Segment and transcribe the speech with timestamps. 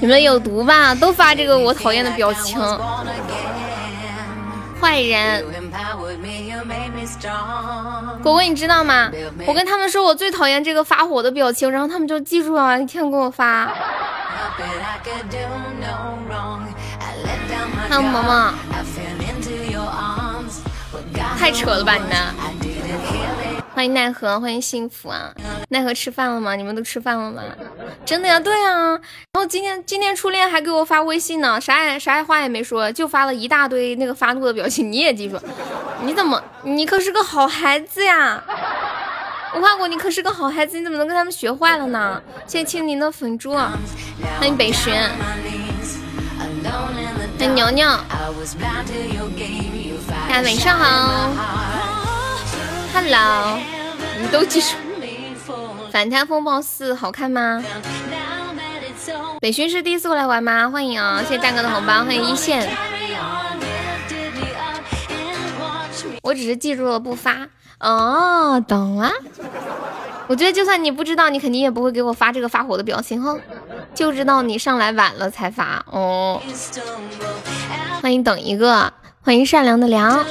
[0.00, 0.94] 你们有毒吧？
[0.94, 2.58] 都发这个我讨厌的表情。
[4.80, 5.44] 坏人，
[8.22, 9.10] 果果你知道吗？
[9.44, 13.68] 我跟他们说我最讨厌这个发火的表情，然后他们就记住了，一天给我发。
[17.88, 18.54] 还有萌萌，
[21.36, 22.12] 太扯了吧你们！
[23.78, 25.32] 欢迎奈何，欢迎幸福啊！
[25.68, 26.56] 奈何吃饭了吗？
[26.56, 27.40] 你们都吃饭了吗？
[28.04, 28.70] 真的呀，对呀。
[28.72, 29.00] 然
[29.34, 34.90] 后今天今天初恋还给我发微信呢，啥也啥也话也没说，就发了一大堆那个发怒的表情。
[34.90, 35.38] 你也记住，
[36.02, 38.42] 你怎么你可是个好孩子呀？
[39.54, 42.20] 无花果你可是个好孩子，你怎么能跟他们学坏了呢？
[42.48, 45.08] 谢谢青柠的粉猪，欢迎北玄，
[47.38, 47.88] 欢迎牛牛，
[50.28, 51.87] 大家晚上好。
[52.92, 53.58] Hello，
[54.20, 54.68] 你都记住。
[55.90, 57.62] 反贪风暴四好看吗？
[59.40, 60.68] 北勋是第一次过来玩吗？
[60.68, 61.22] 欢迎啊！
[61.22, 62.68] 谢谢战哥的红包，欢迎一线。
[66.22, 67.48] 我只是记住了不发。
[67.80, 69.12] 哦，懂了。
[70.26, 73.34] 我觉得就算你不知道，你肯定也不会给我发这个发火的表情哈。
[73.94, 76.42] 就知道你上来晚了才发哦。
[78.02, 78.92] 欢迎等一个，
[79.22, 80.24] 欢迎善良的良。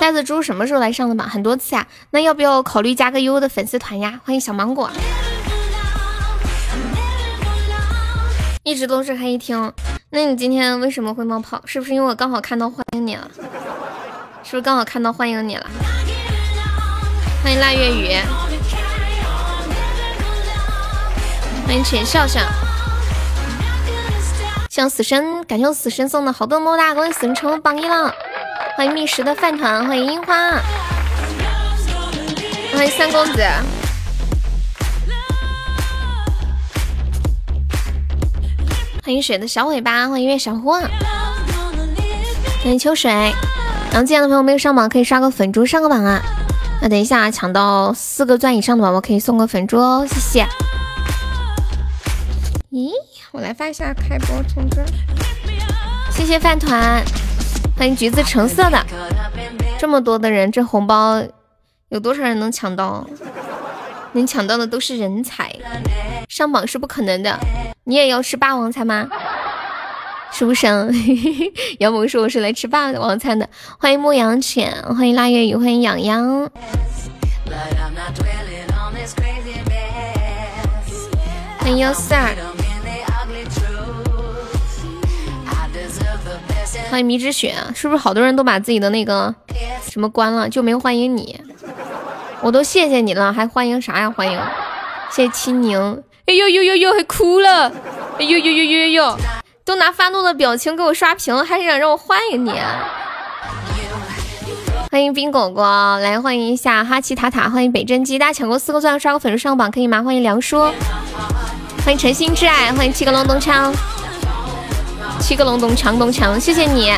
[0.00, 1.28] 袋子猪什么时候来上的榜？
[1.28, 4.18] 很多次呀，那要不要考虑加个优的粉丝团呀？
[4.24, 4.90] 欢迎小芒果，
[8.62, 9.70] 一直都是黑厅。
[10.08, 11.60] 那你今天为什么会冒泡？
[11.66, 13.30] 是不是因为我刚好看到欢迎你了？
[14.42, 15.66] 是不是刚好看到欢迎你了？
[17.44, 18.16] 欢迎腊月雨，
[21.66, 22.40] 欢迎浅笑笑，
[24.80, 28.10] 向死神感谢我死神送的好多么么哒，恭喜死神成为榜一了。
[28.78, 30.52] 欢迎觅食的饭团，欢迎樱花，
[32.72, 33.42] 欢迎三公子，
[39.04, 43.12] 欢迎水的小尾巴，欢迎月小花，欢迎秋水。
[43.92, 46.22] 然后进来的朋友没有上榜，可以刷个粉猪上个榜啊。
[46.80, 50.46] 那等一下抢到四个钻以上的宝宝，可以送个粉猪哦，谢谢。
[52.72, 52.92] 咦，
[53.32, 54.84] 我来发一下开播通知，
[56.10, 57.00] 谢谢饭团。
[57.76, 58.84] 欢迎橘子橙色的，
[59.78, 61.22] 这么多的人，这红包
[61.90, 63.06] 有多少人能抢到？
[64.12, 65.54] 能抢到的都是人才，
[66.28, 67.38] 上榜是不可能的。
[67.84, 69.08] 你也要吃霸王餐吗？
[70.32, 70.92] 书生，
[71.78, 73.48] 杨萌说我是来吃霸王餐的。
[73.78, 76.50] 欢迎牧羊犬，欢迎腊月雨，欢迎痒痒，
[81.60, 82.34] 欢迎幺四二。
[86.90, 89.32] 欢迎迷之雪，是不是好多人都把自己的那个
[89.88, 91.40] 什么关了，就没欢迎你？
[92.42, 94.10] 我都谢谢你了，还欢迎啥呀？
[94.10, 94.38] 欢迎，
[95.10, 96.02] 谢谢青柠。
[96.26, 97.68] 哎呦呦呦呦，还哭了！
[98.18, 99.18] 哎呦呦呦呦呦呦，
[99.64, 102.52] 都拿发怒的表情给我刷屏，还想让我欢迎你？
[104.90, 110.02] 欢迎冰果果，来欢迎一下哈奇塔塔，欢迎北真姬，大家抢过四个钻刷个粉丝上榜可以吗？
[110.02, 110.60] 欢迎梁叔，
[111.84, 113.72] 欢迎诚心挚爱，欢迎七个隆咚锵。
[115.20, 116.92] 七个隆咚锵咚锵，谢谢你！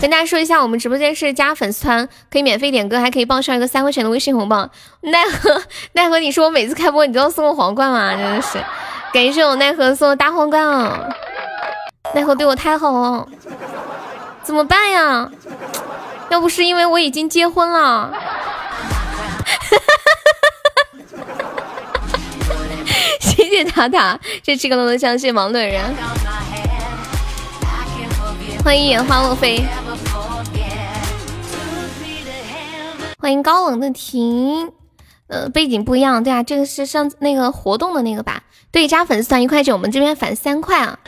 [0.00, 4.68] 跟大家说一下，我们直播间是加粉丝团可以免费点歌，还可以报上一个三块钱的微信红包。
[5.00, 5.62] 奈何
[5.92, 8.14] 奈何，你说我每次开播你都要送个皇冠吗？
[8.14, 8.62] 真的是，
[9.12, 11.08] 感谢我奈何送的大皇冠啊！
[12.14, 13.26] 奈何对我太好了，
[14.42, 15.28] 怎么办呀？
[16.28, 18.12] 要不是因为我已经结婚了，
[23.20, 25.82] 谢谢塔塔，这七个隆咚锵，谢谢盲的人。
[28.64, 29.62] 欢迎眼花落飞，
[33.18, 34.72] 欢迎高冷的婷，
[35.26, 38.42] 呃，背景不一样，对啊，这个是上那个活动的那个吧？
[38.72, 40.98] 对，加粉丝团一块九，我们这边返三块啊。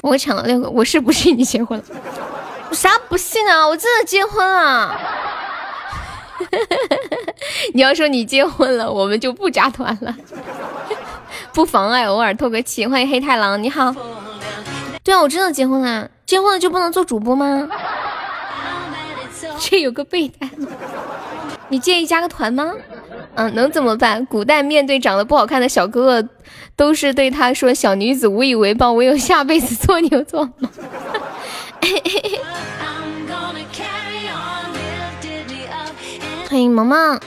[0.00, 1.84] 我抢了六个，我是不信你结婚了？
[2.72, 3.68] 啥不信啊？
[3.68, 4.98] 我真的结婚了。
[7.74, 10.12] 你要说你结婚了，我们就不加团了，
[11.54, 12.84] 不妨碍偶尔透个气。
[12.84, 13.94] 欢迎黑太狼，你好。
[15.04, 16.10] 对啊，我真的结婚了。
[16.26, 17.68] 结婚了就不能做主播吗？
[19.58, 20.48] 这有个备胎，
[21.68, 22.72] 你介意加个团吗？
[23.34, 24.24] 嗯，能怎么办？
[24.26, 26.28] 古代面对长得不好看的小哥哥，
[26.76, 30.68] 都是对他说：“小女子无以为报，唯有下辈子做牛做马。”
[36.48, 37.20] 欢迎萌萌。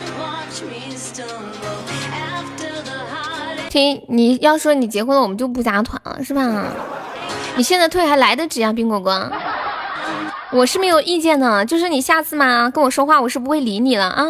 [3.70, 6.66] 听你要说你结婚了，我们就不加团了，是吧？
[7.56, 9.32] 你现在退还来得及啊，冰果果，
[10.52, 14.26] 我是没有意见的，就是你下次嘛跟我说话，我是不会理你了啊。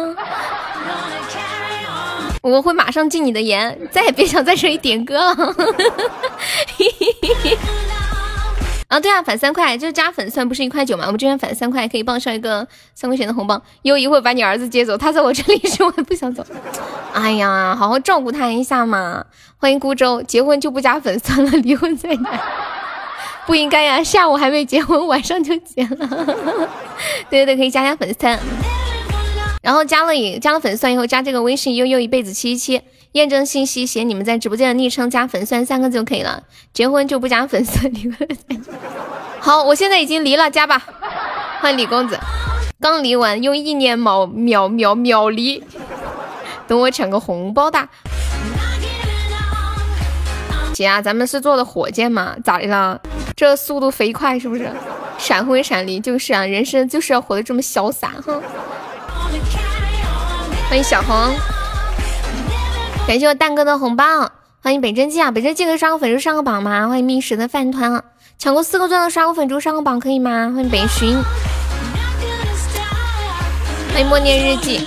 [2.40, 5.36] 我会马上禁你的言，再也别想在这里点歌了。
[8.88, 11.04] 啊，对啊，返三块，就是加粉算不是一块九吗？
[11.04, 13.60] 我们这边返三块可以报上一个三块钱的红包。
[13.82, 16.42] 又一会把你儿子接走，他在我这里是我不想走。
[17.12, 19.22] 哎呀，好好照顾他一下嘛。
[19.58, 22.22] 欢迎孤舟，结婚就不加粉算了，离婚再加。
[23.46, 26.08] 不应该呀，下午还没结婚，晚上就结了。
[27.28, 28.38] 对对对，可以加加粉丝。
[29.60, 32.82] 然后加了以加了粉丝以后，加这个微信悠悠一辈子七七七。
[33.18, 36.40] 验证信息写你们在直播间的昵称加粉丝三个字就可以了，
[36.72, 37.88] 结婚就不加粉丝。
[37.88, 38.28] 离婚。
[39.40, 40.80] 好，我现在已经离了，加吧。
[41.60, 42.16] 欢迎李公子，
[42.80, 45.64] 刚离完，用意念秒秒秒秒离。
[46.68, 47.88] 等我抢个红包大。
[50.72, 52.36] 姐啊，咱们是坐的火箭吗？
[52.44, 53.00] 咋的了？
[53.34, 54.70] 这速度飞快是不是？
[55.18, 58.40] 闪婚闪离就是啊，人生就是要活得这么潇洒哈。
[60.68, 61.57] 欢迎小红。
[63.08, 64.04] 感谢我蛋哥的红包，
[64.62, 65.30] 欢迎北真记啊！
[65.30, 66.86] 北真记可以刷个粉猪上个榜吗？
[66.88, 68.04] 欢迎觅食的饭团，
[68.38, 70.52] 抢过四个钻的刷个粉猪上个榜可以吗？
[70.54, 71.16] 欢迎北寻，
[73.94, 74.84] 欢迎默念日记，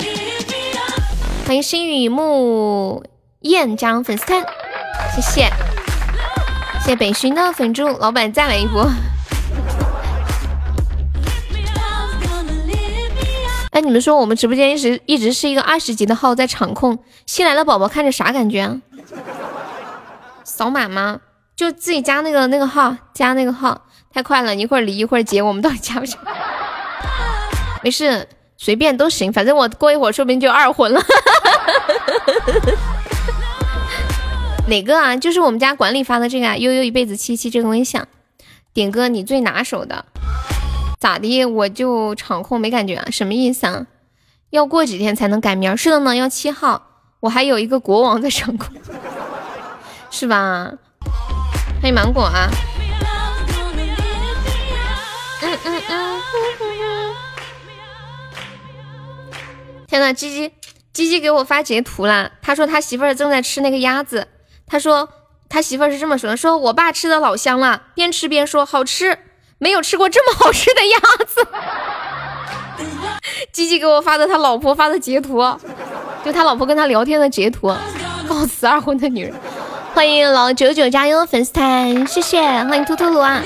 [1.48, 3.04] 欢迎心雨木
[3.40, 4.40] 燕加入粉丝团，
[5.16, 5.50] 谢谢，
[6.84, 8.88] 谢谢北寻的粉猪，老板再来一波。
[13.72, 18.82] 哎，你们说我们直播间一直一直是一个二十级的号在场控，新来的宝宝看着啥感觉啊？
[20.44, 21.22] 扫码吗？
[21.56, 26.18] 就自己加那个那个号，加那个号，太快了，一会儿离一会儿接，我们到底加不加？
[27.82, 28.28] 没事，
[28.58, 31.02] 随便都行，反正我过一会儿说不定就二婚了。
[34.68, 35.16] 哪个啊？
[35.16, 38.02] 就是我们家管理发的这个啊，悠悠一辈子七七这个微信，
[38.74, 40.04] 点歌你最拿手的。
[41.02, 41.44] 咋的？
[41.48, 43.10] 我就场控没感觉啊？
[43.10, 43.88] 什么意思啊？
[44.52, 45.76] 要过几天才能改名？
[45.76, 46.90] 是的呢，要七号。
[47.22, 48.70] 我还有一个国王在场控，
[50.12, 50.72] 是吧？
[51.82, 52.52] 欢迎芒果啊！
[55.42, 56.22] 嗯嗯嗯。
[59.88, 60.54] 天呐，鸡鸡
[60.94, 62.34] 鸡鸡给我发截图了。
[62.44, 64.28] 他说他媳妇儿正在吃那个鸭子。
[64.68, 65.10] 他说
[65.50, 69.18] 他媳妇儿是这么说的：说我爸吃的老香了，边吃边说好吃。
[69.62, 71.48] 没有吃过这么好吃的鸭子，
[73.54, 75.38] 鸡鸡给我发的他老婆发的截图，
[76.26, 77.72] 就他老婆跟他聊天的截图，
[78.28, 79.34] 告辞二婚的女人，
[79.94, 83.40] 欢迎老九九加油粉丝团，谢谢，欢迎秃秃鲁啊！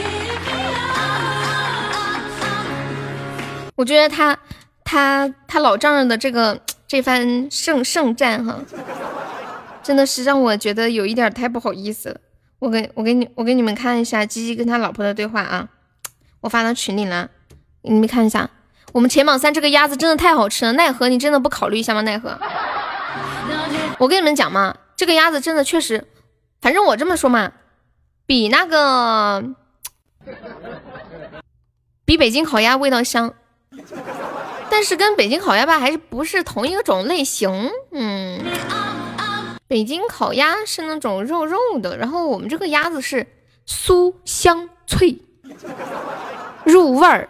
[3.75, 4.37] 我觉得他
[4.85, 6.57] 他他老丈人的这个
[6.87, 8.57] 这番胜胜战哈，
[9.83, 12.15] 真的是让我觉得有一点太不好意思了。
[12.59, 15.67] 我给我给你我给你们看一下鸡鸡跟他老婆的对话啊。
[16.45, 17.27] 我发到群里了，
[17.81, 18.47] 你们看一下，
[18.93, 22.01] 我们前榜三这个鸭子真的太好吃了，奈何你真的不考虑一下吗？
[22.01, 22.37] 奈何，
[23.97, 26.05] 我跟你们讲嘛，这个鸭子真的确实，
[26.61, 27.51] 反正我这么说嘛，
[28.27, 29.43] 比那个
[32.05, 33.33] 比北京烤鸭味道香，
[34.69, 38.39] 但是跟北京烤鸭吧还是不是同一个种类型，嗯，
[39.67, 43.25] 北京烤鸭是那种肉肉的，然后我们这个鸭子是
[43.67, 45.17] 酥香脆。
[46.65, 47.29] 入味儿，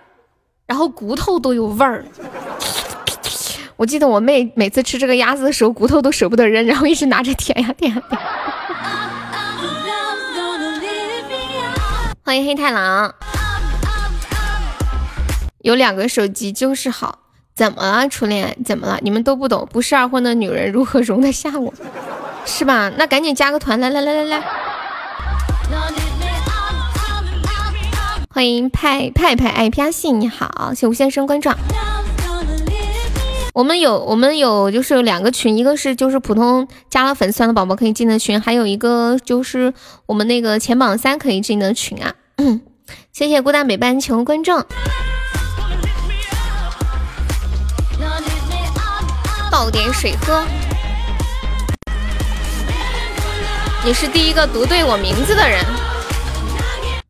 [0.65, 2.03] 然后骨头都有味儿。
[3.77, 8.21] 我记得我妹每次吃这个鸭子的时候，骨头都舍不得扔，然后一直拿着舔呀舔呀舔。
[12.23, 13.13] 欢迎黑太狼，
[15.59, 17.19] 有两个手机就是好。
[17.53, 18.57] 怎么了，初恋？
[18.65, 18.97] 怎么了？
[19.01, 21.73] 你们都不懂，不是二婚的女人如何容得下我？
[22.45, 22.91] 是吧？
[22.97, 24.43] 那赶紧加个团，来来来来来。
[28.35, 31.49] 欢迎派派派爱啪戏，你好，谢吴先生关注。
[33.53, 39.73] 我们有我们有就是两个群，一个是就是普通加了粉丝团的宝宝可以进的群，还有一个就是
[40.05, 42.13] 我们那个前榜三可以进的群啊。
[43.13, 44.51] 谢谢孤单北半球关注。
[49.49, 50.43] 倒点水喝。
[53.85, 55.63] 你是第一个读对我名字的人，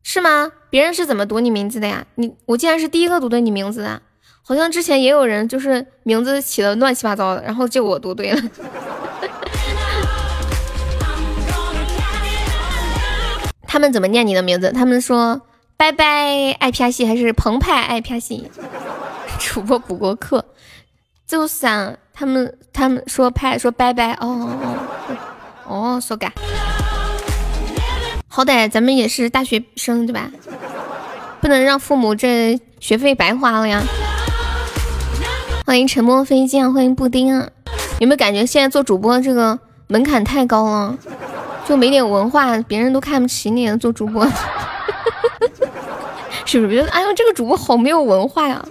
[0.04, 0.52] 是吗？
[0.76, 2.04] 别人是怎么读你名字的呀？
[2.16, 4.02] 你我竟然是第一个读对你名字的，
[4.42, 8.38] 好像之前也有人就是名字起的乱七八糟的，然后就我读对了。
[13.66, 14.70] 他们怎么念你的名字？
[14.70, 15.40] 他们说
[15.78, 18.50] 拜拜爱啪戏还是澎湃爱啪戏？
[19.38, 20.44] 主播补过课，
[21.26, 24.76] 就是啊，他们他们说拍说拜拜哦哦
[25.96, 26.30] 哦，说嘎。
[28.36, 30.30] 好歹咱们也是大学生对吧？
[31.40, 33.82] 不能让父母这学费白花了呀！
[35.64, 37.48] 欢迎沉默飞剑，欢迎布丁啊！
[37.98, 40.98] 有没有感觉现在做主播这个门槛太高了，
[41.66, 44.30] 就没点文化，别人都看不起你做主播。
[46.44, 48.62] 是不是觉得哎呦这个主播好没有文化呀？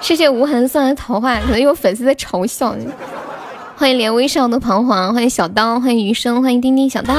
[0.00, 2.88] 谢谢无痕送来桃花，可能有粉丝在嘲笑你。
[3.76, 7.14] 欢迎连微笑的彷徨，欢迎小刀，欢迎余生，欢迎丁丁小大。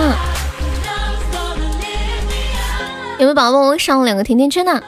[3.22, 4.82] 有没有宝宝我上了两个甜甜圈呢？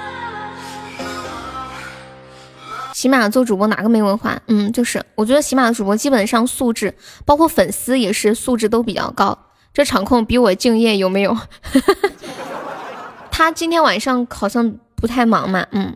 [2.92, 4.42] 起码做主播哪个没文化？
[4.48, 9.38] 嗯，就是我觉得起码的主播基本上素质，包括粉丝也是素质都比较高。
[9.72, 11.38] 这场控比我敬业，有没有？
[13.30, 15.94] 他今天晚上好像不太忙嘛，嗯，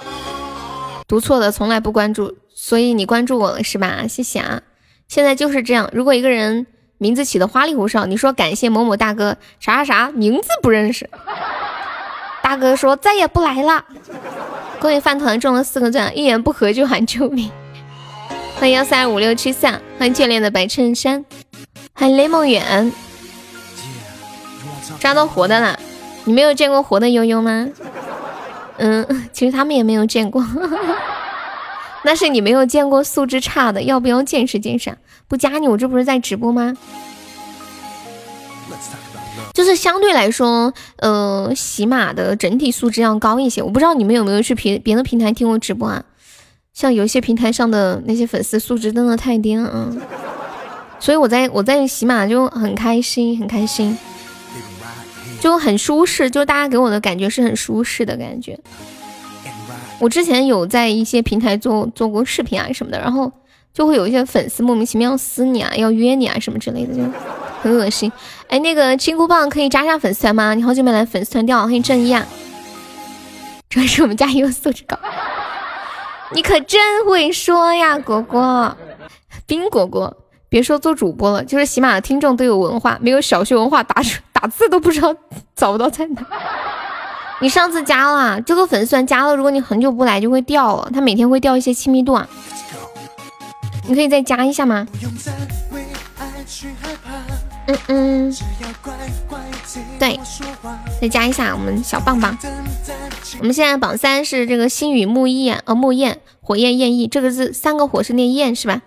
[1.07, 4.05] 读错的从来不关注，所以你关注我了是吧？
[4.07, 4.61] 谢谢啊！
[5.07, 6.67] 现在就是这样，如果一个人
[6.99, 11.09] 名字起的花里胡哨，你说感谢某某大哥啥啥啥，名字不认识，
[12.47, 13.83] 大哥说再也不来了。
[14.79, 17.51] 恭喜饭团中了四个钻，一言不合就喊救命。
[18.55, 21.25] 欢迎幺三五六七三，欢迎眷恋的白衬衫，
[21.93, 22.89] 欢迎雷梦远，
[24.97, 25.77] 抓到活的了。
[26.23, 27.67] 你没有见过活的悠悠吗？
[28.77, 30.41] 嗯，其实他们也没有见过，
[32.03, 33.81] 那是你没有见过素质差的。
[33.81, 34.97] 要不要见识见识？
[35.27, 36.73] 不加你，我这不是在直播吗？
[39.57, 43.59] 就是相对来说，呃，喜马的整体素质要高一些。
[43.59, 46.03] 我不知道你们有没有去别别的平台听过直播啊？
[46.75, 49.91] 像有些平台上的那些粉丝素质真的太低了，啊。
[50.99, 53.97] 所以我在我在喜马就很开心，很开心。
[55.39, 58.59] 就很舒适，就大家给我的感觉是很舒适的感觉。
[59.97, 63.31] 我之前有在一些平台做做过视频啊什么的，然后
[63.73, 67.01] 就会有一些粉丝莫名其妙私你啊，要约你啊什么之类的，就
[67.63, 68.11] 很恶心。
[68.49, 70.53] 哎，那个金箍棒可以加下粉丝团吗？
[70.53, 72.25] 你好久没来粉丝团掉，欢迎正义啊！
[73.69, 74.97] 主要是我们家有素质高，
[76.31, 78.77] 你可真会说呀，果果，
[79.45, 80.15] 冰果果。
[80.49, 84.01] 别说做主播了，就是喜马的听众都有文化，没有小学文化，打
[84.31, 85.13] 打字都不知道
[85.57, 86.25] 找不到在哪。
[87.41, 92.25] 你上次加了这个粉丝团加了，如果你很久不来就会掉了，它每天会掉一些亲密度啊。
[93.89, 94.87] 你可以再加一下吗？
[97.67, 98.35] 嗯嗯，
[99.99, 100.19] 对，
[101.01, 102.37] 再加一下我们小棒棒。
[103.39, 108.81] 我们现在榜三是这个星雨木焰，呃木焰火焰焰翼，这个字三个火是念焰是吧？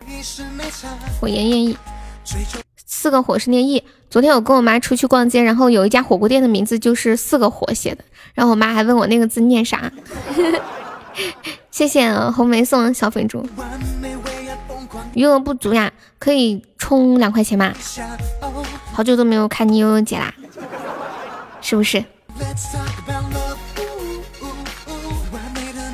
[1.21, 1.77] 火焰焰翼，
[2.87, 3.85] 四个火是念翼。
[4.09, 8.03] 昨天我跟我妈出去逛街，然后有一家火锅店的名字就是四个火写的，
[8.35, 9.93] 然后我妈还问我那个字念啥。
[11.71, 13.47] 谢谢红梅送的小粉猪。
[15.15, 17.73] 余额不足呀，可以充两块钱吗？
[18.93, 20.33] 好久都没有看你悠悠姐啦，
[21.61, 22.05] 是不是？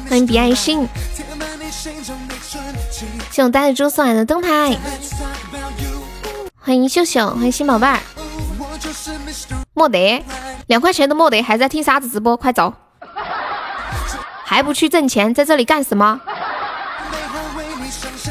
[0.08, 0.88] 欢迎比爱心，
[3.30, 4.76] 谢我呆子猪送来的灯牌。
[6.58, 7.98] 欢迎秀秀，欢迎新宝贝儿。
[9.74, 10.24] 没得，
[10.66, 12.36] 两块钱都没得，还在听啥子直播？
[12.36, 12.72] 快走！
[14.44, 16.20] 还不去挣钱，在这里干什么？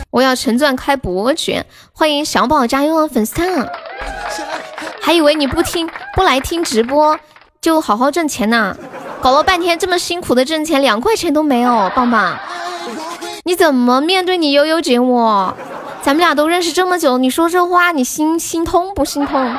[0.09, 3.69] 我要成钻开伯爵，欢迎小宝加油粉丝团，
[5.05, 7.19] 还以为你不听不来听直播
[7.61, 8.75] 就好好挣钱呢，
[9.21, 12.35] 搞了半天这么辛苦的挣钱，两块钱都没有，棒棒，
[13.43, 15.55] 你怎么面对你悠悠姐我？
[16.01, 19.55] 咱们俩都认识这么久，你说这话你心心痛不心痛？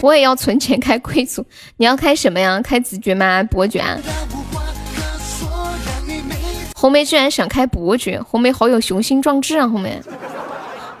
[0.00, 1.44] 我也要存钱开贵族，
[1.76, 2.62] 你要开什么呀？
[2.64, 3.42] 开子爵吗？
[3.42, 3.84] 伯爵？
[6.74, 9.68] 红梅居然想开伯爵，红梅好有雄心壮志啊！
[9.68, 10.00] 红梅，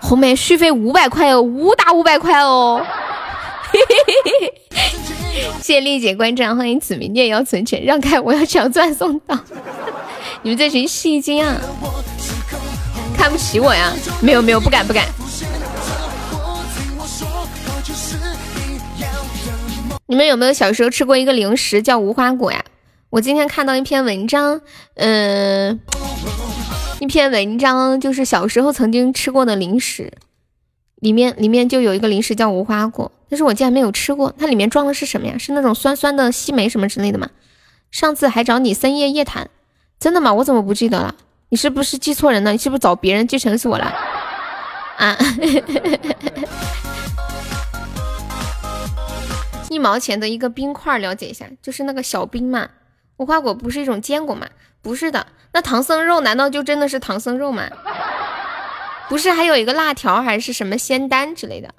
[0.02, 2.84] 红梅续费五百块哦，五打五百块哦！
[5.62, 9.38] 谢 谢丽姐关注，欢迎子明，你也要存钱，让开，我要抢钻送到。
[10.42, 11.56] 你们这群戏精啊，
[13.16, 13.92] 看不起我呀？
[14.20, 15.06] 没有没有，不敢不敢。
[20.06, 22.62] 你们有没有小时候吃过一个零食叫无花果呀？
[23.08, 24.60] 我今天看到一篇文章，
[24.96, 25.80] 嗯，
[27.02, 30.12] 一篇文章就是小时候曾经吃过的零食，
[31.00, 34.32] 里面里面就有一个零食叫无花果，但是我竟然没有吃过。
[34.38, 35.36] 它里面装的是什么呀？
[35.36, 37.28] 是那种酸酸的西梅什么之类的吗？
[37.90, 39.50] 上次还找你深夜夜谈，
[39.98, 40.32] 真的吗？
[40.32, 41.16] 我怎么不记得了？
[41.48, 42.52] 你是不是记错人了？
[42.52, 43.92] 你是不是找别人记成是我了？
[44.98, 45.18] 啊，
[49.70, 52.68] 一毛钱的一个冰块，了解一下，就是那个小冰嘛。
[53.16, 54.46] 无花果不是一种坚果吗？
[54.82, 57.68] 不是的，那唐僧肉难道就真的是唐僧肉吗？
[59.08, 61.72] 不是，还有一个辣条还是什么仙丹之类的，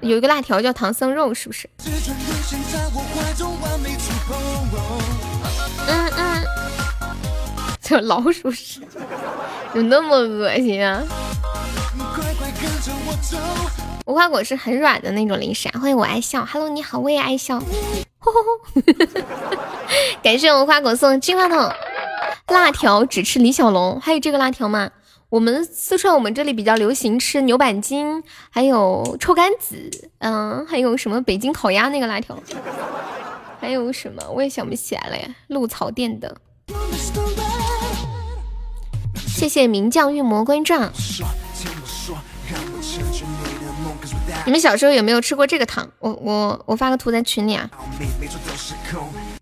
[0.00, 1.68] 有一个辣条叫唐僧肉，是不是？
[5.88, 6.44] 嗯嗯，
[7.80, 8.80] 这老鼠屎，
[9.74, 11.02] 有那么恶心啊？
[14.10, 15.78] 无花果是很软的那种零食啊！
[15.78, 17.62] 欢迎我爱笑，Hello，你好，我也爱笑。
[20.20, 21.72] 感谢无花果送的金话筒，
[22.48, 24.90] 辣条只吃李小龙，还有这个辣条吗？
[25.28, 29.88] 我们四川我们这里比较流行吃牛板筋，还有臭干子，
[30.18, 32.36] 嗯，还有什么北京烤鸭那个辣条，
[33.60, 35.28] 还有什么我也想不起来了呀。
[35.46, 36.36] 鹿草店的，
[39.28, 40.90] 谢谢名将御魔关照。
[44.50, 45.88] 你们小时候有没有吃过这个糖？
[46.00, 47.70] 我我我发个图在群里啊。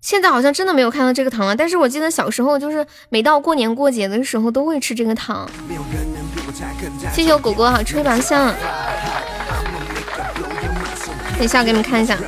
[0.03, 5.49] 现在好像真的没有看到这个糖了，但是我记得小时候就是每到过年过节的时候都会吃这个糖。
[7.11, 8.55] 谢谢我果果好吹把香。
[11.37, 12.19] 等一下给你们看一下。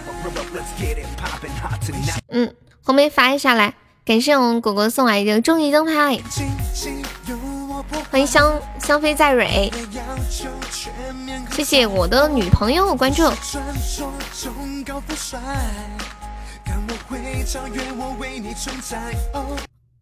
[2.31, 2.51] 嗯，
[2.83, 3.75] 红梅发一下来，
[4.07, 6.19] 感谢我们果果送来的终极灯牌。
[8.11, 9.71] 欢迎香香妃在蕊，
[11.61, 13.23] 谢谢我的女朋友关注。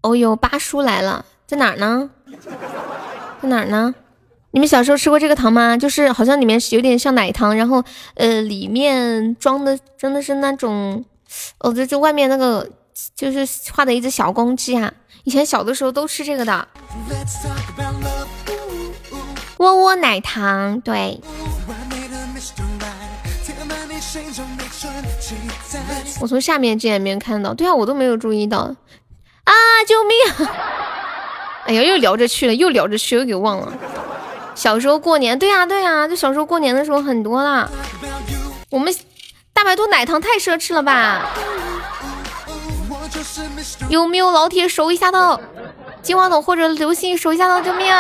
[0.02, 2.10] 哦呦，八叔来了，在哪儿呢？
[3.42, 3.92] 在哪儿呢？
[4.52, 5.76] 你们小时候吃过这个糖吗？
[5.76, 7.82] 就是好像里面是有点像奶糖，然后
[8.14, 11.04] 呃里面装的真的是那种，
[11.58, 12.70] 哦就就外面那个
[13.16, 14.92] 就是画的一只小公鸡啊。
[15.24, 16.68] 以前小的时候都吃这个的。
[19.58, 21.20] 窝窝奶糖，对。
[26.20, 28.58] 我从下面这也没有看到，对啊，我都没有注意到。
[29.44, 29.52] 啊！
[29.86, 30.48] 救命！
[31.66, 33.72] 哎呀，又聊着去了，又聊着去，又给忘了。
[34.54, 37.68] 小时候过年，对呀对呀，就小时候过年的时候很多啦。
[38.70, 38.94] 我们
[39.52, 41.30] 大白兔奶糖太奢侈了吧？
[43.88, 45.40] 有没有老铁守一下的？
[46.02, 47.92] 金话筒或者流星守一下的，救命！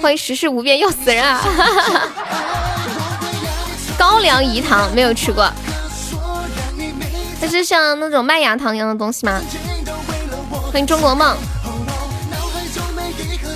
[0.00, 1.40] 欢迎世事无变，要死人啊！
[3.98, 5.46] 高粱饴糖没有吃过，
[7.38, 9.38] 它是像那种麦芽糖一样的东西吗？
[10.72, 11.36] 欢迎中国梦，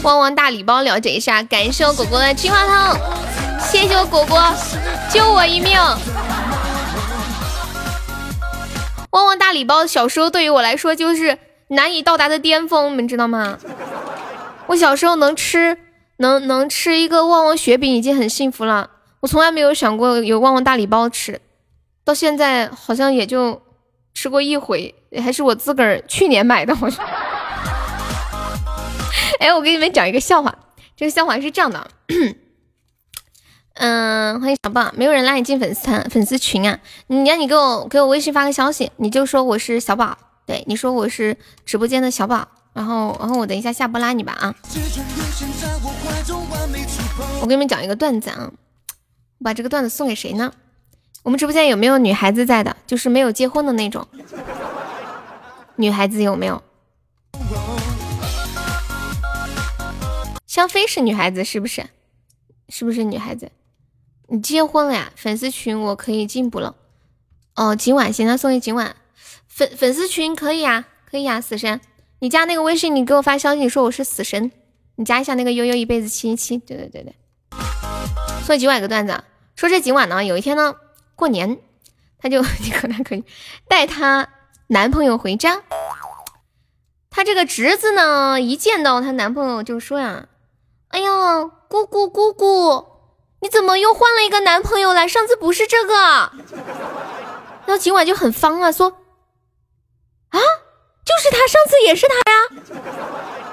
[0.02, 3.00] 旺旺大礼包了解一下，感谢我果果的金话筒，
[3.60, 4.52] 谢谢我果果
[5.10, 5.80] 救我一命。
[9.10, 13.56] 旺旺大礼包小时候对于我来说就是难以到达的巅峰，你们知道吗？
[14.66, 15.78] 我小时候能吃
[16.24, 18.88] 能能吃一个旺旺雪饼已经很幸福了。
[19.20, 21.38] 我从来没有想过有旺旺大礼包吃，
[22.02, 23.60] 到现在好像也就
[24.14, 26.74] 吃过一回，还是我自个儿去年买的。
[26.74, 27.04] 好像。
[29.38, 30.56] 哎，我给你们讲一个笑话，
[30.96, 31.86] 这个笑话是这样的。
[33.74, 36.78] 嗯，欢迎小棒，没有人拉你进粉丝团、粉丝群啊？
[37.08, 44.54] 你让你给我给我微信发个消息，你就说我是小宝，对，你说我是直播间的小宝，然后然后我等一下下播拉你吧啊。
[47.40, 48.50] 我给你们讲一个段子啊。
[49.38, 50.52] 我把这个段子送给谁呢？
[51.22, 52.76] 我们直播间有没有女孩子在的？
[52.86, 54.06] 就是没有结婚的那种
[55.76, 56.62] 女孩子有没有？
[60.46, 61.86] 香妃是女孩子是不是？
[62.68, 63.50] 是不是女孩子？
[64.28, 65.12] 你结婚了呀？
[65.16, 66.76] 粉丝群我可以进补了。
[67.56, 68.96] 哦，今晚行，那送给今晚
[69.48, 71.80] 粉粉丝群可以啊，可以啊，死神，
[72.20, 74.50] 你加那个微信，你给我发消息，你说我是死神，
[74.96, 77.14] 你加一下那个悠悠一辈子七七七，对对对对，
[78.46, 79.24] 说今晚个段子。
[79.56, 80.74] 说这今晚呢，有一天呢，
[81.14, 81.58] 过年，
[82.18, 83.24] 她就 你可能可以
[83.68, 84.28] 带她
[84.68, 85.62] 男朋友回家。
[87.10, 90.26] 她这个侄子呢，一见到她男朋友就说呀
[90.90, 92.84] ：“哎呀，姑姑姑姑，
[93.40, 95.08] 你怎么又换了一个男朋友了？
[95.08, 95.94] 上次不是这个。”
[97.66, 98.90] 然后今晚就很方啊，说
[100.30, 100.38] ：“啊，
[101.04, 103.43] 就是他，上次也是他呀。”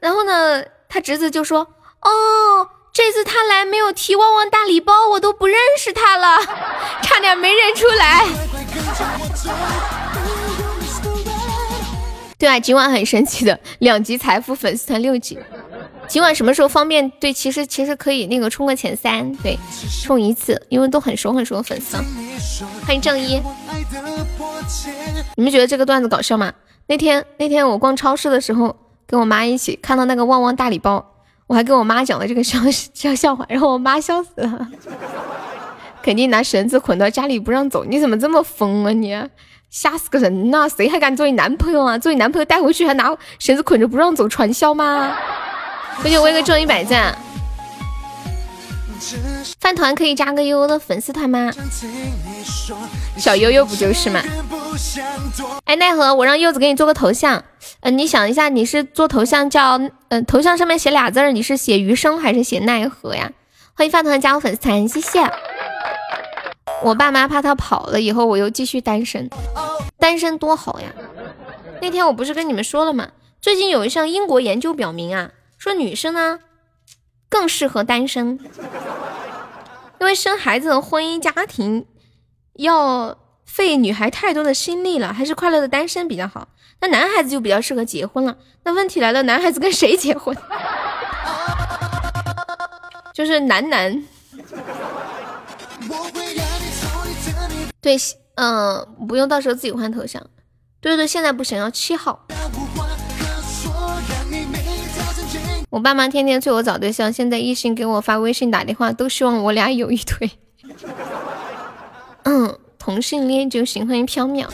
[0.00, 1.60] 然后呢，他侄子就说
[2.02, 6.38] ：“哦。”这次他来没有提旺旺大礼包，我都不认识他了，
[7.02, 8.26] 差点没认出来。
[12.36, 15.38] 对啊，今晚很神奇的两级财富粉丝团六级，
[16.08, 17.08] 今晚什么时候方便？
[17.20, 19.56] 对，其实其实可以那个冲个前三，对，
[20.02, 21.96] 冲一次，因为都很熟很熟的粉丝。
[22.84, 23.40] 欢迎正一，
[25.36, 26.52] 你们觉得这个段子搞笑吗？
[26.88, 28.76] 那天那天我逛超市的时候，
[29.10, 31.04] 跟我妈一起看到那个旺旺大礼包。
[31.48, 34.68] 我还跟我妈讲了这个笑笑 笑话，然后我妈笑死了，
[36.00, 37.84] 肯定拿绳子捆到家里不让走。
[37.84, 39.20] 你怎么这么疯啊你？
[39.68, 40.68] 吓死个人呐！
[40.68, 41.98] 谁还敢做你男朋友啊？
[41.98, 45.12] 做你男朋友带回去还拿绳子捆着不让走，传销吗？
[46.00, 47.12] 不行，我一个中一百赞。
[49.58, 51.50] 饭团可以加个悠悠的粉丝团吗？
[53.16, 54.22] 小悠悠不就是吗？
[55.64, 57.42] 哎，奈何我让柚子给你做个头像，
[57.80, 63.32] 嗯，你想一下，你是做头像叫嗯，头像上面写俩字儿，你是写余生还是写奈何呀？
[63.74, 65.20] 欢迎饭团加入粉丝团，谢谢。
[66.82, 69.28] 我爸妈怕他跑了以后，我又继续单身，
[69.98, 70.88] 单身多好呀！
[71.82, 73.08] 那天我不是跟你们说了吗？
[73.40, 76.38] 最近有一项英国研究表明啊，说女生呢
[77.30, 78.38] 更适合单身，
[79.98, 81.86] 因为生孩子和婚姻家庭
[82.54, 83.16] 要
[83.46, 86.48] 费女孩太多的心力了，还是快乐的单身比较好。
[86.80, 88.36] 那男孩子就比较适合结婚了。
[88.64, 90.36] 那问题来了，男孩子跟谁结婚？
[93.14, 94.04] 就是男男。
[97.80, 97.96] 对，
[98.34, 100.22] 嗯，不用到时候自己换头像。
[100.80, 102.26] 对对，现在不行，要七号。
[105.70, 110.28] 我爸妈天天催我找对象，现在异性给我发微信打电话，都希望我俩有一腿。
[112.24, 113.86] 嗯，同性恋就行。
[113.86, 114.48] 欢迎飘渺，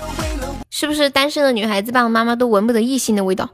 [0.69, 3.49] 是不是单身的女孩子爸爸妈妈都闻不得异性的味道？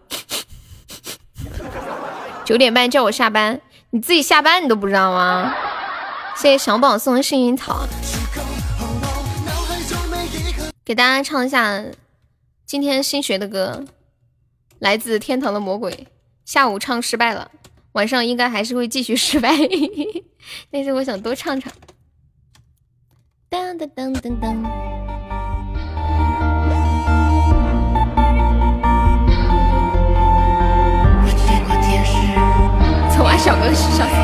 [2.44, 5.55] 九点半叫我下班，你自己下班你都不知道吗？
[6.37, 7.87] 谢谢小宝送的幸运草。
[10.85, 11.81] 给大家唱一下
[12.66, 13.85] 今天新学的歌，
[14.81, 16.09] 来自天堂的魔鬼。
[16.44, 17.50] 下午唱失败了，
[17.92, 19.50] 晚上应该还是会继续失败，
[20.70, 21.72] 但是我想多唱唱。
[23.48, 24.62] 当当当当当。
[33.14, 34.14] 丑娃小哥是笑死。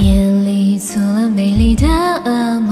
[0.00, 2.71] 夜里做了美丽的噩梦。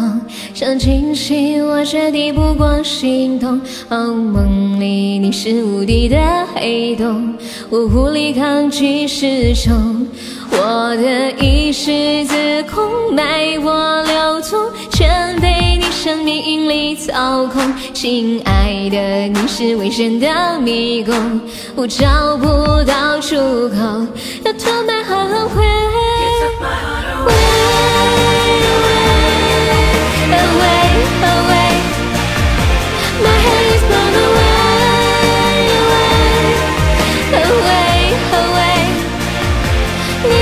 [0.61, 3.59] 想清醒，我却抵不过心动。
[3.88, 6.18] 梦里你是无底的
[6.55, 7.35] 黑洞，
[7.70, 10.07] 我无力抗拒失重。
[10.51, 17.62] 我的意识自控，脉搏流通，全被你生命力操控。
[17.94, 21.40] 亲爱的，你是危险的迷宫，
[21.75, 23.35] 我找不到出
[23.70, 24.07] 口，
[24.44, 25.16] 要拖慢后
[25.49, 25.64] 悔。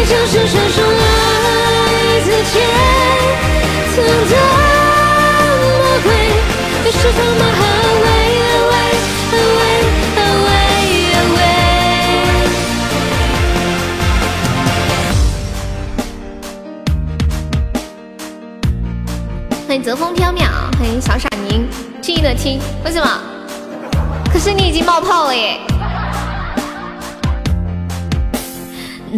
[0.08, 0.96] 就是传说来
[2.20, 2.54] 自天
[3.94, 3.96] 堂
[4.28, 4.32] 的
[5.78, 6.06] 魔鬼，
[6.84, 7.42] 你是否吗？
[7.58, 7.62] 安
[8.04, 8.06] 慰，
[8.40, 8.72] 安慰，
[9.32, 9.60] 安慰，
[10.16, 10.48] 安慰，
[11.14, 11.38] 安慰。
[19.66, 20.47] 欢迎泽风飘渺，
[20.78, 21.66] 欢迎小傻宁，
[22.00, 23.20] 记忆的听，为什么？
[24.32, 25.58] 可是你已经冒泡了耶。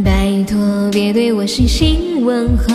[0.02, 2.74] 拜托，别对我细心问候，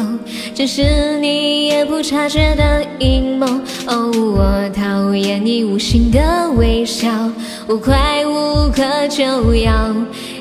[0.54, 3.48] 这是你也不察觉的阴谋。
[3.88, 7.10] 哦，我讨厌你无心的微笑，
[7.66, 9.74] 我快无可救药。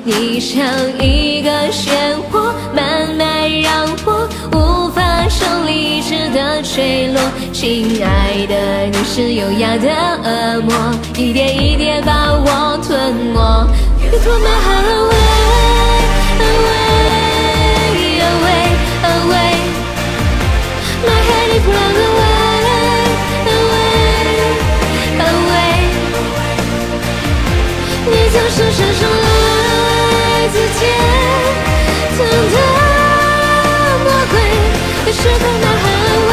[0.04, 0.62] 你像
[1.00, 1.88] 一个漩
[2.30, 5.02] 涡，慢慢让我无法
[5.34, 6.00] 胜利一
[6.32, 7.20] 的坠落
[7.52, 9.88] 亲爱的你是优雅的
[10.22, 10.72] 恶魔
[11.16, 13.66] 一点一点把我吞没
[14.00, 15.18] you took my heart away
[16.52, 16.78] away
[18.30, 18.62] away
[19.12, 19.52] away
[21.02, 22.22] my head is blown away
[23.58, 23.90] away
[25.30, 25.74] away
[28.06, 30.82] 你就是伸手来自天
[32.16, 32.18] 堂
[32.52, 32.83] 的
[35.04, 35.22] 别拖
[35.60, 35.88] 慢，安
[36.28, 36.32] 慰。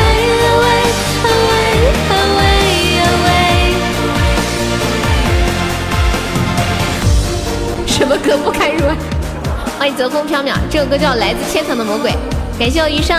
[7.85, 8.83] 什么歌不堪入？
[9.77, 12.11] 欢迎泽风飘渺，这首歌叫《来自天堂的魔鬼》。
[12.57, 13.15] 感谢我余生，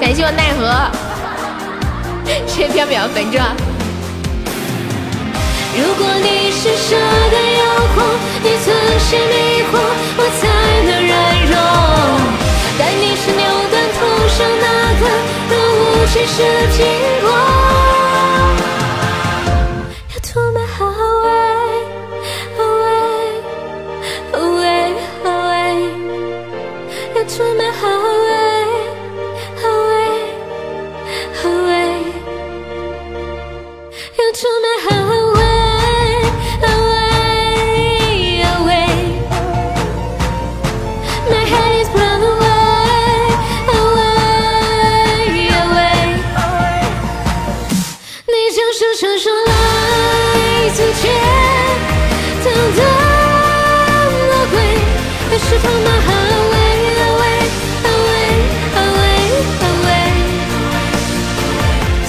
[0.00, 0.90] 感谢我奈何，
[2.46, 3.56] 谢谢飘渺粉钻。
[5.74, 6.94] 如果你是蛇
[7.30, 7.62] 的诱
[7.96, 7.98] 惑，
[8.42, 9.74] 你曾是迷惑，
[10.16, 10.40] 我才
[10.86, 11.12] 能软
[11.50, 11.56] 弱。
[12.78, 14.66] 但你是牛顿头上那
[14.98, 15.02] 颗
[15.50, 16.78] 若无其事的苹
[17.22, 17.32] 果。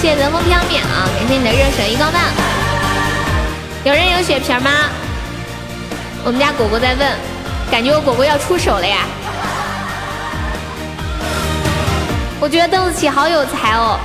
[0.00, 0.82] 谢谢咱风飘渺，
[1.16, 2.20] 感谢你的热水一光棒。
[3.84, 4.70] 有人有血瓶吗？
[6.24, 7.18] 我们家果果在问，
[7.70, 8.98] 感觉我果果要出手了呀。
[12.40, 13.98] 我觉得邓紫棋好有才哦，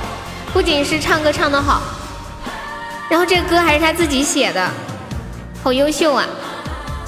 [0.52, 1.82] 不仅是唱歌唱得好，
[3.10, 4.70] 然后这歌还是他自己写的，
[5.62, 6.26] 好优秀啊！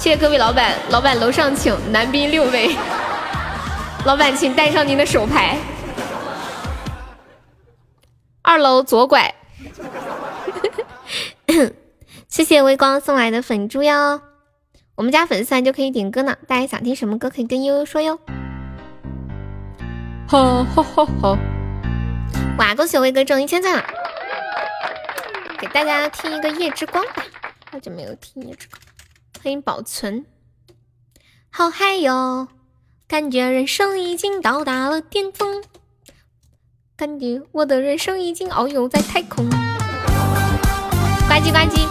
[0.03, 2.75] 谢谢各位老板，老板楼上请，男宾六位，
[4.03, 5.57] 老板请带上您的手牌，
[8.41, 9.33] 二楼左拐。
[12.27, 14.19] 谢谢微光送来的粉猪哟，
[14.95, 18.19] 我们家粉丝团就可以点歌呢，大家想听什么歌可以跟悠悠说哟。
[20.27, 21.37] 吼吼吼吼！
[22.57, 23.81] 哇，恭喜威哥中一千赞！
[25.57, 27.23] 给大家听一个夜之光吧，
[27.71, 28.81] 好久没有听夜之光。
[29.43, 30.25] 欢迎保存。
[31.49, 32.47] 好嗨哟，
[33.09, 35.61] 感觉人生已经到达了巅峰，
[36.95, 39.49] 感觉我的人生已经遨游在太空。
[39.49, 41.85] 呱唧呱唧，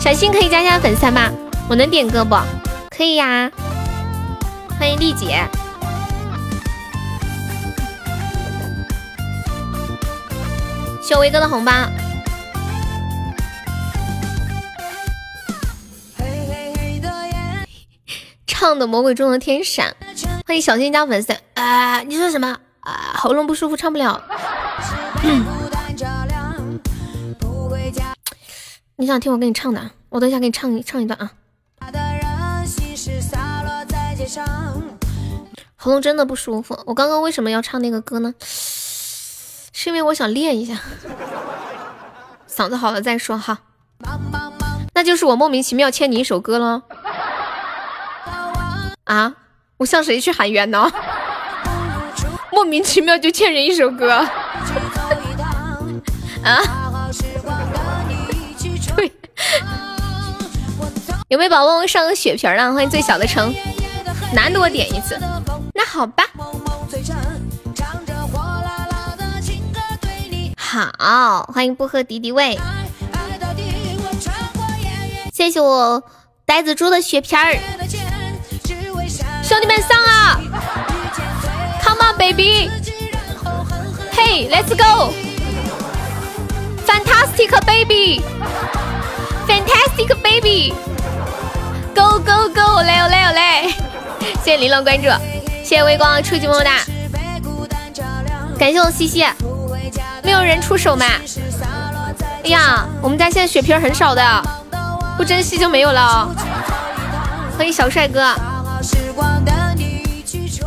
[0.00, 1.30] 小新可以加加粉丝吗？
[1.68, 2.34] 我能点歌不？
[2.88, 3.52] 可以呀。
[4.78, 5.46] 欢迎丽姐，
[11.02, 11.72] 谢威哥的红包。
[18.58, 19.82] 唱的魔鬼中的天使，
[20.46, 21.36] 欢迎小新加粉丝。
[21.52, 22.56] 啊，你说什么？
[22.80, 24.18] 啊，喉咙不舒服，唱不了。
[28.96, 29.90] 你想听我给你唱的？
[30.08, 31.32] 我等一下给你唱一唱一段啊。
[35.76, 38.32] 喉咙真的不舒服，我刚刚为什么要唱那个歌呢？
[38.40, 40.80] 是因为我想练一下，
[42.48, 43.58] 嗓子好了再说哈。
[44.94, 46.82] 那就是我莫名其妙欠你一首歌了。
[49.06, 49.32] 啊，
[49.76, 50.90] 我向谁去喊冤呢？
[52.50, 54.12] 莫名其妙就欠人一首歌。
[56.42, 56.58] 啊？
[61.28, 62.72] 有没有宝宝上个血瓶啊？
[62.72, 63.54] 欢迎最小的城，
[64.32, 65.18] 难得我点一次，
[65.74, 66.24] 那好吧。
[70.56, 72.58] 好，欢迎不喝敌敌畏，
[75.32, 76.02] 谢谢我
[76.44, 77.56] 呆子猪的血瓶儿，
[79.46, 80.40] 兄弟们上啊
[81.80, 90.74] ！Come on baby，Hey，Let's go，Fantastic baby，Fantastic baby。
[91.94, 92.82] Go go go！
[92.82, 93.68] 来哦来哦来！
[94.42, 95.08] 谢谢玲珑关注，
[95.62, 96.80] 谢谢微光初级么么哒，
[98.58, 99.24] 感谢我西西，
[100.24, 101.06] 没有人出手吗？
[102.42, 104.42] 哎呀，我们家现在血瓶很少的，
[105.16, 106.28] 不珍惜就没有了。
[107.56, 108.34] 欢迎小帅哥！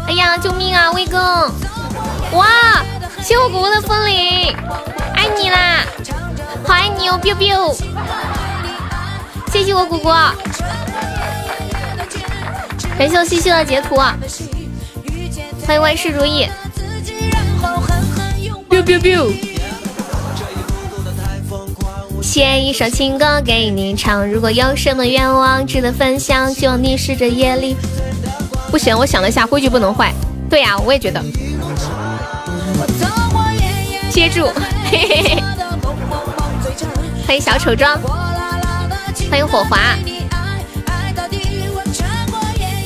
[0.08, 1.52] 哎呀，救命啊，威哥！
[2.34, 2.48] 哇，
[3.22, 4.56] 谢我果果的风铃，
[5.14, 5.86] 爱你啦，
[6.66, 7.76] 好爱你哦，biu biu！
[9.52, 10.14] 谢谢我果果。
[12.98, 16.48] 感谢我西西的截图，欢迎万事如意。
[18.70, 19.49] biu biu biu。
[22.22, 27.76] 写一首情歌给你唱，如果有什么愿望值得分享，希望你是这夜里。
[28.70, 30.14] 不行，我想了一下，规矩不能坏。
[30.50, 31.24] 对呀，我也觉得。
[34.12, 34.52] 接住，
[34.92, 35.44] 嘿嘿嘿。
[37.26, 38.00] 欢迎小丑装，
[39.30, 39.78] 欢迎火华。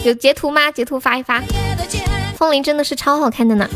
[0.04, 0.72] 有截图吗？
[0.72, 1.42] 截图发一发。
[2.38, 3.68] 风铃真的是超好看的呢。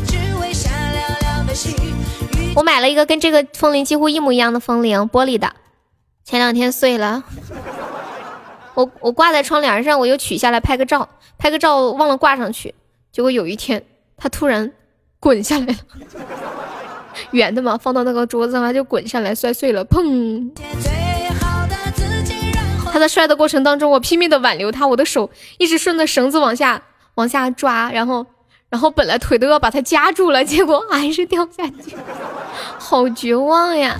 [2.54, 5.52] 我买了一个跟这个风铃几乎一模一样的风铃，玻璃的，
[6.24, 7.22] 前两天碎了。
[8.74, 12.74] 我我挂在窗帘上，我又取下来拍个照，拍个照忘了挂上去，
[13.12, 13.84] 结果有一天
[14.16, 14.72] 它突然
[15.20, 15.74] 滚下来了，
[17.32, 20.50] 圆的嘛，放到那个桌子上它就滚下来摔碎了，砰。
[22.90, 26.82] 他在摔的过程当中，我拼命的挽留他，我的手一直顺着绳子往下
[27.14, 28.26] 往下抓，然后，
[28.70, 31.96] 然后本来腿都要把它夹住了，结果 还是掉下去，
[32.78, 33.96] 好绝望呀！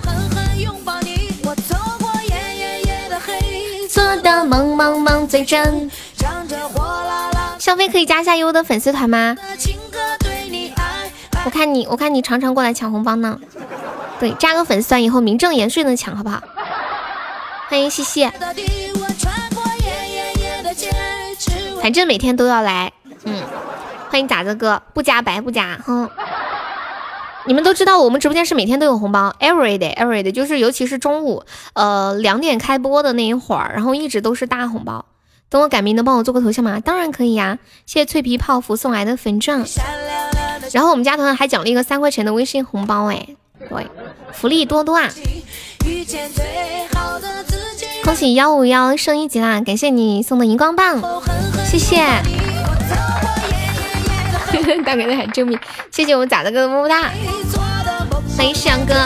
[3.89, 5.89] 做的梦梦梦最真。
[7.57, 9.35] 小飞可以加一下优的粉丝团吗？
[11.45, 13.39] 我看你，我看你常常过来抢红包呢。
[14.19, 16.41] 对，加个粉丝团以后名正言顺的抢，好不好？
[17.69, 18.29] 欢迎西西，
[21.81, 22.91] 反正每天都要来。
[23.23, 23.41] 嗯，
[24.09, 25.79] 欢迎咋子哥，不加白不加。
[25.85, 26.09] 哼，
[27.45, 31.43] 你们都知道我们直播间是每天都有红包，every day，every day，就是尤其是中午，
[31.73, 35.05] 呃，两点开播的那一会儿，然后一直都是大红包。
[35.47, 36.79] 等我改名能帮我做个头像吗？
[36.79, 39.63] 当然可以呀，谢谢脆皮泡芙送来的粉钻。
[40.73, 43.27] 然后我们家团还奖励一个三块钱的微信红包，哎，
[43.69, 43.87] 对，
[44.31, 45.07] 福利多多啊。
[48.03, 49.61] 恭喜幺五幺升一级啦！
[49.61, 50.99] 感谢你送的荧光棒，
[51.63, 52.03] 谢谢。
[54.83, 55.57] 大哥在喊救命！
[55.91, 57.09] 谢谢我们崽子哥的么么哒，
[58.35, 59.05] 欢迎夕阳哥。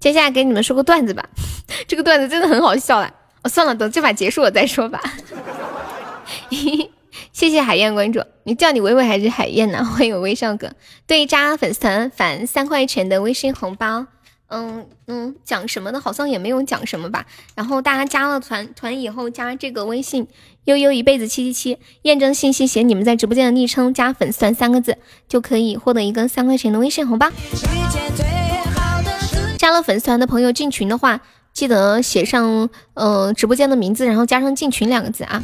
[0.00, 1.24] 接下来给你们说个段子吧，
[1.88, 3.10] 这个段子真的很好笑啦。
[3.42, 5.00] 哦，算了，等这把结束了再说吧。
[7.32, 9.84] 谢谢海燕关注，你叫你微微还是海燕呢？
[9.84, 10.72] 欢迎我微笑哥，
[11.06, 14.06] 对加粉丝团返三块钱的微信红包。
[14.48, 17.26] 嗯嗯，讲什么的，好像也没有讲什么吧。
[17.54, 20.28] 然后大家加了团团以后，加这个微信
[20.64, 27.28] 悠悠一辈子七七七，验证信息写你们在直播间的昵称加粉丝团三个字，就可以获得一个三块钱的微信红包。
[29.58, 35.42] 加了粉丝团的朋友进群的话，记得写上呃直播间的名字，然后加上进群两个字啊。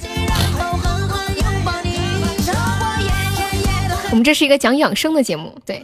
[4.11, 5.83] 我们这是一个讲养生的节目，对。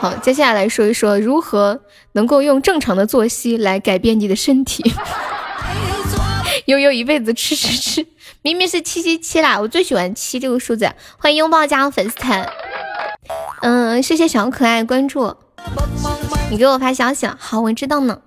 [0.00, 1.80] 好，接下来说一说如何
[2.12, 4.92] 能够用正常的作息来改变你的身体。
[6.66, 8.06] 悠悠一辈子吃吃吃，
[8.40, 10.90] 明明是七七七啦，我最喜欢七这个数字。
[11.18, 12.48] 欢迎拥抱加入粉丝团，
[13.60, 15.36] 嗯，谢谢小可爱关注。
[16.50, 18.18] 你给我发消息了，好，我知道呢。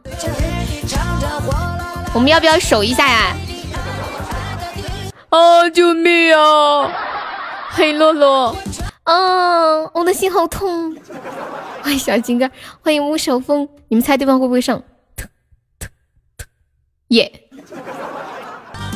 [2.13, 3.35] 我们要不要守一下呀？
[5.29, 5.69] 啊！
[5.69, 6.91] 救命啊！
[7.71, 8.55] 黑洛洛，
[9.05, 10.95] 嗯，我的心好痛。
[11.81, 12.49] 欢迎小金刚，
[12.81, 13.69] 欢迎吴守峰。
[13.87, 14.83] 你们猜对方会不会上？
[17.09, 17.49] 耶！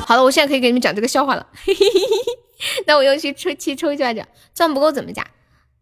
[0.07, 1.45] 好了，我现在可以给你们讲这个笑话了。
[2.87, 5.23] 那我又去抽七抽一下奖，赚不够怎么加？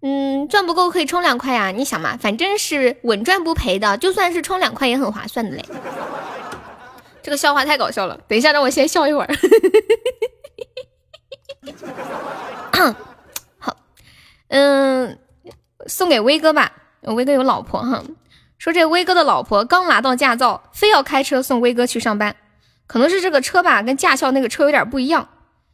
[0.02, 1.72] 嗯，赚不够可以充两块呀！
[1.72, 5.64] 你想嘛，反正是稳赚不赔的，就算是充两块也很划算的嘞。
[7.24, 9.30] 这个笑话太搞笑了，等一下让我先笑一会儿。
[14.50, 15.20] 嗯，
[15.86, 18.04] 送给威哥吧，威哥有老婆哈。
[18.58, 22.36] 说这威哥的老婆刚拿到驾照，非要开车送威哥去上班，
[22.88, 25.30] 可能是这个车吧跟驾校那个车有点不一样。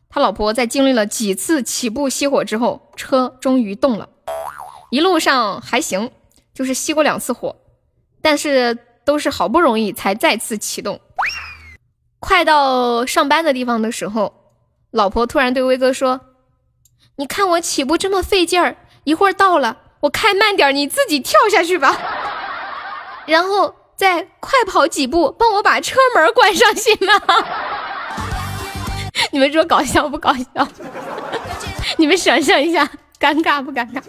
[0.09, 4.09] 他老婆在经历了几次起步熄火之后，车终于动了。
[4.91, 6.11] 一路上还行，
[6.53, 7.55] 就是熄过两次火，
[8.21, 10.99] 但是都是好不容易才再次启动。
[12.19, 14.33] 快到上班的地方的时候，
[14.91, 16.21] 老婆突然对威哥说
[17.17, 21.95] ：“你看我起步这么费劲儿，一会儿到了，我开慢点，你自己跳下去吧，
[23.27, 27.13] 然后再快跑几步，帮我把车门关上，行吗？”
[29.31, 30.67] 你们说搞笑不搞笑？
[31.97, 32.89] 你们想象一下。
[33.19, 34.01] 尴尬不尴尬？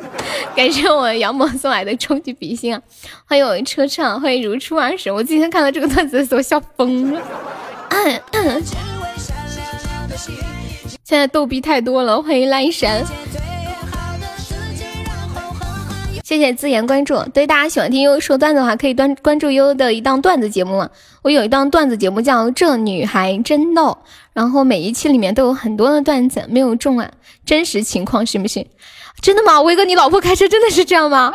[0.57, 2.83] 感谢我杨某送来的终极比心啊！
[3.27, 5.13] 欢迎我车畅，欢迎如初二十。
[5.13, 7.23] 我今天看到这个段子的时候笑疯了。
[10.17, 13.05] 现在逗逼太多了，欢迎赖神。
[16.25, 17.23] 谢谢自言关注。
[17.35, 20.89] 对大家喜欢听悠悠说段子的话，可以关关注悠悠的一档段子节目。
[21.23, 23.89] 我有一档段子节目叫《这女孩真逗》，
[24.33, 27.11] 然后每一期里面都有很多的段子，没有中啊，
[27.45, 28.67] 真实情况信不信？
[29.21, 29.85] 真的吗，威哥？
[29.85, 31.33] 你老婆开车真的是这样吗？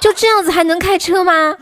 [0.00, 1.56] 就这样子还能开车吗？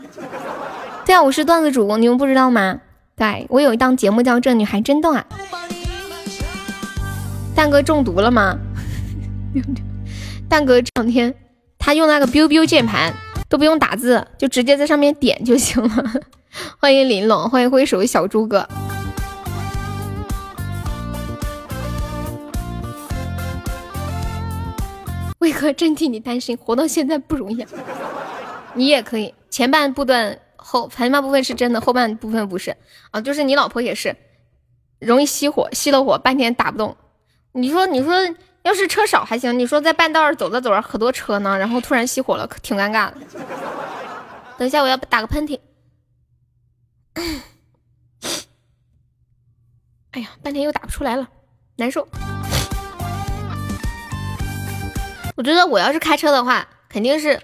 [1.05, 2.79] 对啊，我是段子主播，你们不知道吗？
[3.15, 5.23] 对我有一档节目叫《这女孩真逗》啊。
[7.55, 8.57] 蛋哥中毒了吗？
[10.49, 11.33] 蛋哥这两天
[11.77, 13.13] 他用那个 biu biu 键盘
[13.47, 16.03] 都不用打字，就直接在上面点就行了。
[16.79, 18.67] 欢迎玲珑，欢迎挥手小猪哥。
[25.39, 27.65] 魏哥真替你担心，活到现在不容易。
[28.73, 32.75] 你也可以，前半部分后前半部分是真的，后半部分不是
[33.11, 33.21] 啊。
[33.21, 34.15] 就是你老婆也是
[34.99, 36.95] 容易熄火，熄了火半天打不动。
[37.55, 38.13] 你说，你说
[38.63, 43.17] 要是车少还行，你说在半道儿走着走着可多车呢，然后突然熄火了，可挺尴尬的。
[44.57, 45.59] 等一下，我要打个喷嚏。
[50.11, 51.27] 哎呀，半天又打不出来了，
[51.75, 52.07] 难受。
[55.35, 57.39] 我觉得我要是开车的话，肯定是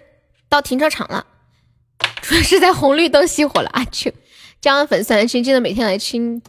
[0.48, 1.26] 到停车场了，
[2.22, 3.86] 主要是在红绿灯熄火了啊！
[3.86, 4.14] 去
[4.62, 6.42] 加完粉丝团群，记得每天来亲，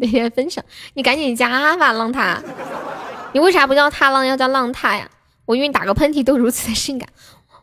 [0.00, 0.64] 每天分享。
[0.94, 2.42] 你赶紧加吧，浪塔。
[3.32, 5.08] 你为啥不叫踏浪，要叫浪踏呀？
[5.46, 7.08] 我以为打个喷嚏都如此的性感。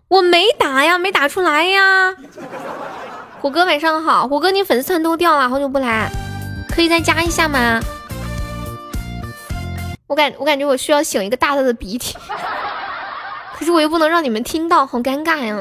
[0.07, 2.15] 我没打呀，没打出来呀。
[3.41, 6.09] 虎哥晚上好，虎哥你粉丝团都掉了，好久不来，
[6.69, 7.81] 可以再加一下吗？
[10.07, 12.17] 我感我感觉我需要擤一个大大的鼻涕。
[13.59, 15.57] 可是我又不能让你们听到，好尴尬呀！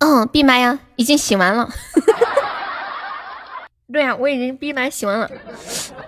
[0.00, 1.68] 嗯，闭麦呀，已经洗完了。
[3.92, 5.30] 对呀，我已经闭麦洗完了。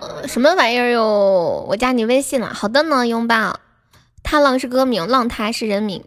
[0.01, 1.66] 呃，什么玩意儿哟？
[1.68, 2.53] 我加你微信了。
[2.55, 3.61] 好的呢，拥抱。
[4.22, 6.03] 踏浪是歌名，浪他是人名。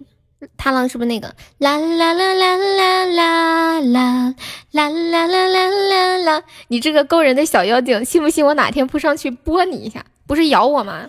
[0.57, 1.35] 踏浪是不是那个？
[1.59, 4.33] 啦啦啦啦啦啦啦
[4.71, 6.43] 啦啦啦啦啦！
[6.69, 10.03] 你这个勾人的小妖精，信不信我哪天扑上去拨你一下？
[10.25, 11.01] 不是咬我吗？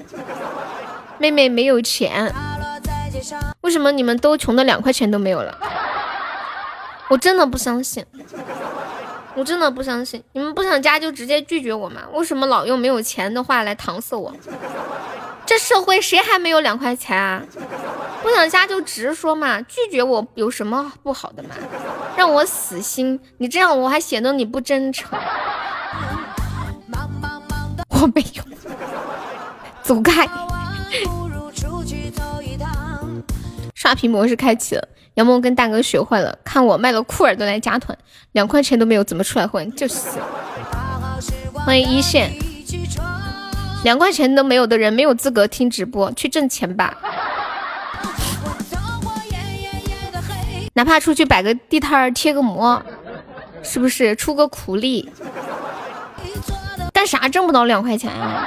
[1.18, 2.30] 妹妹没有钱，
[3.62, 5.56] 为什么你们都穷的两块钱都没有了？
[7.08, 8.04] 我真的不相信，
[9.34, 12.02] 我真的不相信，你们不想加就直接拒绝我嘛？
[12.12, 14.34] 为什么老用没有钱的话来搪塞我？
[15.44, 17.40] 这社会谁还没有两块钱啊？
[18.22, 21.50] 不想加就直说嘛，拒绝我有什么不好的嘛？
[22.16, 25.16] 让我死心，你这样我还显得你不真诚。
[27.88, 28.42] 我没有，
[29.82, 30.28] 走开。
[33.74, 37.96] 刷屏模式开启了，杨梦跟大哥学坏了，看我卖了裤儿都来加团，
[38.32, 39.74] 两块钱都没有，怎么出来混？
[39.74, 39.94] 就是。
[41.64, 42.30] 欢迎一线，
[43.82, 46.94] 两块钱都没有的人没有资格听直播，去挣钱吧。
[50.74, 52.82] 哪怕出去摆个地摊儿贴个膜，
[53.62, 55.10] 是不是出个苦力？
[56.92, 58.46] 干啥挣不到两块钱呀？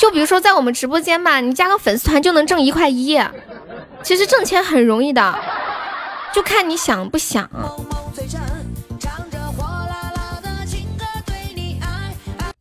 [0.00, 3.16] 就比如说在我们直播间吧，你加个粉丝团就能挣一块一。
[4.02, 5.38] 其实挣钱很容易的，
[6.34, 7.48] 就看你想不想。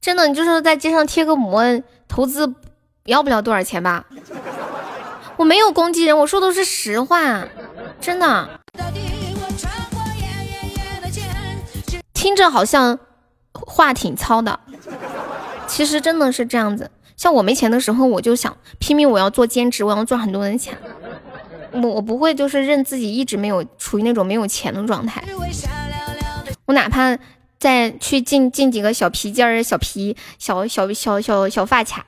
[0.01, 1.63] 真的，你就是在街上贴个膜，
[2.07, 2.53] 投资
[3.05, 4.05] 要不了多少钱吧？
[5.37, 7.45] 我没有攻击人，我说的是实话，
[8.01, 8.49] 真的。
[12.13, 12.99] 听着好像
[13.53, 14.59] 话挺糙的，
[15.67, 16.91] 其实真的是这样子。
[17.15, 20.77] 像我没钱的时候，我就想拼命，我要做兼职，我要赚很多的钱。
[21.71, 25.23] 我我不会就是认自己一直没有处于那种没有钱的状态，
[26.65, 27.17] 我哪怕
[27.59, 32.05] 再去进进几个小皮筋儿、小皮、小小小小小发卡，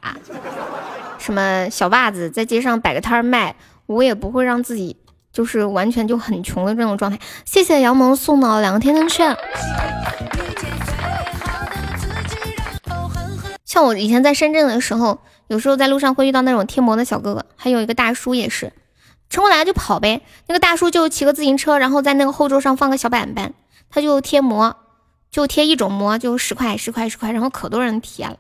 [1.18, 3.56] 什么小袜子，在街上摆个摊儿卖，
[3.86, 4.98] 我也不会让自己
[5.32, 7.20] 就是完全就很穷的这种状态。
[7.46, 9.36] 谢谢杨萌送的两个甜甜圈。
[13.66, 18.72] 像我以前在深圳的时候，有时候在路上会遇到那种贴膜的小哥哥，还有一个大叔也是。
[19.32, 23.54] 冲过来了就跑呗，那个大叔就骑个自行车，然后在那个后座上放个小板板，
[23.90, 24.76] 他就贴膜，
[25.32, 28.38] 就贴一种膜，就十块十块十块，然后可多人贴了，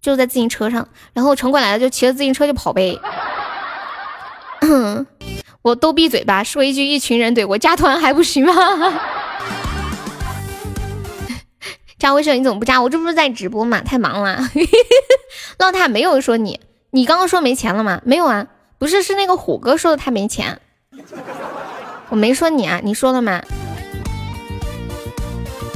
[0.00, 2.98] 就在自行车上，然后城管来了就骑着自行车就跑呗。
[5.60, 8.54] 我都闭嘴吧，说一句一群人怼我加团还不行吗？
[11.98, 12.80] 加微信你怎么不加？
[12.80, 14.48] 我这不是在直播嘛，太忙了。
[15.60, 16.58] 老太没有说你，
[16.92, 18.00] 你刚刚说没钱了吗？
[18.06, 18.46] 没有啊。
[18.82, 20.60] 不是，是那个虎哥说的他没钱，
[22.08, 23.40] 我没说你啊，你说了吗？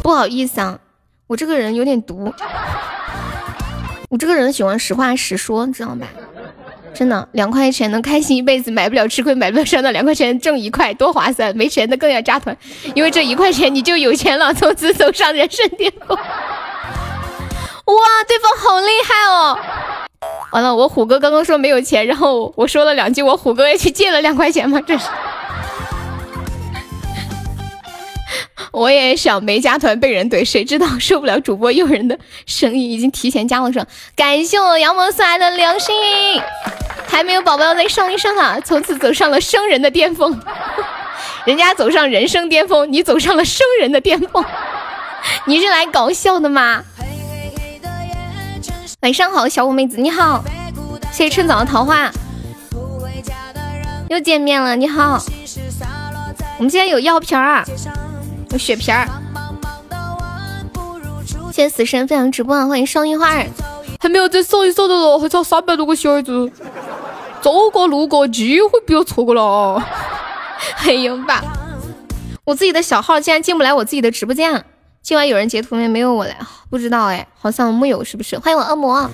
[0.03, 0.81] 不好意思啊，
[1.29, 2.35] 我这个人有点毒，
[4.11, 6.09] 我这个人喜欢实话实说，知道吧？
[6.93, 12.59] 真的，两块钱能开心一辈子，买不了吃亏，买不了上当，两块钱挣一块多划算，没钱的更要扎团，
[12.97, 16.19] 因为这一块钱你就有钱了，从此走上人生巅峰。
[16.19, 16.25] 哇，
[18.27, 19.57] 对方好厉害哦！
[20.57, 24.81] 完了，我虎哥刚刚说没有钱，然后我说了两句，我虎哥也去借了两块钱吗？
[24.81, 25.07] 这是，
[28.73, 33.87] 我也想没加团被人怼，谁知道受不了主播诱人的声音，已经提前加了上。
[34.17, 35.95] 感谢我杨萌送来的流星，
[37.07, 38.59] 还没有宝宝再上一上啊！
[38.65, 40.41] 从此走上了生人的巅峰，
[41.45, 44.43] 人家走上人生巅峰，你走上了生人的巅峰，
[45.45, 46.83] 你是来搞笑的吗？
[49.01, 50.43] 晚上好，小五妹子，你好，
[51.13, 52.11] 谢谢趁早的桃花，
[54.09, 55.23] 又见面了，你好，
[56.59, 57.65] 我们今天有药瓶儿啊，
[58.51, 59.07] 有血瓶儿，
[61.53, 63.47] 谢谢死神分享直播，欢迎双樱花儿，
[64.01, 66.51] 还没有再送一送的了，还差三百多个小孩子，
[67.43, 69.85] 走过路过机会不要错过了，
[70.85, 71.45] 哎呦吧，
[72.45, 74.65] 我自己的小号竟然进不来我自己的直播间。
[75.07, 75.87] 今晚有人截图没？
[75.87, 76.37] 没有我嘞，
[76.69, 78.37] 不知道哎，好像木有，是不是？
[78.41, 79.09] 欢迎我恶魔，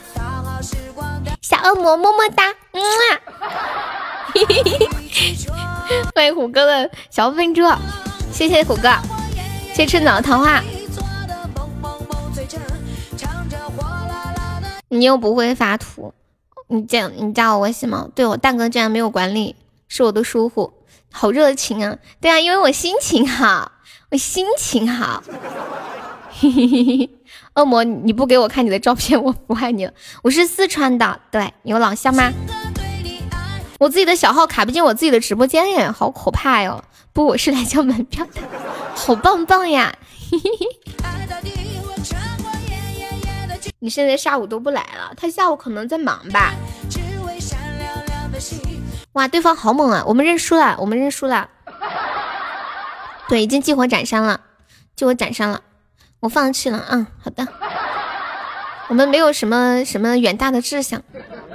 [1.43, 3.20] 小恶魔么么哒，嗯啊，
[6.14, 7.61] 欢迎虎哥的小笨猪，
[8.32, 8.88] 谢谢虎哥，
[9.74, 10.62] 谢谢趁早的桃花。
[14.88, 16.14] 你又不会发图，
[16.68, 18.09] 你加你加我微信吗？
[18.14, 19.57] 对我蛋哥竟然没有管理，
[19.88, 20.72] 是我的疏忽，
[21.12, 21.99] 好热情啊！
[22.18, 23.72] 对啊，因为我心情好。
[24.13, 25.23] 我心情好，
[27.57, 29.93] 恶魔，你不给我看你的照片，我不爱你了。
[30.23, 32.31] 我是四川的，对你有老乡吗？
[33.79, 36.85] 我自己的小号卡不进我自己的直播间耶，好可怕哟！
[37.15, 38.43] 不，我是来交门票的，
[38.95, 39.97] 好棒棒呀！
[43.79, 46.53] 你现在下午都不来了，他下午可能在忙吧。
[49.15, 50.05] 哇，对方好猛啊！
[50.07, 51.49] 我们认输了，我们认输了。
[53.33, 54.43] 对，已经激活斩伤了，
[54.95, 55.62] 激活斩伤了，
[56.20, 56.85] 我放弃了。
[56.91, 57.49] 嗯，好的。
[58.89, 61.03] 我们没有什么什么远大的志向，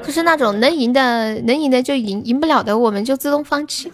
[0.03, 3.93] 就是那种能赢的能赢的就赢，赢不了的我们就自动放弃，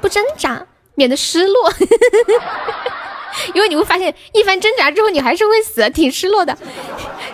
[0.00, 0.64] 不挣扎，
[0.94, 1.70] 免得失落。
[3.52, 6.56] 因为你会发现，一番挣扎之后，你还是会死，挺失落的。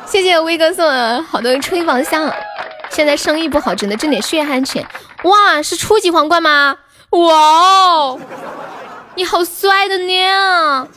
[0.04, 2.28] 谢谢威哥送的好多吹风香，
[2.90, 4.84] 现在生意不好，只能挣点血汗钱。
[5.22, 6.76] 哇，是初级皇冠吗？
[7.10, 8.18] 哇哦，
[9.16, 10.88] 你好帅的呢！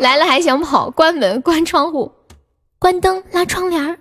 [0.00, 0.90] 来了还想跑？
[0.90, 2.12] 关门，关窗户，
[2.78, 3.96] 关灯，拉窗帘儿。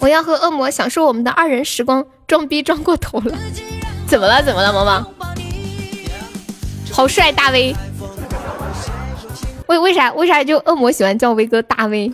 [0.00, 3.36] 我要和恶魔享受我们的二人时光，装逼装过头了。
[4.08, 4.42] 怎么了？
[4.42, 5.06] 怎么了，萌萌？
[6.90, 7.72] 好帅，大威。
[9.68, 12.10] 为为啥为啥就恶魔喜欢叫威哥大威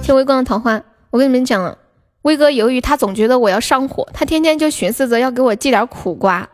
[0.00, 1.76] 听微光的桃花，我跟你们讲，
[2.22, 6.48] 威哥由于他总觉得我要上火，他天天就寻思着要给我寄点苦瓜。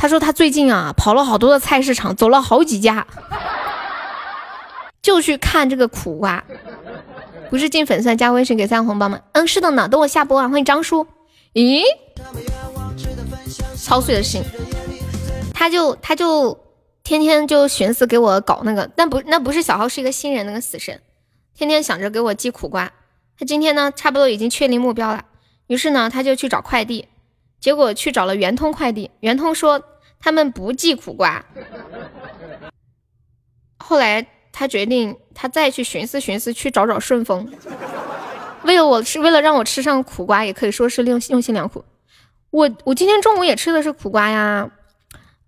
[0.00, 3.06] 他说他最近啊跑了好多的菜市场，走了好几家，
[5.02, 6.42] 就去看这个苦瓜。
[7.50, 9.20] 不是进粉丝加微信给三个红包吗？
[9.32, 9.86] 嗯，是的呢。
[9.88, 11.06] 等我下播啊，欢迎张叔。
[11.52, 11.82] 咦，
[13.76, 14.42] 操碎了心，
[15.52, 16.58] 他就他就。
[17.02, 21.00] 天天就寻思给我搞那个，但不那不是小号，是一个新人那个死神，
[21.56, 22.92] 天天想着给我寄苦瓜。
[23.36, 25.24] 他今天呢，差不多已经确定目标了，
[25.66, 27.08] 于是呢，他就去找快递，
[27.60, 29.82] 结果去找了圆通快递，圆通说
[30.18, 31.44] 他们不寄苦瓜。
[33.78, 37.52] 后来他决定，他再去寻思寻思，去找找顺丰，
[38.64, 41.84] 为了我是为了让我吃上苦瓜，也可以说是用用心良苦。
[42.50, 44.70] 我我今天中午也吃的是苦瓜呀。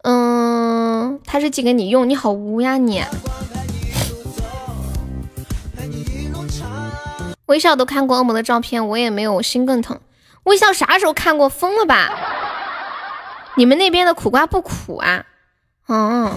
[0.05, 3.03] 嗯，他是寄给你用，你好污呀你！
[7.47, 10.01] 微笑都看过恶魔的照片，我也没有，心更疼。
[10.45, 11.49] 微笑啥时候看过？
[11.49, 12.11] 疯了吧？
[13.55, 15.25] 你们那边的苦瓜不苦啊？
[15.89, 16.33] 嗯。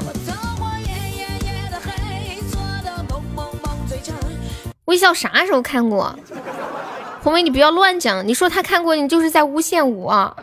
[4.86, 6.16] 微笑啥时候看过？
[7.24, 10.38] 红梅，你不要乱讲，你说他看过，你就是在诬陷我。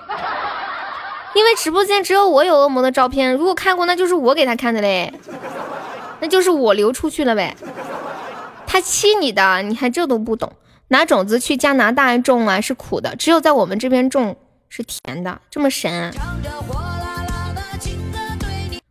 [1.34, 5.14] 因为直播间只有我有恶魔的照片，如果看过，那就是我给他看的嘞，
[6.18, 7.56] 那就是我流出去了呗。
[8.66, 10.52] 他气你的，你还这都不懂？
[10.92, 14.36] 拿种子去加拿大种啊，是苦的，只有在我们这边种
[14.68, 16.12] 是甜的，这么神？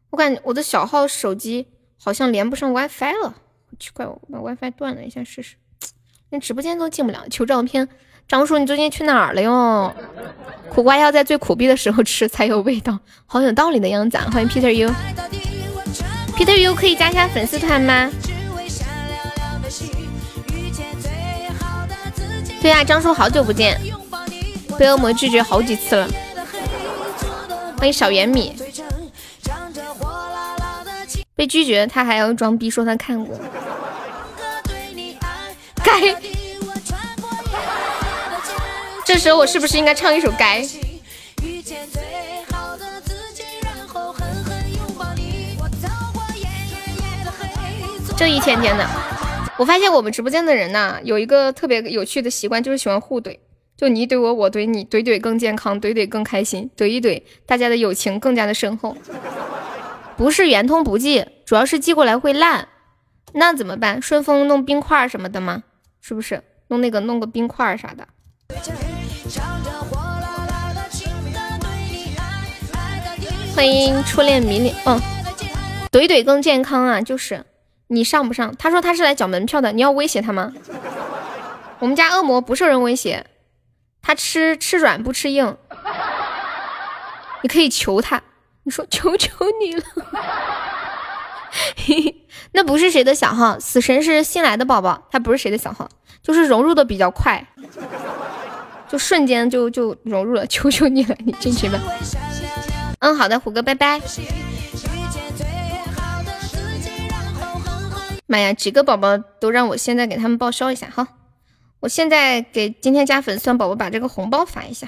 [0.10, 1.68] 我感觉我的小号手机
[2.04, 3.36] 好像连不上 WiFi 了，
[3.80, 5.58] 奇怪，我把 WiFi 断了一下试试，
[6.32, 7.88] 连直播间都进不了，求照片。
[8.28, 9.94] 张叔，你最近去哪儿了哟？
[10.72, 12.98] 苦瓜要在最苦逼的时候吃才有味道，
[13.28, 14.18] 好有道理的样子。
[14.18, 14.28] 啊！
[14.34, 18.10] 欢迎 Peter U，Peter U 可以加一下粉丝团吗？
[22.62, 23.82] 对呀，张叔好久不见，
[24.78, 26.08] 被恶魔拒绝好几次了。
[27.80, 28.56] 欢迎小圆米，
[31.36, 33.36] 被拒绝他还要装逼说他看过，
[35.84, 36.16] 该。
[39.04, 40.62] 这时候我是不是应该唱一首《该》？
[48.16, 48.88] 这一天天的，
[49.62, 53.38] 我发现我们直播间的人呐，有一个特别有趣的习惯，就是喜欢互怼。
[53.78, 58.98] 就你怼我，我怼你，怼怼更健康，怼怼更开心，怼一怼，大家的友情更加的深厚。
[60.18, 62.70] 不是圆通不寄，主要是寄过来会烂，
[63.34, 64.02] 那怎么办？
[64.02, 65.62] 顺丰弄冰块什么的吗？
[66.02, 68.08] 是不是弄那个弄个冰块啥的？
[73.56, 75.00] 欢迎初恋迷恋，嗯，
[75.92, 77.46] 怼怼更健康啊，就是
[77.92, 78.56] 你上不上？
[78.58, 80.54] 他说他是来缴门票的，你要威胁他吗？
[81.80, 83.26] 我们家恶魔不受人威胁，
[84.02, 85.58] 他吃吃软不吃硬，
[87.42, 88.22] 你可以求他，
[88.64, 89.84] 你说求求你了。
[92.54, 95.90] 那不是谁的小号，死神是新来的宝宝，他不是谁的小号，
[96.24, 97.46] 就是融入的比较快，
[98.88, 101.78] 就瞬间就就融入了，求求你了，你进去吧。
[103.00, 104.00] 嗯，好的，虎哥，拜拜。
[108.32, 111.06] 妈呀，几个宝宝都让我现在给他们报销一下哈！
[111.82, 114.88] 我现在给今天加粉丝团宝宝把这个红包发一下。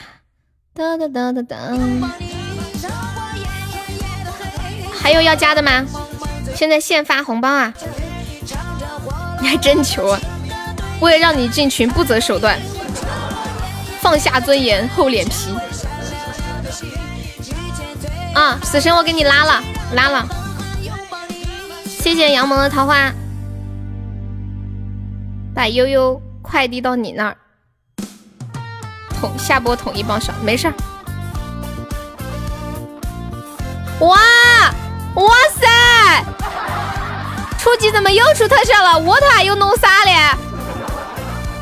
[0.73, 1.57] 哒哒哒哒哒。
[4.93, 5.85] 还有要加的吗？
[6.55, 7.73] 现在现发红包啊！
[9.41, 10.17] 你还真求啊！
[11.01, 12.57] 为了让你进群，不择手段，
[13.99, 15.53] 放下尊严，厚脸皮。
[18.33, 19.61] 啊，死神，我给你拉了，
[19.95, 20.25] 拉了。
[21.85, 23.11] 谢谢杨萌的桃花，
[25.55, 27.37] 把悠悠快递到你那儿。
[29.19, 30.73] 统下播统一报销，没事儿。
[33.99, 34.17] 哇
[35.15, 36.25] 哇塞！
[37.57, 38.99] 初级怎么又出特效了？
[38.99, 40.37] 我他又弄啥了？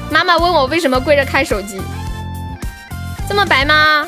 [0.10, 1.80] 妈妈问我为什么跪着看手机，
[3.30, 4.08] 这么白吗？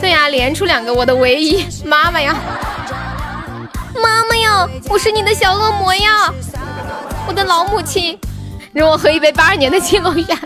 [0.00, 2.34] 对呀，连出两个，我的唯一妈妈呀，
[3.94, 6.32] 妈妈呀，我是你的小恶魔呀，
[7.30, 8.18] 我的老母亲，
[8.72, 10.36] 让我喝一杯八二年的青龙呀。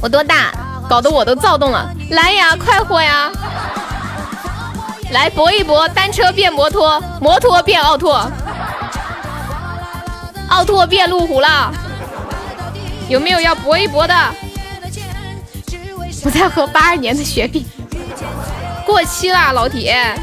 [0.00, 0.50] 我多大？
[0.88, 1.86] 搞得我都躁动了。
[2.12, 3.30] 来呀，快活呀！
[5.10, 8.26] 来搏一搏，单车变摩托，摩托变奥拓，
[10.48, 11.70] 奥拓变路虎了。
[13.10, 14.14] 有没有要搏一搏的？
[16.24, 17.66] 我在喝八二年的雪碧，
[18.86, 20.18] 过期了，老铁。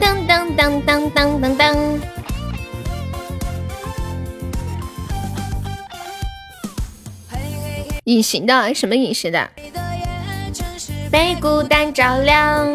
[0.00, 1.76] 当当当当当当当。
[8.04, 9.50] 隐形的什么隐形的？
[11.10, 12.66] 被孤单照亮。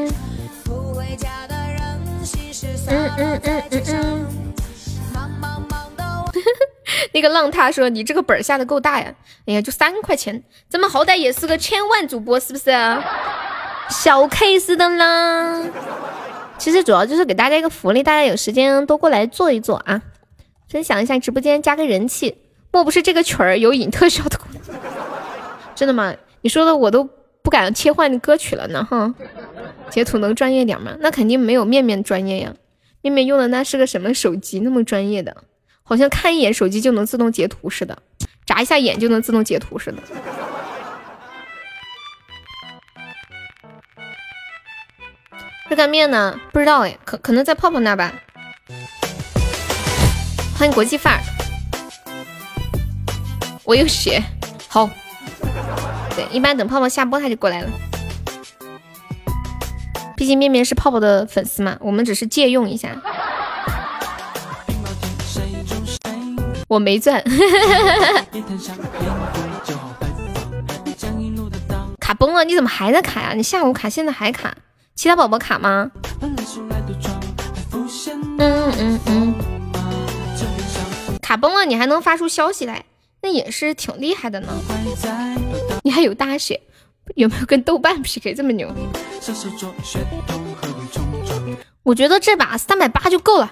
[2.88, 4.28] 嗯嗯嗯嗯嗯。
[7.14, 9.14] 那个浪他说：“你这个本下的够大呀！
[9.46, 12.72] 哎呀，就三块钱，咱们好歹也是个千万主播，是不是？
[13.90, 15.62] 小 case 的啦。
[16.62, 20.00] 其实主要就是给大家一个福利，大家有时间多过来坐一坐啊，
[20.70, 22.38] 分享一下直播间，加个人气。
[22.72, 24.40] 莫不是这个曲儿有引特效的？
[25.74, 26.14] 真的吗？
[26.42, 27.04] 你说的我都
[27.42, 29.12] 不敢切换歌曲了呢，哈。
[29.90, 30.96] 截图能专业点吗？
[31.00, 32.54] 那肯定没有面面专业呀。
[33.02, 35.36] 面面用的那是个什么手机，那么专业的？”
[35.82, 37.98] 好像看一眼手机就能自动截图似的，
[38.46, 39.98] 眨一下眼就能自动截图似的。
[45.72, 46.38] 热干面呢？
[46.52, 48.12] 不知道哎，可可能在泡泡那吧。
[50.60, 51.22] 欢迎国际范儿，
[53.64, 54.22] 我有血。
[54.68, 54.90] 好，
[56.14, 57.70] 对，一般等泡泡下播他就过来了。
[60.18, 62.90] 毕竟面面是泡泡的粉丝嘛，我们只是借用一下。
[66.68, 67.24] 我没钻，
[71.98, 73.32] 卡崩了，你怎么还在卡呀？
[73.34, 74.54] 你下午卡，现在还卡？
[74.96, 75.90] 其他宝宝卡吗？
[78.38, 79.36] 嗯嗯嗯，
[81.22, 82.86] 卡崩了，你还能发出消息来，
[83.22, 84.48] 那也是挺厉害的呢。
[85.84, 86.62] 你还有大血，
[87.16, 88.70] 有没有跟豆瓣 PK 这么牛？
[91.84, 93.52] 我觉得这把三百八就够了。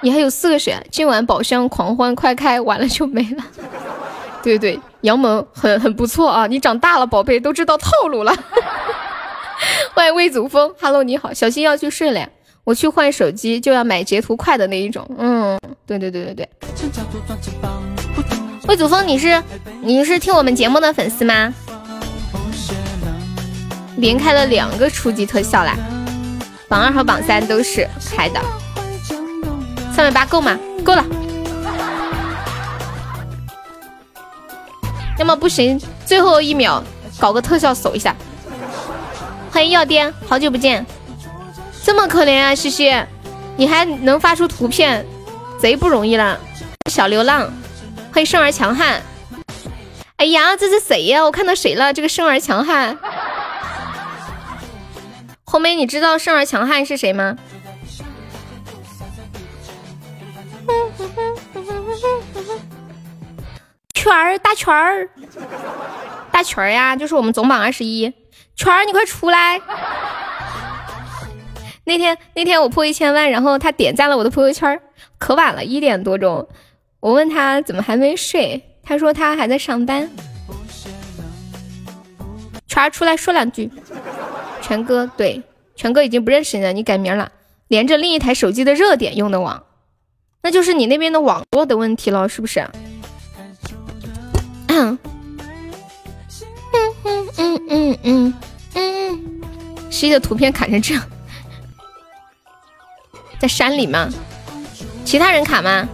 [0.00, 3.44] 你还有四个血，今晚宝箱狂欢快开，完了就没了。
[4.42, 8.32] 对对杨萌很很不错啊，你长大了，宝贝都知道套路了。
[9.98, 12.30] 欢迎魏祖峰，Hello，你好，小新要去睡了呀，
[12.62, 15.04] 我去换手机就要买截图快的那一种。
[15.18, 16.48] 嗯，对对对对对。
[18.68, 19.42] 魏祖峰，你是
[19.82, 21.52] 你是听我们节目的粉丝吗？
[23.96, 25.76] 连开了两个初级特效啦，
[26.68, 27.84] 榜二和榜三都是
[28.14, 28.40] 开的。
[29.92, 30.56] 三百八够吗？
[30.84, 31.04] 够了。
[35.18, 35.76] 要么不行，
[36.06, 36.80] 最后一秒
[37.18, 38.14] 搞个特效守一下。
[39.58, 40.86] 欢迎药店，好久不见。
[41.82, 42.94] 这么可怜啊，西西，
[43.56, 45.04] 你还能发出图片，
[45.58, 46.38] 贼不容易了。
[46.88, 47.52] 小流浪，
[48.12, 49.02] 欢迎生而强悍。
[50.18, 51.24] 哎呀，这是谁呀？
[51.24, 51.92] 我看到谁了？
[51.92, 52.96] 这个生而强悍。
[55.42, 57.36] 红梅，你知道生而强悍是谁吗？
[63.92, 65.10] 圈儿大圈儿，
[66.30, 68.14] 大圈儿呀，就是我们总榜二十一。
[68.58, 69.60] 圈儿，你快出来！
[71.86, 74.78] 那天那天我破一千万，然后他点赞了我的朋友圈，
[75.16, 76.46] 可晚了，一点多钟。
[76.98, 80.10] 我问他怎么还没睡，他说他还在上班。
[82.66, 83.70] 圈儿出来说两句。
[84.60, 85.40] 全哥，对，
[85.76, 87.30] 全哥已经不认识你了，你改名了。
[87.68, 89.62] 连着另一台手机的热点用的网。
[90.42, 92.68] 那就是你那边的网络的问题了，是不是？
[94.66, 94.98] 嗯
[96.72, 98.34] 嗯嗯嗯嗯嗯，
[99.98, 101.02] 十一的图片卡成这样，
[103.40, 104.08] 在山里吗？
[105.04, 105.88] 其他人卡吗？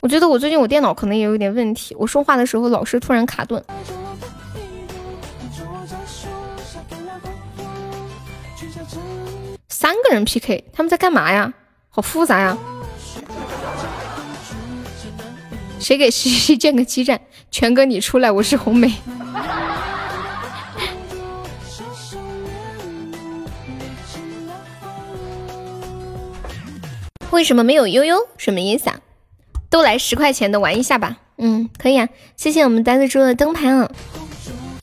[0.00, 3.62] 我觉得我最近我电脑可能也有点问题，我说话的时候老是突然卡顿。
[9.68, 11.52] 三个人 PK，他们在干嘛呀？
[11.90, 12.56] 好复杂呀！
[15.78, 17.20] 谁给西西建个基站？
[17.50, 18.90] 全哥你出来，我是红梅。
[27.32, 28.28] 为什么没有悠悠？
[28.36, 29.00] 什么意思啊？
[29.70, 31.16] 都来十块钱的玩一下吧。
[31.38, 32.06] 嗯，可以啊。
[32.36, 33.90] 谢谢我们呆子猪的灯牌啊。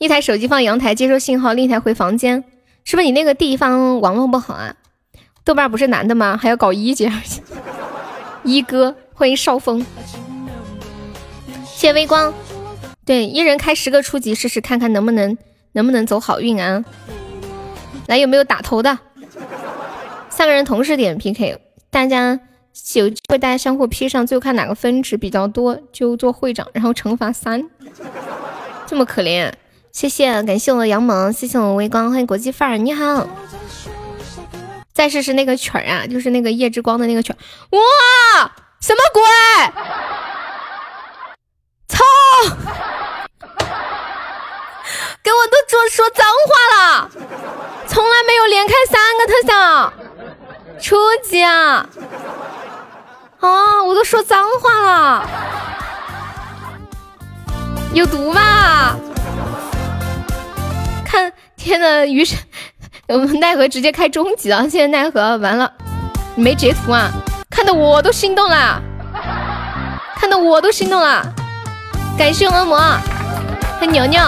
[0.00, 2.42] 一台手机放阳台接收信号，另一台回房间。
[2.84, 4.74] 是不是你那个地方网络不好啊？
[5.44, 6.36] 豆瓣不是男的吗？
[6.36, 7.10] 还要搞一姐？
[8.42, 9.86] 一哥，欢迎少峰。
[11.64, 12.34] 谢微光。
[13.06, 15.38] 对，一人开十个初级试试看看能不能
[15.72, 16.84] 能不能走好运啊。
[18.08, 18.98] 来，有没有打头的？
[20.28, 21.56] 三个人同时点 PK。
[21.90, 22.38] 大家
[22.94, 27.68] 有机会，大家相互 P 上，最后看哪个分值比较多就做会长，然后惩罚三，
[28.86, 29.52] 这么可怜。
[29.92, 33.28] 谢谢，感谢我的杨萌，谢谢我微光，欢迎国际范儿，你好。
[34.94, 37.36] 再试试那个曲儿啊，就是那个夜之光的那个曲儿。
[37.70, 37.80] 哇，
[38.80, 39.22] 什么鬼？
[41.88, 42.04] 操！
[45.22, 47.10] 给我都说说脏话了，
[47.88, 49.92] 从来没有连开三个特效。
[50.80, 51.86] 初级啊！
[53.40, 55.28] 啊，我都说脏话了，
[57.92, 58.96] 有毒吧？
[61.04, 62.36] 看，天呐，于是
[63.08, 64.68] 我们奈何直接开终极了。
[64.68, 65.70] 现在奈何完了，
[66.34, 67.10] 你没截图啊？
[67.50, 68.80] 看的我都心动了，
[70.16, 71.22] 看的我都心动了。
[72.16, 72.78] 感谢恶魔，
[73.78, 74.20] 欢迎牛牛，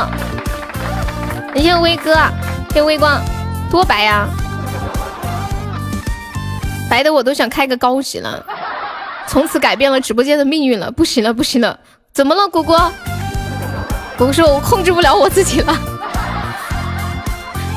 [1.54, 2.14] 感谢威哥，
[2.68, 3.20] 谢谢微光，
[3.70, 4.26] 多白呀！
[6.92, 8.44] 白的我都想开个高级了，
[9.26, 10.90] 从此改变了直播间的命运了。
[10.90, 11.78] 不行了，不行了，
[12.12, 12.76] 怎么了，果果？
[14.18, 15.74] 果果说我控制不了我自己了。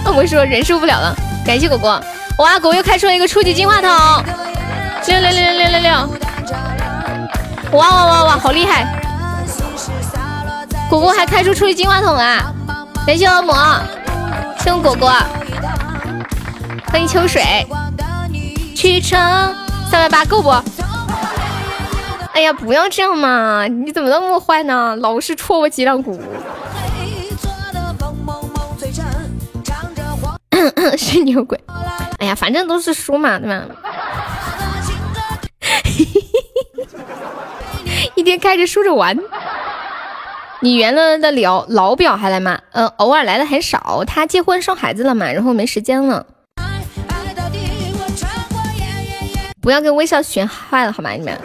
[0.04, 1.16] 那我说忍受不了了。
[1.46, 1.92] 感谢果果，
[2.40, 3.90] 哇，果果又开出了一个初级金话筒，
[5.08, 5.92] 六六六六六六六，
[7.72, 8.86] 哇哇哇哇，好厉害！
[10.90, 12.52] 果果还开出初级金话筒啊！
[13.08, 13.56] 感谢恶魔，
[14.58, 15.10] 谢谢果果，
[16.92, 17.66] 欢迎秋水。
[18.76, 19.56] 去唱
[19.90, 20.50] 三百八够不？
[22.34, 23.66] 哎呀，不要这样嘛！
[23.68, 24.96] 你怎么那么坏呢？
[24.98, 26.20] 老是戳我脊梁骨。
[30.98, 31.58] 是牛鬼！
[32.20, 33.64] 哎呀，反正都是输嘛，对吧？
[38.16, 39.18] 一天开着输着玩。
[40.60, 42.60] 你原来的老老表还来吗？
[42.72, 44.04] 呃，偶尔来的很少。
[44.06, 46.26] 他结婚生孩子了嘛，然后没时间了。
[49.66, 51.10] 不要跟微笑选坏了好吗？
[51.14, 51.36] 你们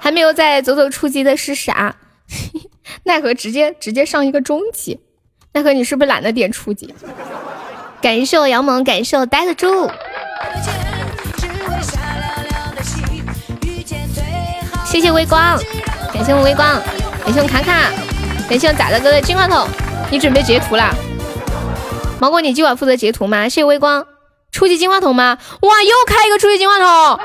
[0.00, 1.94] 还没有在走走初级的是啥？
[3.04, 4.98] 奈何直接直接上一个中级？
[5.52, 6.94] 奈何你是不是懒得点初级？
[8.00, 9.90] 感谢我杨萌，感谢我呆得住，
[14.86, 15.60] 谢谢微光，
[16.14, 16.80] 感谢我微光，
[17.26, 17.90] 感谢我卡卡，
[18.48, 19.68] 感谢我崽子哥的金话筒。
[20.10, 20.94] 你准备截图了？
[22.18, 23.42] 芒果，你今晚负责截图吗？
[23.44, 24.13] 谢谢微光。
[24.54, 25.36] 初级金话筒吗？
[25.62, 27.18] 哇，又开一个初级金话筒，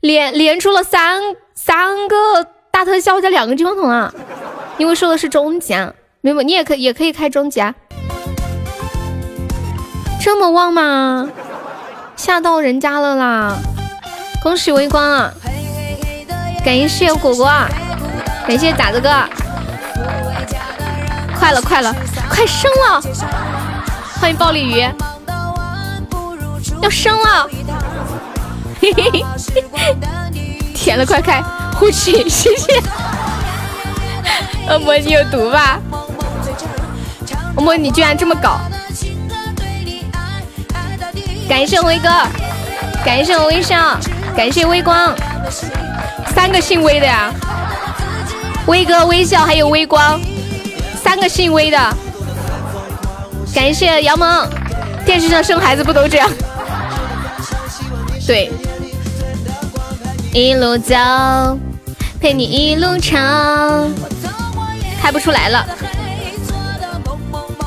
[0.00, 1.20] 连连出了三
[1.56, 4.14] 三个大特效加两个金话筒啊！
[4.76, 7.74] 因为说的是中级啊，没有，你也可以也可以开中级啊，
[10.22, 11.28] 这么旺吗？
[12.14, 13.56] 吓到人家了啦！
[14.40, 15.32] 恭喜微光啊！
[16.64, 17.50] 感谢果果，
[18.46, 19.10] 感谢崽子哥，
[21.36, 21.92] 快了快了，
[22.30, 23.02] 快升了！
[24.20, 24.80] 欢迎暴力鱼。
[26.80, 27.48] 要生了，
[28.80, 29.24] 嘿嘿嘿，
[30.74, 31.42] 甜了，快开，
[31.78, 32.80] 呼气，谢谢。
[34.68, 35.78] 恶魔，你有毒吧？
[37.56, 38.60] 恶魔，你居然这么搞！
[41.48, 42.08] 感谢威哥，
[43.04, 43.98] 感谢我微笑，
[44.36, 45.14] 感谢微光，
[46.34, 47.32] 三个姓威的呀。
[48.66, 50.20] 威哥、微笑还有微光，
[51.02, 51.96] 三个姓威的。
[53.58, 54.48] 感谢杨萌，
[55.04, 56.30] 电视上生孩子不都这样？
[58.24, 58.52] 对，
[60.32, 60.94] 一路走，
[62.20, 63.92] 陪你一路唱，
[65.02, 65.66] 开不出来了，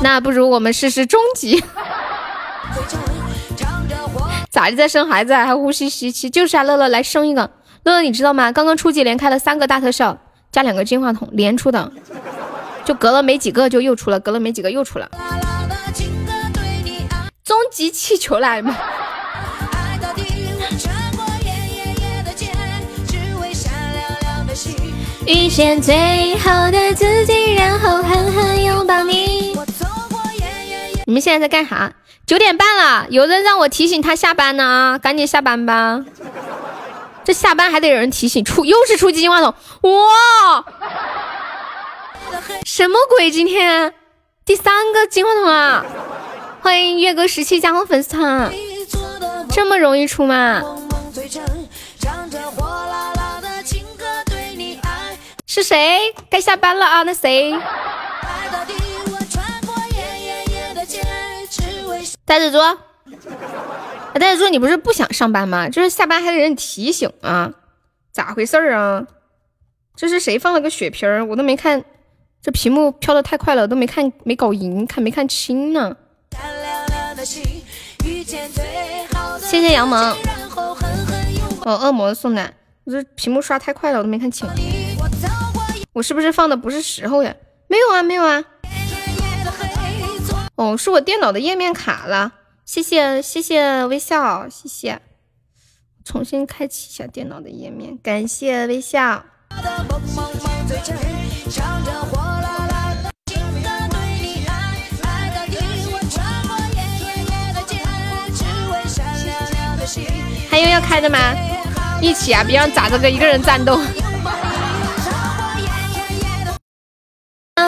[0.00, 1.62] 那不如我们试试终极。
[4.48, 4.76] 咋的？
[4.76, 6.30] 在生孩子还呼吸吸气？
[6.30, 7.50] 就是啊，乐乐来生一个。
[7.82, 8.50] 乐乐，你知道吗？
[8.50, 10.16] 刚刚初级连开了三个大特效，
[10.50, 11.92] 加两个金话筒连出的，
[12.82, 15.06] 就隔了没几个就又出了，隔了没几个又出了。
[17.44, 18.76] 终极气球来吗？
[25.26, 29.56] 遇见最好的自己，然后狠狠拥抱你。
[31.04, 31.92] 你们现在在干啥？
[32.26, 34.98] 九点半了，有人让我提醒他下班呢啊！
[34.98, 36.04] 赶紧下班吧。
[37.24, 40.64] 这下班还得有人提醒，出又是出金话筒，哇，
[42.64, 43.32] 什么鬼？
[43.32, 43.92] 今天
[44.44, 45.84] 第三个金话筒啊！
[46.62, 48.52] 欢迎月哥十七加入粉丝团，
[49.50, 50.62] 这么容易出吗？
[55.44, 56.14] 是谁？
[56.30, 57.02] 该下班了啊？
[57.02, 57.52] 那谁？
[62.24, 62.58] 呆子猪，
[64.14, 65.68] 呆子猪，你不是不想上班吗？
[65.68, 67.52] 就是下班还得人提醒啊？
[68.12, 69.04] 咋回事啊？
[69.96, 71.24] 这是谁放了个血瓶儿？
[71.26, 71.84] 我都没看，
[72.40, 75.96] 这屏幕飘的太快了，都没看，没搞赢，看没看清呢。
[79.52, 80.00] 谢谢杨萌。
[81.66, 84.48] 哦，恶魔送的，我这屏幕刷太快了，我都没看清。
[85.92, 87.36] 我是不是放的不是时候呀？
[87.68, 88.42] 没有啊，没有啊。
[90.54, 92.32] 哦，是我电脑的页面卡了。
[92.64, 95.02] 谢谢谢谢微笑，谢谢。
[96.02, 99.26] 重新开启一下电脑的页面，感谢微笑。
[110.62, 111.18] 还有要开的吗？
[112.00, 113.80] 一起啊，别让咋子哥一个人战斗。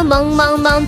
[0.04, 0.86] 萌萌萌！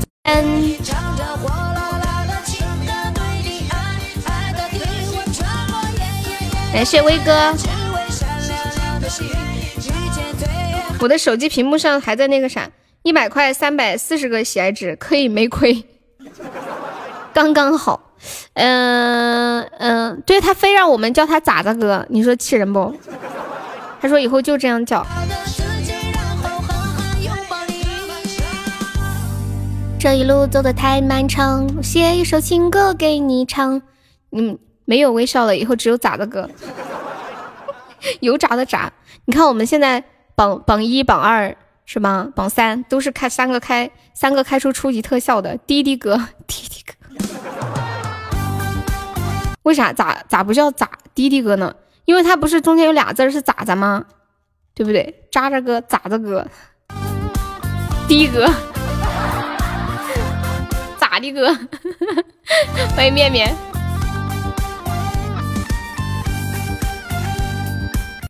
[6.72, 7.52] 感谢威哥。
[11.00, 12.70] 我的手机屏幕上还在那个啥，
[13.02, 15.84] 一百块三百四十个喜爱值，可以没亏，
[17.34, 18.00] 刚刚好。
[18.54, 22.94] 嗯嗯，对他非让我们叫他咋子哥，你说气人不？
[24.00, 25.06] 他说以后就这样叫。
[29.98, 33.80] 这一路走的太漫长，写一首情歌给你唱。
[34.30, 36.48] 嗯，没有微笑了，以后只有咋 的歌，
[38.20, 38.92] 油炸的炸。
[39.24, 40.04] 你看我们现在
[40.34, 41.56] 榜榜一、榜二
[41.86, 42.30] 是吗？
[42.36, 46.16] 榜三都是开三个开三个开出初级特效的滴滴哥，
[46.46, 46.92] 滴滴哥。
[49.66, 51.74] 为啥咋咋不叫咋滴滴哥呢？
[52.04, 54.04] 因为他不是中间有俩字是咋咋吗？
[54.76, 55.26] 对不对？
[55.32, 56.46] 渣渣哥、咋子哥、
[58.06, 58.48] 滴哥。
[61.00, 61.52] 咋的哥？
[62.94, 63.56] 欢迎面面。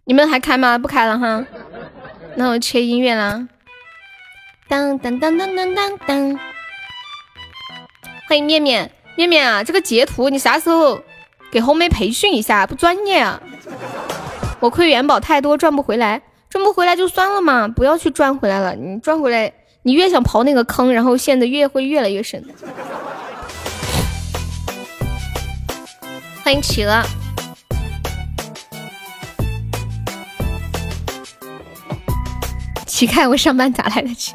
[0.06, 0.78] 你们还开吗？
[0.78, 1.44] 不开了哈。
[2.36, 3.46] 那我切音乐啦。
[4.68, 6.40] 当当当当当当当。
[8.26, 9.62] 欢迎面面面面啊！
[9.62, 10.98] 这个截图你啥时候
[11.56, 12.66] 给红梅培训一下？
[12.66, 13.40] 不专业啊！
[14.60, 18.74] 我亏元宝太多赚不回来，赚不回来就算了嘛，不要去赚回来了。
[18.74, 19.50] 你赚回来。
[19.80, 22.44] 你越想刨那个坑，然后陷得越会越来越深。
[26.44, 27.02] 欢迎企鹅，
[32.84, 34.34] 乞丐，我上班咋来得及？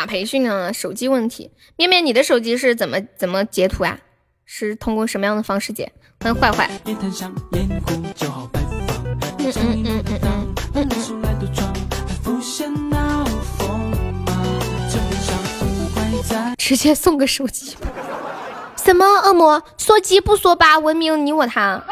[0.00, 0.72] 咋培训呢？
[0.72, 1.50] 手机问题。
[1.76, 3.98] 面面，你的手机是怎么怎么截图啊？
[4.46, 5.92] 是通过什么样的方式截？
[6.20, 6.70] 欢迎坏坏。
[6.86, 6.96] 嗯
[9.44, 10.88] 嗯嗯嗯嗯。
[16.56, 17.76] 直接送个手机，
[18.82, 19.62] 什么恶魔？
[19.76, 21.84] 说鸡不说吧，文明你我他。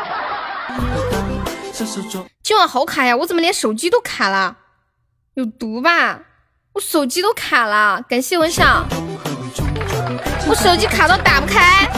[2.43, 4.57] 今晚好卡呀，我怎么连手机都卡了？
[5.35, 6.23] 有毒吧？
[6.79, 8.87] 我手机都卡了，感谢文晓。
[10.49, 11.91] 我手机卡到打不开，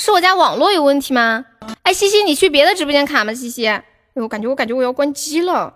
[0.00, 1.44] 是我家网络有问题吗？
[1.82, 3.34] 哎，西西，你去别的直播间卡吗？
[3.34, 3.70] 西西。
[4.14, 5.74] 我感觉，我感觉我要关机了，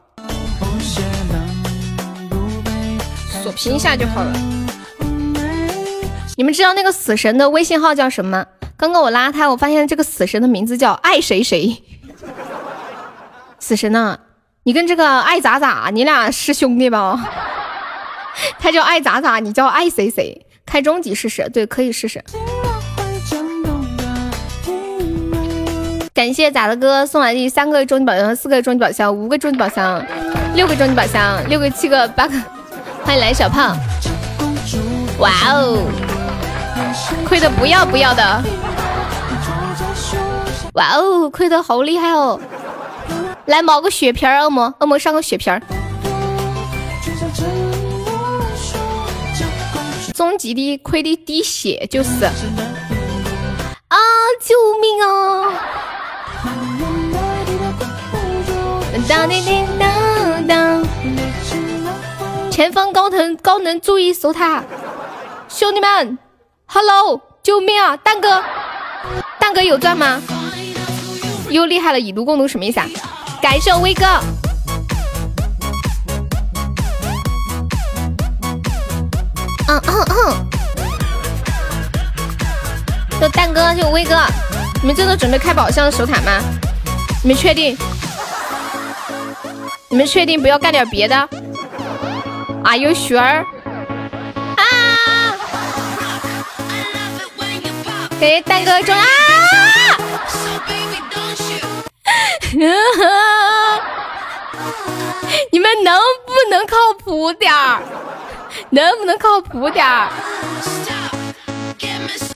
[3.43, 4.33] 锁屏一下就好了。
[6.39, 8.47] 你们知道那个死神的微信号叫什么？
[8.79, 11.85] 刚刚我拉他，我发现这个死神的名字叫爱谁谁。
[13.59, 14.19] 死神呢，
[14.63, 17.19] 你跟这个爱咋咋，你俩是兄弟吧？
[18.61, 22.23] 他叫爱咋咋，你叫爱谁谁，开终极试试，对，可以试试。
[26.13, 30.05] 感谢咋的哥送来的三个终极宝箱、四个终极宝箱、五个终极宝箱、
[30.55, 32.35] 六个终极宝箱、六个、七个、八个，
[33.03, 33.75] 欢迎来小胖！
[35.19, 35.87] 哇哦，
[37.27, 38.43] 亏的不要不要的！
[40.75, 42.39] 哇哦，亏的好厉害哦！
[43.51, 45.61] 来冒个血瓶儿，恶魔，恶魔上个血瓶儿。
[50.15, 52.25] 终极的亏的滴血就是
[53.89, 53.99] 啊！
[54.41, 55.51] 救命啊！
[62.53, 64.63] 前方高能高能，注意守塔！
[65.49, 66.17] 兄弟们
[66.67, 67.97] ，Hello，救命啊！
[67.97, 68.45] 蛋哥，
[69.41, 70.23] 蛋哥有钻吗？
[71.49, 72.87] 又厉害了，以毒攻毒什么意思啊？
[73.41, 74.05] 感谢我威哥。
[79.69, 80.47] 嗯嗯嗯。
[83.21, 84.25] 就蛋哥，就威哥，
[84.81, 86.41] 你们真的准备开宝箱守塔吗？
[87.23, 87.77] 你们确定？
[89.89, 91.17] 你们确定不要干点别的
[92.65, 93.45] ？Are you sure？
[94.57, 94.65] 啊！
[98.19, 99.05] 给蛋哥中啊！
[105.53, 107.81] 你们能不能靠谱点儿？
[108.71, 110.09] 能不能靠谱点儿？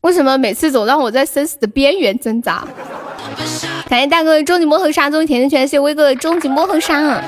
[0.02, 2.62] 为什么每次总让我在生死的边缘挣扎？
[3.88, 7.22] 感谢大哥的终极魔盒杀，终极甜甜圈，谢谢威哥的终极魔盒杀啊。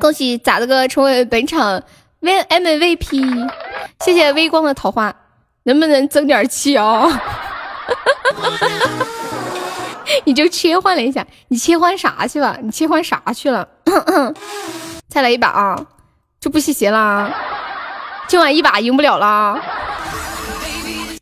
[0.00, 1.82] 恭喜咋的哥成为本场
[2.20, 3.50] V MVP，
[4.04, 5.14] 谢谢微光的桃花，
[5.64, 7.20] 能不能争点气啊？
[10.24, 12.58] 你就切换了一下，你切换啥去了？
[12.62, 13.66] 你切换啥去了？
[15.08, 15.86] 再来一把啊，
[16.40, 17.32] 就不吸血了。
[18.28, 19.60] 今晚一把赢不了了，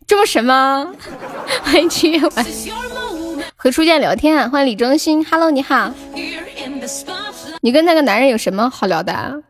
[0.07, 0.87] 这么神吗？
[1.63, 2.47] 欢迎七月晚
[3.57, 4.51] 和初见聊天！
[4.51, 5.93] 欢迎李忠心，Hello，你好。
[7.61, 9.43] 你跟那个男人有什么好聊的？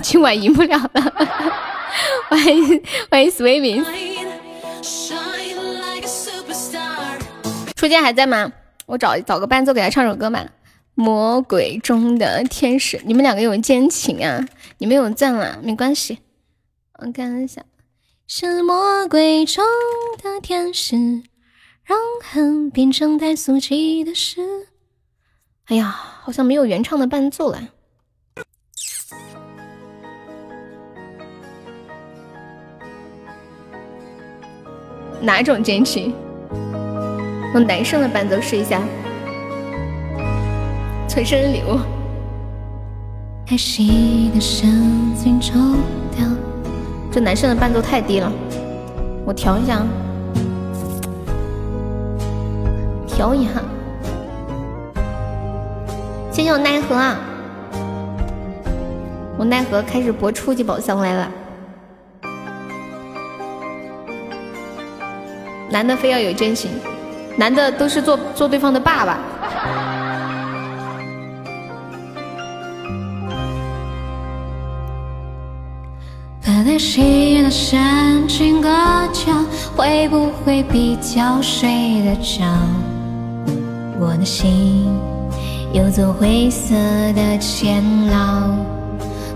[0.00, 1.12] 今晚赢不了了。
[2.30, 3.84] 欢迎欢迎 Swimming。
[7.78, 8.52] 初见还在吗？
[8.86, 10.44] 我找找个伴奏给他唱首歌吧。
[10.96, 14.48] 魔鬼中的天使，你们两个有奸情啊？
[14.78, 16.18] 你们有赞了，没关系。
[16.94, 17.62] 我看一下，
[18.26, 19.64] 是魔鬼中
[20.20, 21.22] 的天使，
[21.84, 24.40] 让恨变成太俗气的事。
[25.66, 27.62] 哎呀，好像没有原唱的伴奏了。
[35.20, 36.12] 哪种奸情？
[37.54, 38.80] 用男生的伴奏试一下。
[41.08, 41.78] 存生日礼物。
[43.46, 44.68] 开心的神
[45.14, 45.58] 经抽
[46.14, 46.26] 掉。
[47.10, 48.30] 这男生的伴奏太低了，
[49.24, 49.82] 我调一下，
[53.06, 53.50] 调一下。
[56.30, 57.18] 谢谢我奈何啊，
[59.38, 61.32] 我奈何开始博初级宝箱来了。
[65.70, 66.70] 男的非要有真心，
[67.38, 69.16] 男的都是做做对方的爸爸。
[76.66, 78.68] 在夕阳山间隔
[79.12, 79.32] 角，
[79.74, 82.44] 会不会比较睡得着？
[83.98, 84.86] 我的心
[85.72, 86.74] 有座灰色
[87.14, 88.50] 的监牢，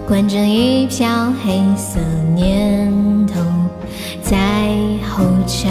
[0.06, 1.98] 关着一票黑色
[2.34, 2.92] 念
[3.26, 3.40] 头
[4.20, 4.36] 在
[5.08, 5.70] 吼叫。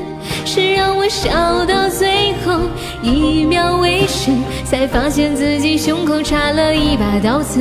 [0.45, 2.59] 是让我笑到最后
[3.01, 4.31] 一秒为止，
[4.65, 7.59] 才发现自己胸口插了一把刀子。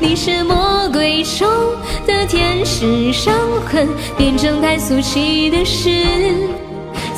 [0.00, 1.48] 你是魔鬼中
[2.06, 3.34] 的天使，伤
[3.66, 5.90] 痕变成太俗气的事，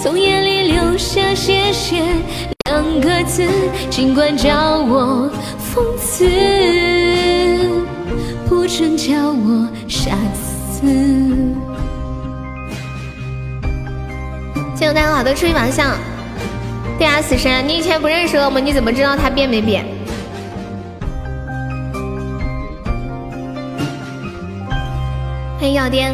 [0.03, 2.03] 从眼里流下谢谢
[2.65, 3.45] 两个字，
[3.91, 6.27] 尽管叫我疯子，
[8.49, 10.53] 不准叫我傻子。
[14.83, 15.97] 谢谢大家好多出一榜相，
[16.99, 19.87] 对啊，死神，你以前不认识恶魔，你怎么知道他变没变？
[25.61, 26.12] 欢迎药癫。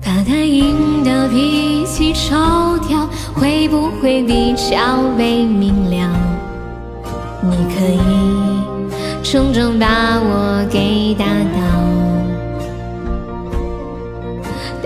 [0.00, 6.08] 发呆音的脾气抽掉，会不会比较被明了？
[7.42, 7.98] 你可以
[9.24, 11.81] 重重把我给打倒。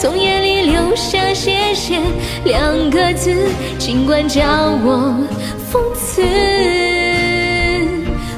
[0.00, 2.00] 从眼里流下谢谢
[2.46, 3.34] 两个字，
[3.78, 4.40] 尽管叫
[4.82, 5.14] 我
[5.70, 6.22] 讽刺，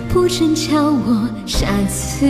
[0.09, 2.27] 不准叫我傻子。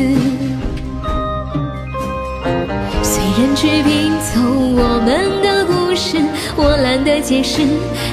[3.03, 6.18] 虽然去拼凑我们的故事，
[6.55, 7.62] 我懒得解释，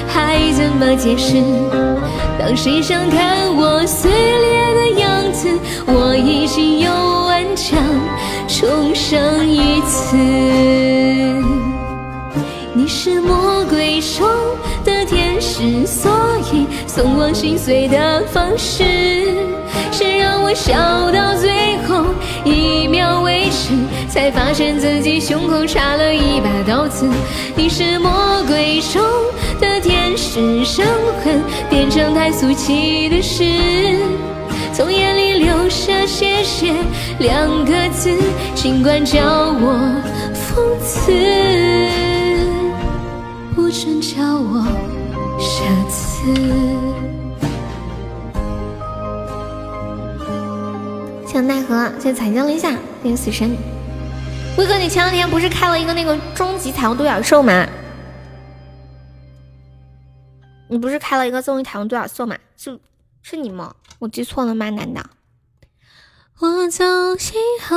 [0.08, 1.36] 还怎么解释？
[2.38, 5.50] 当谁想看我碎裂的样子，
[5.84, 6.90] 我已经有
[7.26, 7.78] 顽强
[8.60, 10.14] 重生一次。
[12.74, 14.28] 你是魔鬼中
[14.84, 16.12] 的天使，所
[16.52, 18.84] 以送我心碎的方式
[19.90, 20.74] 是让我笑
[21.10, 22.04] 到最后
[22.44, 23.70] 一秒为止，
[24.10, 27.08] 才发现自己胸口插了一把刀子。
[27.56, 29.02] 你是魔鬼中
[29.58, 30.84] 的天使，伤
[31.24, 33.42] 痕变成太俗气的事，
[34.80, 36.72] 从眼里流下谢谢
[37.18, 38.16] 两个字，
[38.54, 39.78] 尽管叫我
[40.32, 41.12] 讽刺。
[43.54, 44.64] 不准叫我
[45.38, 46.32] 傻子。
[51.26, 52.70] 谢奈何，谢彩椒了一下，
[53.02, 53.54] 谢谢死神。
[54.56, 57.68] 威哥，你前两天不是开了一个那个终极彩虹独角兽吗？
[60.68, 62.34] 你不是开了一个终极彩虹独角兽吗？
[62.56, 62.80] 是
[63.20, 63.74] 是你吗？
[64.00, 64.70] 我记错了吗？
[64.70, 65.02] 难道？
[66.38, 66.82] 我走
[67.18, 67.34] 西
[67.68, 67.76] 后，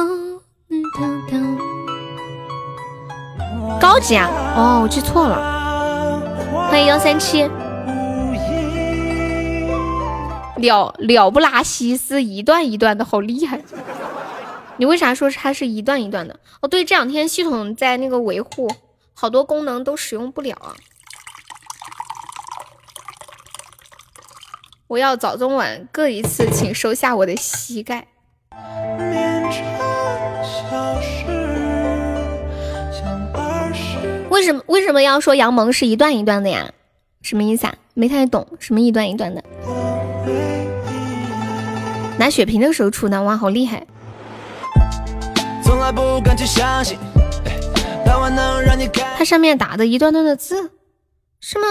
[3.82, 4.30] 高级啊！
[4.56, 6.70] 哦，我记错了。
[6.70, 7.44] 欢迎幺三七，
[10.60, 13.62] 了了不拉稀是一段一段的，好厉害！
[14.78, 16.40] 你为啥说它是一段一段的？
[16.62, 18.74] 哦，对，这两天系统在那个维护，
[19.14, 20.74] 好多功能都使用不了啊。
[24.94, 28.06] 我要早中晚各一次，请收下我的膝盖。
[34.30, 36.72] 为什么为什么要说杨萌是一段一段的呀？
[37.24, 37.74] 什么意思啊？
[37.96, 39.44] 没太懂，什么一段一段的？
[42.20, 43.88] 拿血瓶的时候出的，哇，好厉害！
[49.18, 50.70] 它上面打的一段段的字，
[51.40, 51.66] 是吗？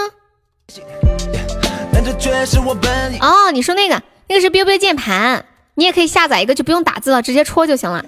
[3.21, 5.45] 哦，你说那个那个是 biu biu 键盘，
[5.75, 8.03] 你也可以下载一个，就不用打字了，直接戳就行了，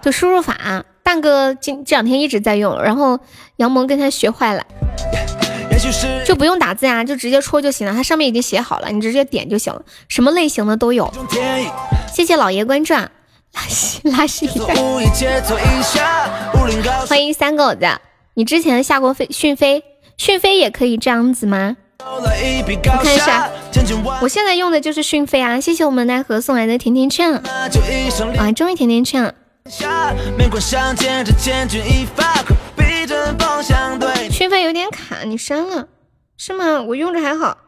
[0.00, 0.84] 就输入法。
[1.02, 3.18] 蛋哥今这两天一直在用，然后
[3.56, 4.62] 杨萌跟他学坏了，
[6.24, 7.94] 就不用打字呀，就直接戳就行了。
[7.94, 9.82] 它上面已经写好了，你直接点就行了。
[10.08, 11.10] 什么类型的都有。
[12.12, 14.74] 谢谢老爷关注，拉稀拉稀一代。
[17.08, 17.86] 欢迎三狗子，
[18.34, 19.82] 你之前下过飞讯飞，
[20.18, 21.78] 讯飞也可以这样子吗？
[22.04, 23.50] 我看一下，
[24.22, 25.60] 我现在用的就是讯飞啊。
[25.60, 29.34] 谢谢我们奈何送来的甜甜圈，啊，终于甜甜圈了。
[34.30, 35.88] 讯飞有点卡，你删了
[36.36, 36.82] 是吗？
[36.82, 37.58] 我用着还好，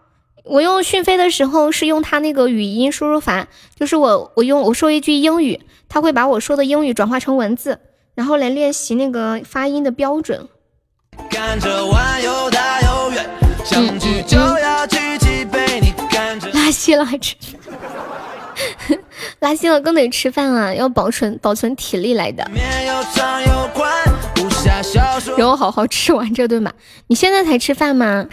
[0.45, 7.81] 我用讯飞的时候是用它那个语音输入法，就是我我用我说一句英语，它会把我说的英语转化成文字，
[8.15, 10.49] 然后来练习那个发音的标准。
[16.53, 17.37] 拉稀了还吃？
[19.41, 22.49] 拉稀了更得吃饭啊，要保存保存体力来的。
[25.37, 26.73] 让我好好吃完这顿吧。
[27.07, 28.27] 你现在才吃饭吗？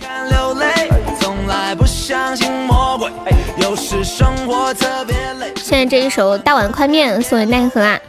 [5.55, 7.99] 现在这一首大碗宽面送给奈何啊！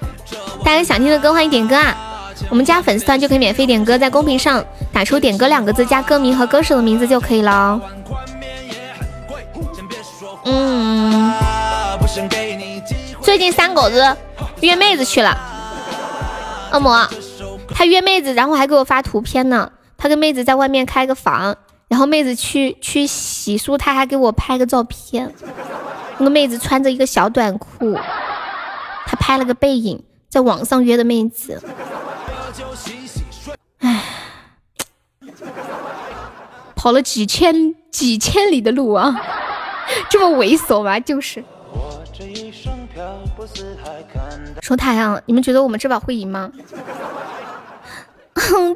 [0.64, 1.96] 大家想听的歌欢迎点歌啊！
[2.50, 7.80] 我们加粉丝团就可以免费点歌，在公屏上打出“点歌”两个字，加歌名和歌手的名字就可以了。
[10.44, 11.32] 嗯。
[13.20, 14.16] 最近三狗子
[14.62, 15.36] 约妹子去了，
[16.72, 17.06] 恶魔，
[17.74, 19.70] 他约妹子，然后还给我发图片呢。
[19.98, 21.54] 他跟妹子在外面开个房，
[21.86, 25.32] 然后妹子去去洗漱，他还给我拍个照片。
[26.16, 27.94] 那个妹子穿着一个小短裤，
[29.06, 31.62] 他拍了个背影，在网上约的妹子。
[33.80, 34.02] 唉，
[36.74, 39.14] 跑了几千几千里的路啊，
[40.08, 40.98] 这么猥琐吗？
[40.98, 41.44] 就是。
[44.62, 46.50] 说他呀，你们觉得我们这把会赢吗？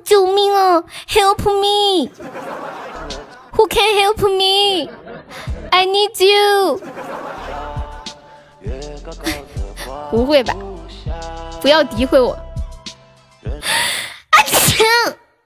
[0.05, 6.81] 救命啊！Help me！Who can help me？I need you！
[10.11, 10.55] 不会吧？
[11.61, 12.37] 不要诋毁我！
[14.31, 14.37] 啊！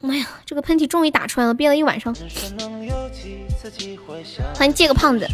[0.01, 2.15] 妈呀，这个喷嚏终于打出来了，憋了一晚上。
[4.55, 5.27] 欢迎借个胖子，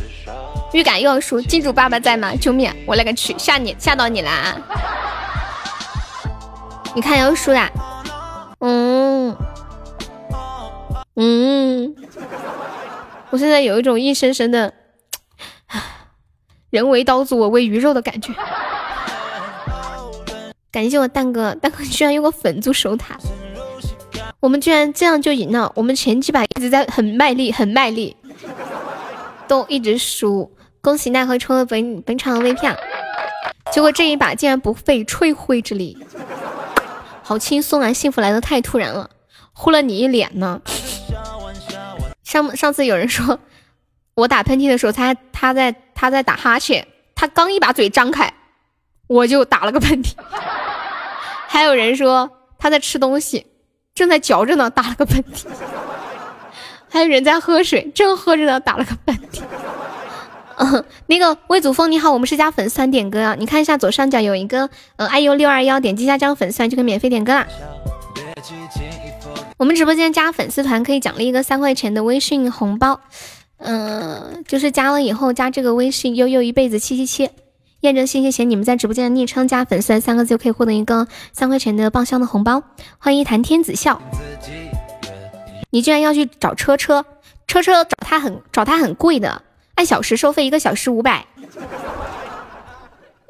[0.72, 2.34] 预感又要输，金主爸爸在吗？
[2.36, 2.72] 救命！
[2.86, 4.30] 我勒个去，吓你吓到你了！
[6.94, 7.70] 你看要输啦！
[8.60, 9.36] 嗯
[11.16, 11.94] 嗯，
[13.30, 14.72] 我现在有一种硬生生的
[16.70, 18.32] 人为刀俎我为鱼肉的感觉。
[20.72, 23.18] 感谢我蛋哥，蛋哥居然用个粉猪守塔，
[24.40, 25.70] 我们居然这样就赢了。
[25.76, 28.16] 我们前几把一直在很卖力，很卖力，
[29.46, 30.50] 都一直输。
[30.80, 32.74] 恭喜奈何抽了本本场的微票，
[33.70, 35.98] 结果这一把竟然不费吹灰之力，
[37.22, 37.92] 好轻松啊！
[37.92, 39.10] 幸福来的太突然了，
[39.52, 40.62] 呼了你一脸呢。
[42.24, 43.38] 上上次有人说
[44.14, 48.32] 我打喷嚏的时候，他他在他在打哈欠，他刚一把嘴张开，
[49.06, 50.14] 我就打了个喷嚏。
[51.52, 53.44] 还有人说他在吃东西，
[53.94, 55.44] 正在嚼着呢，打了个喷嚏。
[56.88, 59.42] 还有人在喝水，正喝着呢，打了个喷嚏。
[60.56, 67.46] 嗯，那个魏祖峰你好，我们是加粉丝点歌啊，你看一下左上角有一个嗯 iu 六二幺，点击一下加个粉丝就可以免费点歌啦。
[69.58, 72.98] 我们直播间加粉丝团可以奖励一个三块钱的微信红包，
[73.58, 77.28] 嗯，就是加了以后加这个微信悠悠一辈子七七七。
[77.82, 82.62] 验证信息前，你们在直播间的昵称加粉丝三个字就可以获得一个三块钱的爆箱的红包。
[82.98, 84.00] 欢迎谈天子笑，
[85.70, 87.04] 你居然要去找车车，
[87.48, 89.42] 车车找他很找他很贵的，
[89.74, 91.26] 按小时收费，一个小时五百。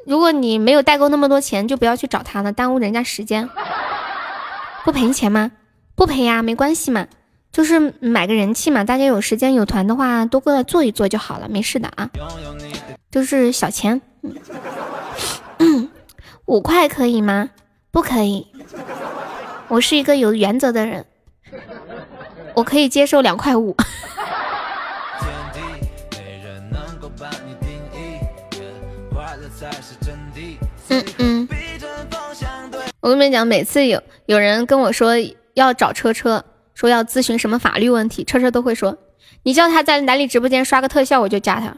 [0.05, 3.49] 如果你没有代购那么多钱，就不要去找他了，耽误人家时间。
[4.85, 5.51] 不赔钱吗？
[5.95, 7.07] 不赔呀，没关系嘛，
[7.51, 8.83] 就是买个人气嘛。
[8.83, 12.11] 大家有时间有团的话，多过来坐一坐就好了，没事的啊，
[13.09, 13.99] 就是小钱。
[15.59, 15.89] 嗯，
[16.45, 17.49] 五块可以吗？
[17.91, 18.47] 不可以。
[19.67, 21.05] 我是一个有原则的人，
[22.55, 23.75] 我可以接受两块五。
[30.89, 31.47] 嗯嗯。
[32.99, 35.13] 我跟你们讲，每次有有人跟我说
[35.53, 36.43] 要找车车，
[36.73, 38.97] 说要咨询什么法律问题，车车都会说，
[39.43, 41.75] 你叫他在哪里直播间刷个特效，我就加他。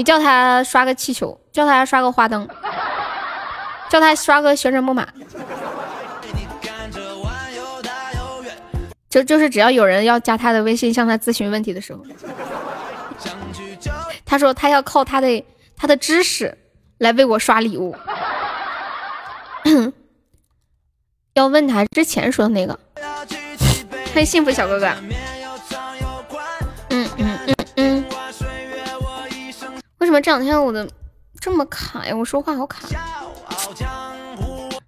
[0.00, 2.48] 你叫他刷个气球，叫他刷个花灯，
[3.90, 5.06] 叫他刷个旋转木马，
[9.10, 12.02] 就就是只要有人要加他的微信向他咨询问题的时候，
[14.24, 15.44] 他说他要靠他的
[15.76, 16.56] 他的知识
[16.96, 17.94] 来为我刷礼物，
[21.34, 22.80] 要问他之前说的那个，
[24.14, 24.90] 欢迎幸福小哥哥。
[30.10, 30.88] 什么这两天我的
[31.40, 32.16] 这么卡呀？
[32.16, 32.80] 我说话好卡。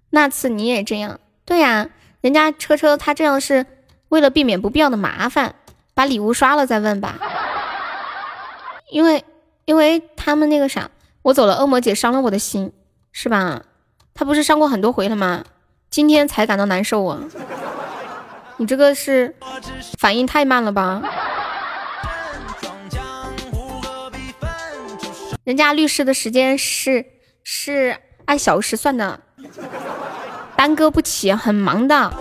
[0.09, 1.17] 那次你也这样？
[1.45, 1.87] 对呀，
[2.19, 3.65] 人家车车他这样是
[4.09, 5.55] 为了避免不必要的麻烦，
[5.93, 7.15] 把礼物刷了再问吧。
[8.89, 9.23] 因为
[9.63, 10.89] 因为他们那个啥，
[11.21, 12.73] 我走了，恶魔姐伤了我的心，
[13.13, 13.61] 是吧？
[14.13, 15.45] 他不是伤过很多回了吗？
[15.89, 17.19] 今天才感到难受啊！
[18.57, 19.33] 你这个是
[19.97, 21.01] 反应太慢了吧？
[25.43, 27.05] 人家律师的时间是
[27.43, 29.19] 是按小时算的，
[30.55, 32.13] 耽搁不起，很忙的。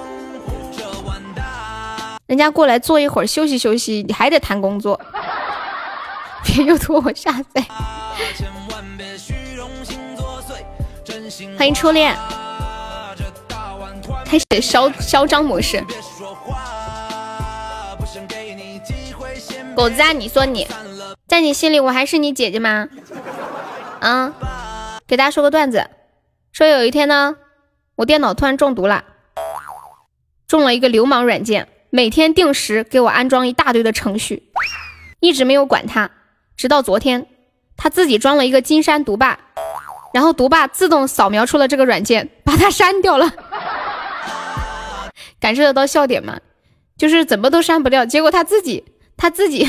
[2.26, 5.00] 人家过来坐一会儿休息休息，你还得谈工作，
[6.42, 7.64] 别又拖我下水。
[11.56, 12.16] 欢迎初恋，
[14.24, 15.80] 开始嚣嚣张模式。
[19.76, 20.66] 狗子啊，你说你。
[21.32, 22.90] 在你心里，我还是你姐姐吗？
[24.00, 24.34] 啊，
[25.06, 25.88] 给大家说个段子，
[26.52, 27.36] 说有一天呢，
[27.96, 29.02] 我电脑突然中毒了，
[30.46, 34.52] 中了一个流氓软件，每天定时给我安装一大堆的程序，
[35.20, 36.10] 一直没有管它，
[36.54, 37.26] 直到昨天，
[37.78, 39.38] 他自己装了一个金山毒霸，
[40.12, 43.32] 然后毒霸自动扫描出了这个软件，把它删掉了。
[45.40, 46.38] 感受得到笑点吗？
[46.98, 48.84] 就是怎么都删不掉，结果他自己，
[49.16, 49.66] 他自己。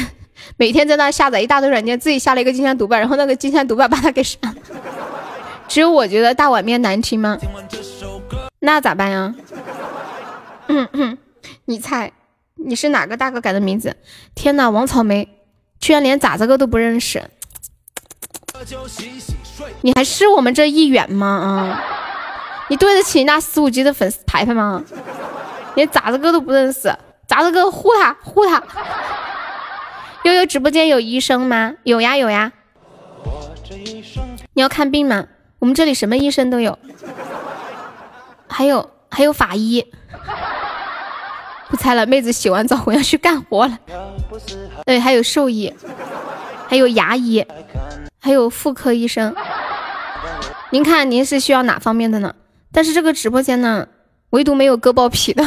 [0.57, 4.56] 每天在那下载一大堆软件，自己下了一个金山毒霸，然后那个金山毒霸把他给删了。
[5.68, 7.38] 只有我觉得大碗面难听吗？
[8.60, 9.34] 那咋办呀？
[10.68, 11.18] 嗯嗯，
[11.65, 12.11] 你猜
[12.56, 13.95] 你是哪个大哥改的名字？
[14.36, 15.28] 天哪，王草莓
[15.80, 17.24] 居然连咋子哥都不认识？
[19.82, 21.28] 你还是我们这一员吗？
[21.28, 21.84] 啊，
[22.70, 24.82] 你对得起那十五级的粉丝牌牌吗？
[25.76, 26.95] 连咋子哥都不认识，
[27.28, 28.64] 咋子哥呼他呼他。
[30.23, 31.75] 悠悠直播间有医生吗？
[31.83, 32.53] 有呀有呀。
[34.53, 35.25] 你要看病吗？
[35.59, 36.77] 我们这里什么医生都有，
[38.47, 39.85] 还有还有法医。
[41.69, 43.79] 不猜了，妹子洗完澡我要去干活了。
[44.85, 45.73] 对，还有兽医，
[46.67, 47.45] 还有牙医，
[48.19, 49.35] 还有妇科医生。
[50.69, 52.35] 您看您是需要哪方面的呢？
[52.71, 53.87] 但是这个直播间呢，
[54.29, 55.43] 唯独没有割包皮的。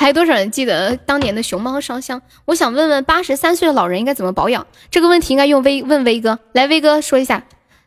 [0.00, 2.22] 还有多少人记得当年的熊猫烧香？
[2.46, 4.66] 我想问问八十三岁的老人应该怎么保养？
[4.90, 7.44] 这个问题应该用威问威哥来，威哥说一下，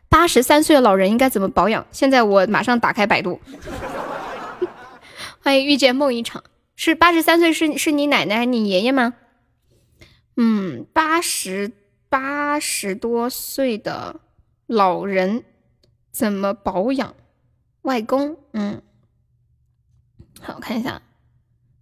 [0.08, 1.84] 八十三岁的老人应该怎么保养？
[1.90, 3.40] 现在我马上打开百度。
[5.42, 6.44] 欢迎遇见梦一场，
[6.76, 9.14] 是八十三岁是是你奶奶还是你爷爷吗？
[10.36, 11.72] 嗯，八十
[12.08, 14.20] 八十多岁的
[14.68, 15.42] 老人
[16.12, 17.16] 怎么保养？
[17.82, 18.80] 外公，嗯，
[20.40, 21.02] 好，我看一下。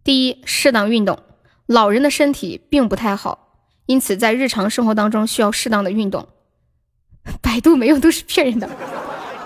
[0.04, 1.18] 第一，适当运动。
[1.66, 3.56] 老人的身体并不太好，
[3.86, 6.28] 因此在日常生活当中需要适当的运动。
[7.40, 8.68] 百度没有都是骗人的。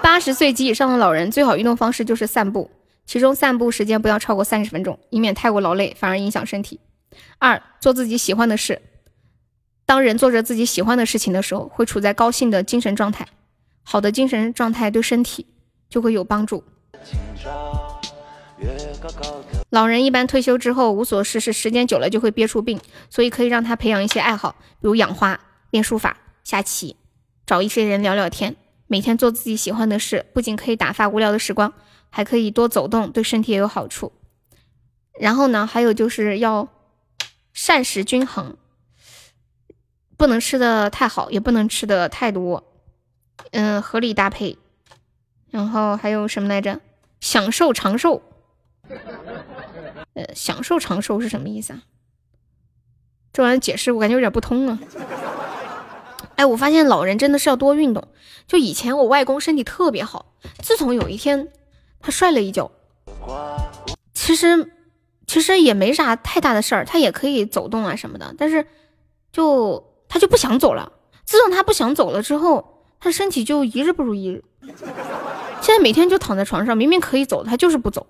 [0.03, 2.71] 八十岁及以上的老人最好运动方式就是散步，
[3.05, 6.81] 其中散步时间不要超过三十分钟，以免太过劳累，反而影响身体。
[7.39, 8.81] 二，做自己喜欢的事。
[9.85, 13.27] 当人做着自己喜欢的事情的时候，会处在高兴的精神状态。
[13.83, 15.47] 好的精神状态对身体
[15.89, 16.65] 就会有帮助。
[19.71, 22.81] 老人一般退休之后无所事事，时间久了就会憋出病，
[23.11, 25.39] 所以可以让他培养一些爱好，比如养花、
[25.71, 26.97] 练书法、下棋，
[27.45, 28.55] 找一些人聊聊天，
[28.87, 31.73] 每天做自己喜欢的事，不仅可以打发无聊的时光，
[32.11, 34.13] 还可以多走动，对身体也有好处。
[35.19, 36.69] 然后呢，还有就是要
[37.53, 38.57] 膳食均衡，
[40.17, 42.63] 不能吃的太好，也不能吃的太多，
[43.51, 44.57] 嗯，合理搭配。
[45.51, 46.81] 然后还有什么来着？
[47.21, 48.23] 享受长寿。
[50.17, 51.83] 呃，享受长寿是什么意思啊？
[53.35, 54.79] 这玩意解释我感觉有点不通啊。
[56.37, 58.09] 哎，我发现老人真的是要多运动。
[58.47, 60.33] 就以前我外公身体特别好，
[60.63, 61.49] 自从有一天
[62.01, 62.71] 他摔了一跤，
[64.15, 64.73] 其实
[65.27, 68.67] 其实也没啥太大的事儿，他也可以走动啊什么的，但是
[69.33, 70.93] 就他就不想走了。
[71.27, 74.43] 自从他不想走了之后，他身体就一日不如一日。
[75.61, 78.07] 现在每天就躺在床上，明明可以走，他就是不走。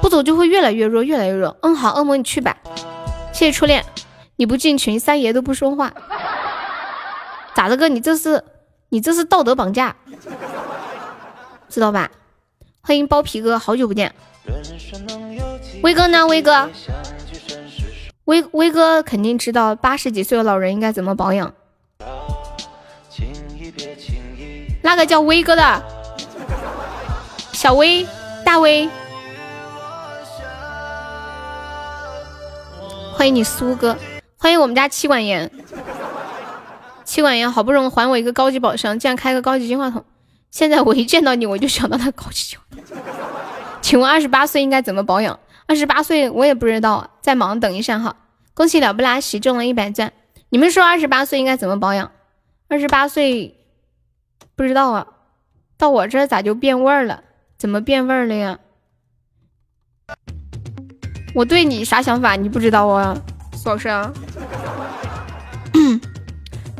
[0.00, 1.56] 不走就会越来越弱，越来越弱。
[1.62, 2.56] 嗯，好，恶魔你去吧。
[3.32, 3.84] 谢谢初恋，
[4.36, 5.92] 你不进群，三爷都不说话。
[7.54, 7.88] 咋的哥？
[7.88, 8.42] 你这是
[8.88, 9.94] 你这是道德绑架，
[11.68, 12.10] 知道吧？
[12.80, 14.14] 欢迎包皮哥，好久不见。
[15.82, 16.26] 威哥呢？
[16.26, 16.68] 威哥，
[18.24, 21.54] 威威哥肯定知道八十几岁的老人应该怎么保养。
[24.82, 25.82] 那个叫威哥的，
[27.52, 28.04] 小威，
[28.44, 28.88] 大威。
[33.22, 33.96] 欢迎你苏哥，
[34.36, 35.48] 欢迎我们家妻管严。
[37.04, 40.04] 妻管严好不容易还我一个高级宝箱，竟然开个高级金话筒。
[40.50, 42.98] 现在我一见到你，我就想到那高级金话筒。
[43.80, 45.38] 请问二十八岁应该怎么保养？
[45.68, 48.16] 二十八岁我也不知道，在忙，等一下哈。
[48.54, 50.12] 恭喜了不拉稀中了一百钻。
[50.48, 52.10] 你们说二十八岁应该怎么保养？
[52.66, 53.56] 二十八岁
[54.56, 55.06] 不知道啊，
[55.78, 57.22] 到我这咋就变味儿了？
[57.56, 58.58] 怎么变味儿了呀？
[61.34, 62.36] 我对你啥想法？
[62.36, 63.16] 你不知道啊，
[63.54, 63.88] 苏老师。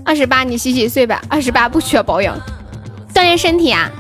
[0.05, 1.23] 二十八，你洗洗睡吧。
[1.29, 2.37] 二十八不需要保养，
[3.15, 3.91] 锻炼身体啊。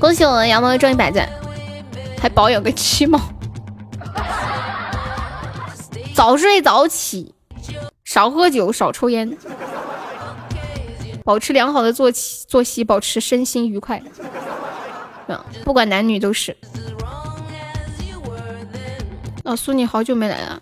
[0.00, 1.28] 恭喜我们羊毛中一百钻，
[2.20, 3.20] 还保养个七毛。
[6.14, 7.32] 早睡早起，
[8.04, 9.36] 少喝酒，少抽烟，
[11.22, 14.02] 保持良好的作息作息，保持身心愉快。
[15.64, 16.56] 不管男女都是。
[19.44, 20.60] 老苏，你好久没来了。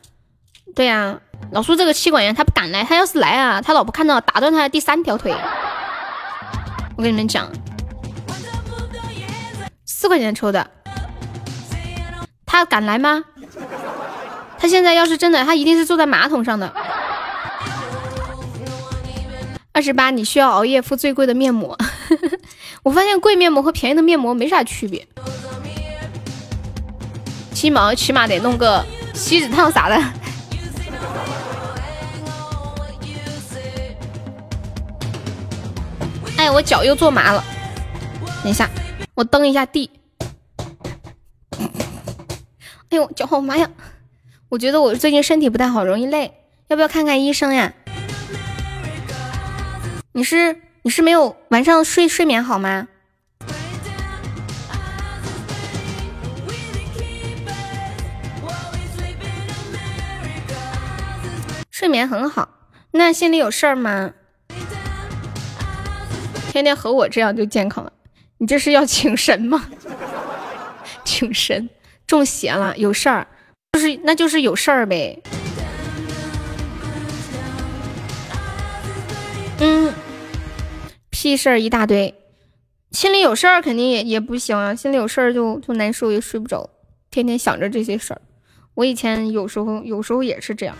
[0.74, 1.20] 对呀，
[1.52, 5.34] 老苏这个妻管严他不敢来，他要是来啊，他老婆看到打断他的第三条腿。
[6.96, 7.46] 我跟你们讲，
[9.84, 10.70] 四块钱抽的，
[12.46, 13.24] 他敢来吗？
[14.58, 16.72] 他现在要是真的，他一定是坐在马桶上的。
[19.72, 21.76] 二十八，你需要熬夜敷最贵的面膜。
[22.82, 25.06] 我发现贵面膜和便宜的面膜没啥区别。
[27.60, 28.82] 鸡毛起码得弄个
[29.12, 29.94] 锡纸烫啥的。
[36.38, 37.44] 哎，我脚又坐麻了。
[38.42, 38.66] 等一下，
[39.14, 39.90] 我蹬一下地。
[42.88, 43.68] 哎呦，脚好麻呀！
[44.48, 46.32] 我觉得我最近身体不太好，容易累，
[46.68, 47.74] 要不要看看医生呀？
[50.12, 52.88] 你是你是没有晚上睡睡眠好吗？
[61.80, 62.46] 睡眠很好，
[62.90, 64.12] 那心里有事儿吗？
[66.50, 67.90] 天天和我这样就健康了，
[68.36, 69.64] 你这是要请神吗？
[71.06, 71.70] 请神
[72.06, 73.26] 中邪了，有事儿，
[73.72, 75.22] 就是那就是有事儿呗。
[79.60, 79.94] 嗯，
[81.08, 82.14] 屁事儿一大堆，
[82.90, 86.68] 心里有事儿肯定也也不行啊，心里有事儿就就难受，也睡不着，
[87.10, 88.20] 天天想着这些事儿。
[88.74, 90.76] 我以前有时候有时候也是这样。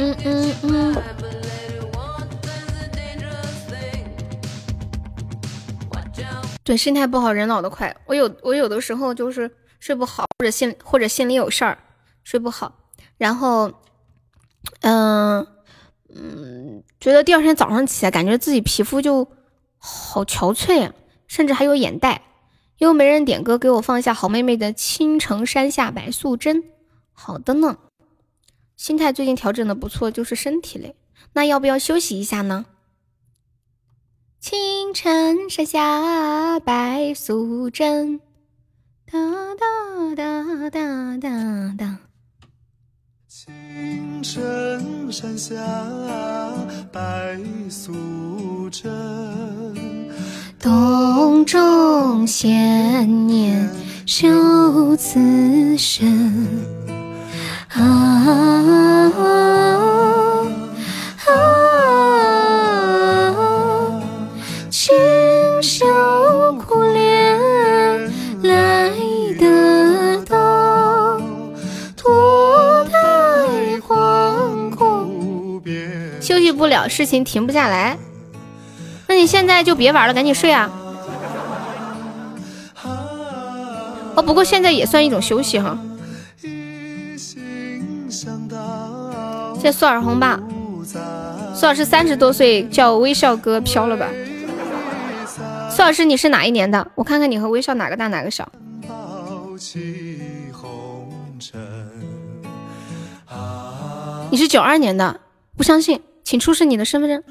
[0.00, 0.96] 嗯嗯嗯。
[6.64, 7.94] 对，心态不好人老得快。
[8.06, 11.76] 我有我有的时候就是睡不好，或者心或者心里有事儿，
[12.24, 12.72] 睡不好，
[13.18, 13.70] 然后，
[14.80, 15.46] 嗯。
[16.12, 19.28] 嗯，觉得第二天早上起来，感觉自己皮肤就
[19.78, 20.92] 好憔悴啊，
[21.28, 22.22] 甚至还有眼袋。
[22.78, 26.56] 又没人点歌给我放一下好妹妹的《青城山下白素贞》。
[27.12, 27.78] 好的呢，
[28.80, 30.96] 心态最近调整的不错，就是身体累。
[31.34, 32.64] 那要不要休息一下呢？
[34.40, 38.20] 青城山下白素贞，
[39.04, 39.18] 哒
[39.54, 41.98] 哒哒哒哒哒。
[43.28, 45.54] 青城山下
[46.90, 47.38] 白
[47.68, 48.90] 素贞，
[50.58, 53.68] 洞中仙年
[54.06, 56.79] 修此身。
[76.20, 77.96] 休息不了，事情停不下来。
[79.06, 80.70] 那你现在就别玩了，赶紧睡啊！
[84.14, 85.78] 哦，不过现在也算一种休息哈。
[89.60, 90.40] 谢苏尔红吧，
[91.54, 94.08] 苏老师三十多岁叫微笑哥飘了吧？
[95.70, 96.90] 苏老师你是哪一年的？
[96.94, 98.50] 我看看你和微笑哪个大哪个小。
[104.30, 105.20] 你是九二年的，
[105.56, 107.22] 不相信，请出示你的身份证。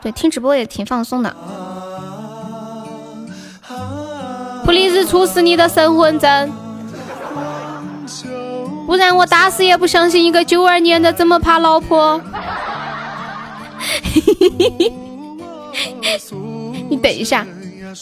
[0.00, 1.36] 对，听直播也挺放松的。
[4.64, 6.50] 普利斯出示你的身份证。
[8.86, 12.20] 不然我打死也不相信一个九二年的这么怕老婆。
[16.88, 17.46] 你等一下，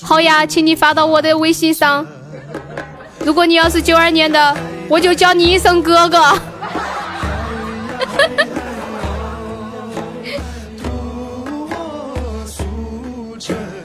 [0.02, 2.06] 好呀，请你发到我的微信上。
[3.24, 4.56] 如果你要是九二年的，
[4.88, 6.38] 我就叫你一声哥哥。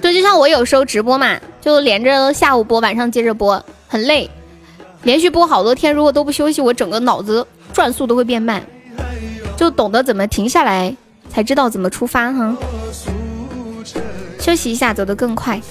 [0.01, 4.29] 对，就像我有时候直播嘛，就连着下午播，晚上接着播，很累。
[5.03, 8.61] 连续播好多天，如果都不休息，我整个脑子转速都会变慢，
[9.55, 10.95] 就懂得怎么停下来，
[11.29, 12.55] 才知道怎么出发哈。
[14.39, 15.61] 休息一下，走得更快。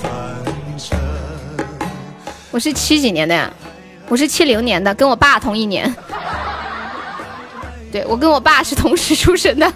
[2.51, 3.53] 我是七几年的呀？
[4.09, 5.93] 我是七零年的，跟我爸同一年。
[7.91, 9.73] 对，我跟我爸是同时出生的。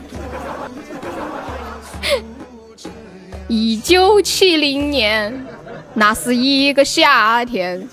[3.49, 5.47] 一九七零年，
[5.95, 7.87] 那是一个夏天。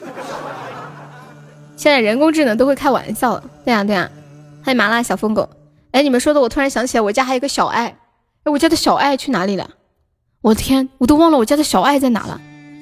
[1.77, 4.09] 现在人工智能都会开玩笑了，对呀对呀。
[4.63, 5.47] 欢迎麻辣小疯狗。
[5.91, 7.95] 哎，你们说的，我突然想起来，我家还有个小爱。
[8.43, 9.69] 哎，我家的小爱去哪里了？
[10.41, 12.41] 我天，我都忘了我家的小爱在哪了。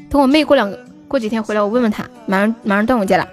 [0.09, 2.09] 等我妹过两个过几天回来，我问问她。
[2.25, 3.27] 马上马上端午节了，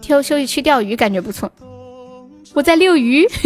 [0.00, 1.52] 挑休息去钓鱼，感觉不错。
[2.54, 3.28] 我在遛鱼。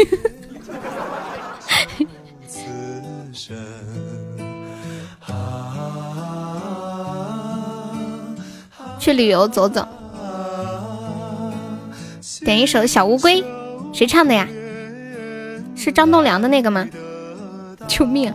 [9.00, 9.86] 去旅游走走。
[12.48, 13.42] 点一首《小乌龟》，
[13.92, 14.48] 谁唱的呀？
[15.76, 16.88] 是张栋梁的那个吗？
[17.86, 18.32] 救命！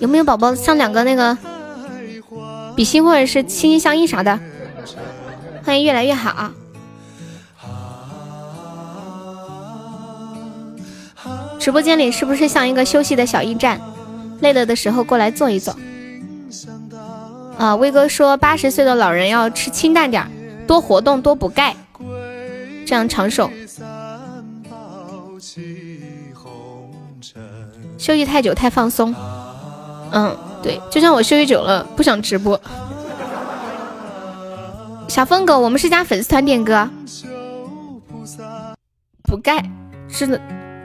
[0.00, 1.38] 有没有宝宝唱两个那个
[2.74, 4.40] 比心或者是心心相印啥的？
[5.62, 6.30] 欢迎越来越好。
[6.30, 6.52] 啊
[11.60, 13.80] 直播间里是不是像一个休息的小驿站？
[14.40, 15.76] 累了的时候过来坐一坐。
[17.56, 20.28] 啊，威哥说八十岁的老人要吃清淡点，
[20.66, 21.76] 多活动，多补钙。
[22.88, 23.50] 这样长寿，
[27.98, 29.14] 休息太久太放松。
[30.10, 32.58] 嗯，对，就像我休息久了不想直播。
[35.06, 36.88] 小疯狗，我们是家粉丝团点歌，
[39.24, 39.62] 补钙
[40.08, 40.40] 是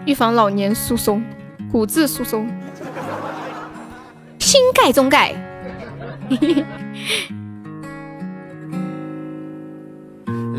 [0.06, 1.24] 预防老年疏松、
[1.72, 2.46] 骨质疏松、
[4.40, 5.34] 新钙中钙。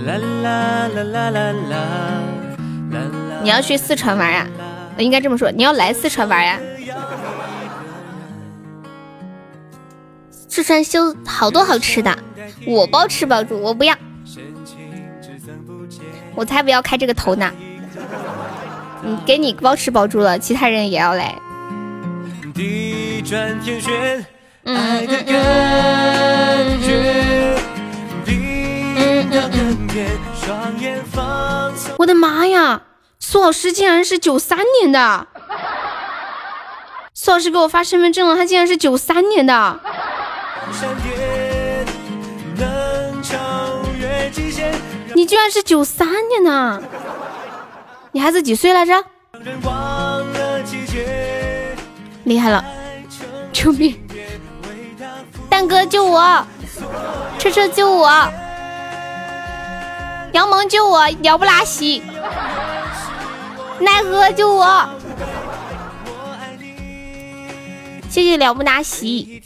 [0.04, 1.80] 啦啦啦啦啦啦！
[3.42, 4.46] 你要去四川玩呀？
[4.98, 6.60] 应该这么说，你要来四川玩呀？
[10.30, 12.16] 四川修好多好吃的，
[12.66, 13.96] 我包吃包住，我不要，
[16.34, 17.50] 我才不要开这个头呢！
[19.02, 21.34] 你给你包吃包住了，其他人也要来，
[31.96, 32.82] 我的妈呀，
[33.18, 35.26] 苏老师竟然是九三年的！
[37.12, 39.80] 苏老师给我发身份证了，他竟然是九三年的！
[45.14, 46.82] 你居然是九三年的！
[48.12, 49.04] 你孩子几岁来着？
[52.24, 52.64] 厉害了！
[53.52, 54.00] 救命！
[55.48, 56.46] 蛋哥救我！
[57.38, 58.32] 车车救我！
[60.34, 61.08] 杨萌救我！
[61.20, 62.02] 鸟不拉稀！
[63.78, 64.88] 奈何救我！
[68.08, 69.40] 谢谢了不拉稀！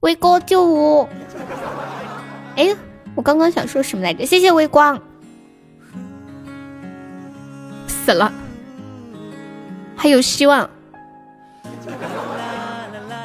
[0.00, 1.08] 微哥救我！
[2.54, 2.76] 哎，
[3.16, 4.24] 我刚刚想说什么来着？
[4.24, 5.02] 谢谢微光。
[7.88, 8.32] 死了，
[9.96, 10.70] 还有希望，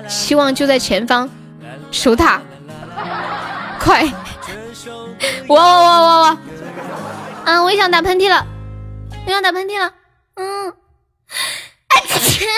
[0.07, 1.29] 希望就在前方，
[1.91, 2.41] 守塔，
[3.79, 4.11] 快！
[5.47, 6.37] 我我我我我，
[7.45, 8.45] 嗯，我也想打喷嚏了，
[9.25, 9.91] 我想打喷嚏了，
[10.35, 10.73] 嗯，
[11.87, 12.49] 哎天，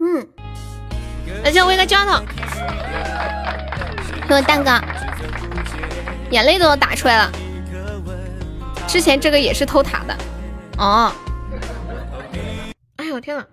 [0.00, 0.28] 嗯，
[1.44, 2.22] 来先我一个胶头，
[4.28, 4.80] 给我蛋糕。
[6.30, 7.30] 眼泪都要打出来了。
[8.88, 10.16] 之前这个也是偷塔的，
[10.78, 11.12] 哦。
[12.96, 13.44] 哎呦我天呐，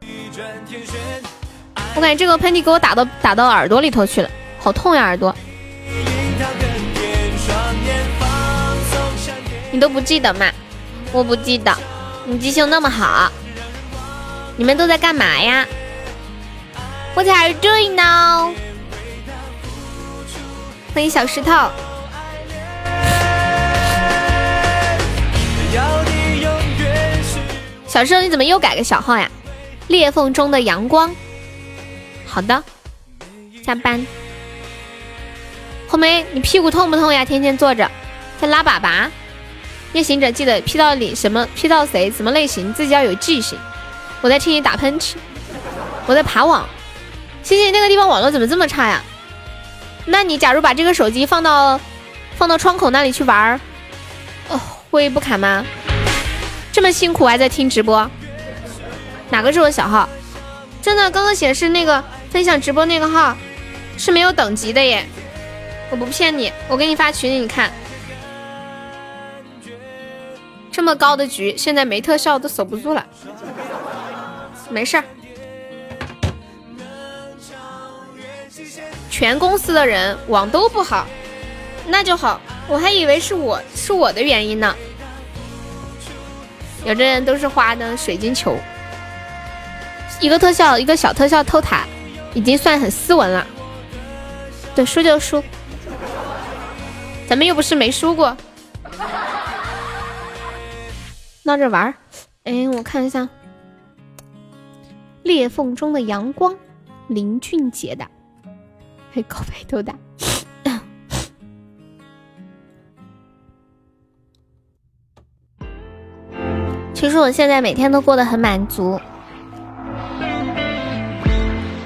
[1.96, 5.36] 我感觉这个喷嚏给我打到打到耳朵里头去了，好痛呀耳朵。
[9.72, 10.52] 你都不记得吗？
[11.12, 11.76] 我不记得。
[12.26, 13.32] 你记性那么好。
[14.56, 15.66] 你们都在干嘛呀？
[17.16, 18.54] 我在这里呢。
[20.94, 21.52] 欢迎小石头。
[27.88, 29.30] 小石头你怎么又改个小号呀？
[29.88, 31.14] 裂缝中的阳光。
[32.26, 32.64] 好的，
[33.66, 34.06] 下班。
[35.88, 37.26] 红梅，你屁股痛不痛呀？
[37.26, 37.90] 天天坐着
[38.40, 39.10] 在拉粑粑。
[39.94, 43.58] 夜行者记得 P 到你什么 P 到谁什么类型，自己要有记性。
[44.22, 45.14] 我在听你打喷嚏，
[46.06, 46.68] 我在爬网。
[47.42, 49.02] 谢谢那个地方网络怎么这么差呀？
[50.06, 51.80] 那你假如把这个手机放到
[52.36, 53.60] 放到窗口那里去玩儿，
[54.50, 54.60] 哦，
[54.92, 55.66] 会不卡吗？
[56.72, 58.10] 这么辛苦还在听直播，
[59.30, 60.08] 哪个是我小号？
[60.82, 63.36] 真的，刚刚显示那个分享直播那个号
[63.98, 65.06] 是没有等级的耶，
[65.90, 67.72] 我不骗你，我给你发群里你看。
[70.72, 73.06] 这么高的局，现在没特效都守不住了，
[74.70, 75.04] 没事儿。
[79.10, 81.06] 全公司的人网都不好，
[81.88, 84.74] 那就好，我还以为是我是我的原因呢。
[86.86, 88.56] 有的人都是花的水晶球，
[90.22, 91.84] 一个特效一个小特效偷塔，
[92.34, 93.46] 已经算很斯文了。
[94.74, 95.44] 对，输就输，
[97.28, 98.38] 咱们又不是没输过。
[101.50, 101.96] 闹着玩儿，
[102.44, 103.28] 哎，我看一下，
[105.24, 106.56] 裂缝中的阳光，
[107.08, 108.06] 林俊杰的，
[109.10, 109.92] 还高白头的。
[116.94, 119.02] 其实我现在每天都过得很满足，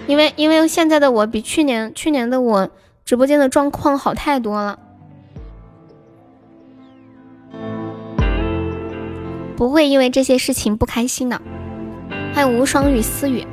[0.07, 2.69] 因为因为现在的我比去年去年的我
[3.05, 4.77] 直播间的状况好太多了，
[9.55, 11.41] 不会因为这些事情不开心的。
[12.33, 13.45] 欢迎无双与思雨，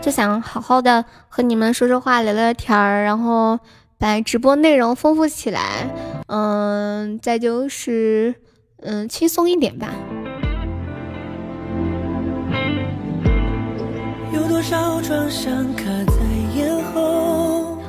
[0.00, 3.58] 就想好好的和你们说说话、聊聊天儿，然后
[3.98, 5.90] 把直播内容丰富起来。
[6.26, 8.34] 嗯，再就是
[8.82, 9.88] 嗯轻松一点吧。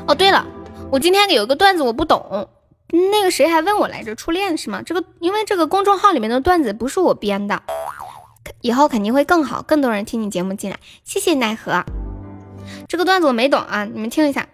[0.07, 0.45] 哦，对了，
[0.91, 2.49] 我今天有个段子我不懂，
[2.91, 4.13] 那个谁还问我来着？
[4.15, 4.81] 初恋是吗？
[4.85, 7.63] 这个因为这个公众号里面的段子不是我编的，
[8.61, 10.77] 以后肯定会更好，更多人听你节目进来。
[11.03, 11.83] 谢谢奈何。
[12.87, 14.49] 这个段子我没懂啊，你们听一下。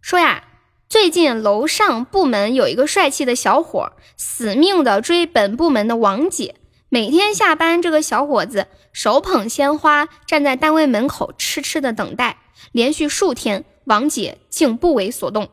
[0.00, 0.44] 说呀，
[0.88, 6.56] 最近楼上部门有一个帅气的小伙，死命的追本部门的王姐。
[6.88, 12.38] 每天下班，这个小伙子手捧鲜花，站在单位门口痴痴的等待。
[12.72, 15.48] 连续数天，王姐竟不为所动。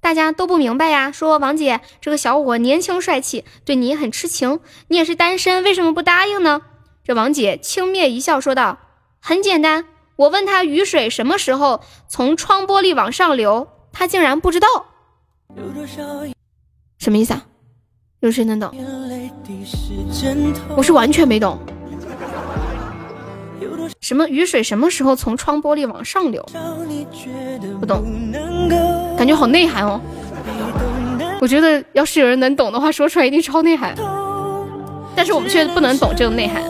[0.00, 6.62] 大家都不明白呀，说王姐这个小伙年轻帅气，对你很痴情，你也是单身，为什么不答应呢？
[7.04, 8.78] 这王姐轻蔑一笑，说道
[9.20, 14.68] ：“很简单，我问他雨水什么时候从窗玻璃往上流，他竟然不知道。
[16.98, 17.46] 什么意思啊？
[18.20, 18.72] 有谁能懂？”
[20.76, 21.58] 我是完全没懂，
[24.00, 26.44] 什么雨水什么时候从窗玻璃往上流？
[27.80, 28.04] 不懂，
[29.16, 30.00] 感觉好内涵哦。
[31.40, 33.94] 我觉得要是有人能懂的话，说出来一定超内涵。
[35.14, 36.62] 但是我们却不能懂这种内涵。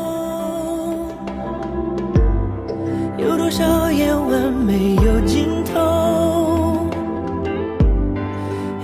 [3.18, 6.86] 有多少夜晚没有尽头？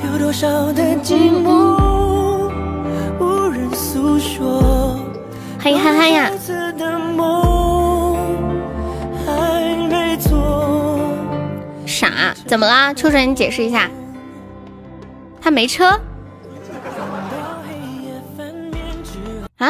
[0.04, 1.78] 有多少的寂寞
[3.18, 4.98] 无人诉说？
[5.62, 6.30] 欢迎憨憨呀！
[12.54, 12.94] 怎么啦？
[12.94, 13.90] 秋水，你解释一下。
[15.40, 16.00] 他没车？
[19.56, 19.68] 啊？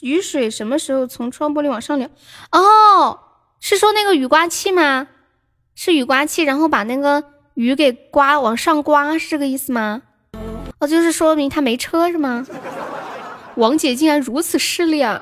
[0.00, 2.08] 雨水什么时候从窗玻璃往上流？
[2.52, 3.18] 哦，
[3.60, 5.08] 是说那个雨刮器吗？
[5.74, 7.22] 是雨刮器，然后把那个
[7.52, 10.00] 雨给刮往上刮，是这个意思吗？
[10.78, 12.46] 哦，就是说明他没车是吗？
[13.56, 15.20] 王姐竟然如此势利啊！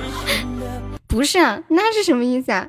[1.08, 2.68] 不是啊，那是什么意思啊？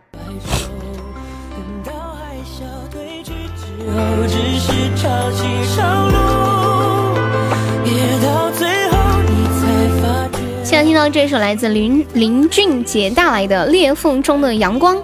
[10.64, 14.96] 现在听到这首来自林林俊杰带来的《裂缝中的阳光》，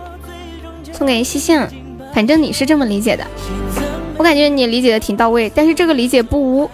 [0.93, 1.53] 送给西西。
[2.13, 3.27] 反正你是这么理解的，
[4.17, 6.69] 我感觉你理解的挺到位，但是这个理解不污。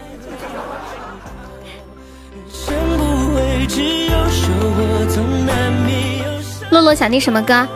[6.70, 7.68] 洛洛想听什么歌？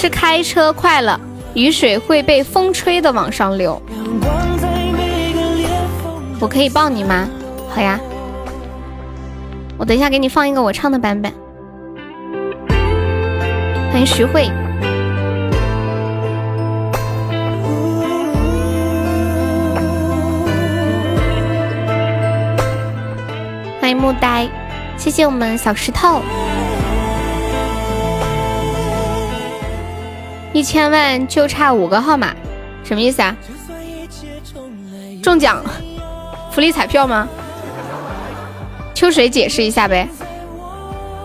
[0.00, 1.20] 是开车快了，
[1.54, 3.82] 雨水会被风吹的往上流。
[6.38, 7.28] 我可以抱你吗？
[7.68, 7.98] 好呀，
[9.76, 11.32] 我等一下给你放一个我唱的版本。
[13.90, 14.48] 欢迎徐慧，
[23.80, 24.46] 欢迎木呆，
[24.96, 26.22] 谢谢我们小石头。
[30.58, 32.34] 一千万就差五个号码，
[32.82, 33.36] 什么意思啊？
[35.22, 35.62] 中奖，
[36.50, 37.28] 福利彩票吗？
[38.92, 40.08] 秋水解释一下呗。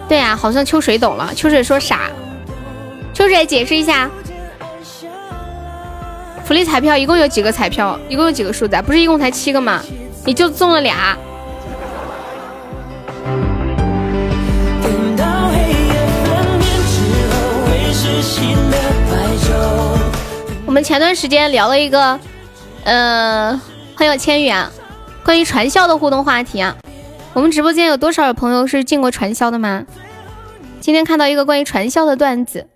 [0.07, 1.33] 对呀，好像秋水懂了。
[1.33, 2.01] 秋水说傻。
[3.11, 4.07] 秋水解释一下，
[6.45, 7.97] 福利彩票一共有几个彩票？
[8.07, 8.79] 一共有几个数字？
[8.85, 9.81] 不是一共才七个吗？
[10.25, 11.17] 你就中了俩。
[20.65, 22.19] 我们前段时间聊了一个，
[22.83, 23.61] 呃，
[23.95, 24.71] 朋友千羽啊，
[25.23, 26.75] 关于传销的互动话题啊。
[27.33, 29.85] 我们直播间有多少朋友是进过传销的吗？
[30.79, 32.67] 今天看到一个关于传销的段子，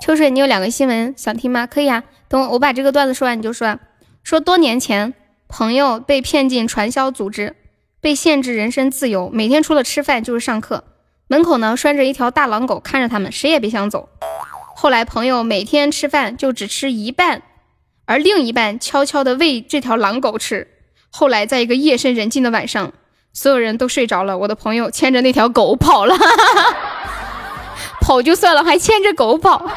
[0.00, 1.66] 秋水，你有两个新闻想听吗？
[1.66, 3.78] 可以啊，等我把这个段子说完你就说。
[4.24, 5.14] 说多年前，
[5.48, 7.56] 朋友被骗进传销组织，
[8.00, 10.84] 被限制人身自由，每天除了吃饭就是上课，
[11.28, 14.08] 门口呢拴着一条大狼狗，看着他们，谁也别想走。
[14.80, 17.42] 后来朋友每天吃饭就只吃一半，
[18.04, 20.68] 而另一半悄悄的喂这条狼狗吃。
[21.10, 22.92] 后来在一个夜深人静的晚上，
[23.32, 26.16] 所有人都睡着了，我的朋友牵着那条狗跑了，
[28.00, 29.68] 跑就算了，还牵着狗跑，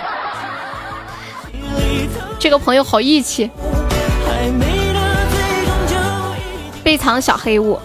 [2.37, 3.49] 这个朋友好义气。
[6.83, 7.79] 被藏小黑屋，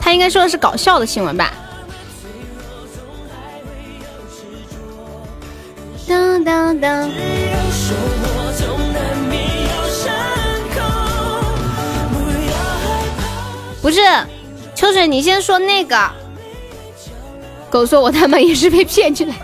[0.00, 1.52] 他应该说的是搞笑的新闻吧。
[6.06, 7.10] 当当当！
[13.80, 14.00] 不是，
[14.74, 16.10] 秋水，你先说那个。
[17.70, 19.34] 狗说：“我他妈也是被骗进来。”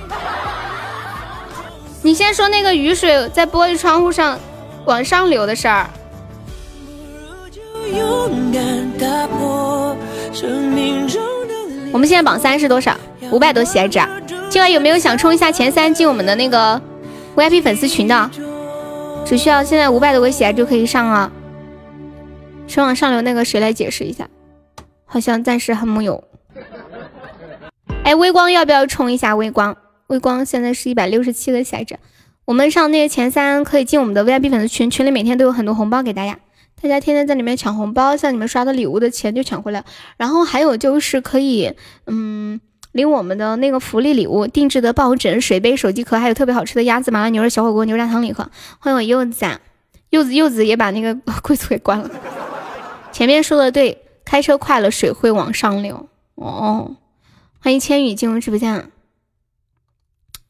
[2.03, 4.39] 你先说那个雨水在玻璃窗户上
[4.85, 5.91] 往上流的事儿。
[11.93, 12.97] 我们现在榜三是多少？
[13.33, 14.09] 五百多喜爱值啊！
[14.49, 16.81] 今晚有没有想冲一下前三进我们的那个
[17.35, 18.31] VIP 粉丝群的？
[19.25, 21.31] 只需要现在五百多个喜爱就可以上啊！
[22.69, 24.29] 水往上流那个谁来解释一下？
[25.05, 26.23] 好像暂时还没有。
[28.05, 29.35] 哎，微光要不要冲一下？
[29.35, 29.77] 微光，
[30.07, 31.99] 微光现在是一百六十七个喜爱值。
[32.45, 36.39] 我们上那个前三可以进我们的 VIP 粉丝群，群里每天都有很多红包给大家，
[36.83, 39.85] 大家天天在里面抢红包，像你们刷的礼物的钱就抢回来。
[40.17, 41.75] 然后还有就是可以，
[42.07, 42.61] 嗯。
[42.93, 48.51] 领我们的那个福利礼物，定制的抱枕、水杯、手机壳，还有特别好吃的鸭子麻辣牛肉小火锅、牛轧糖礼盒。
[48.81, 49.47] 欢迎我柚子，
[50.09, 52.11] 柚子柚子也把那个 柜子给关了。
[53.13, 56.09] 前面说的对，开车快了水会往上流。
[56.35, 56.97] 哦，
[57.61, 58.91] 欢迎千羽进入直播间。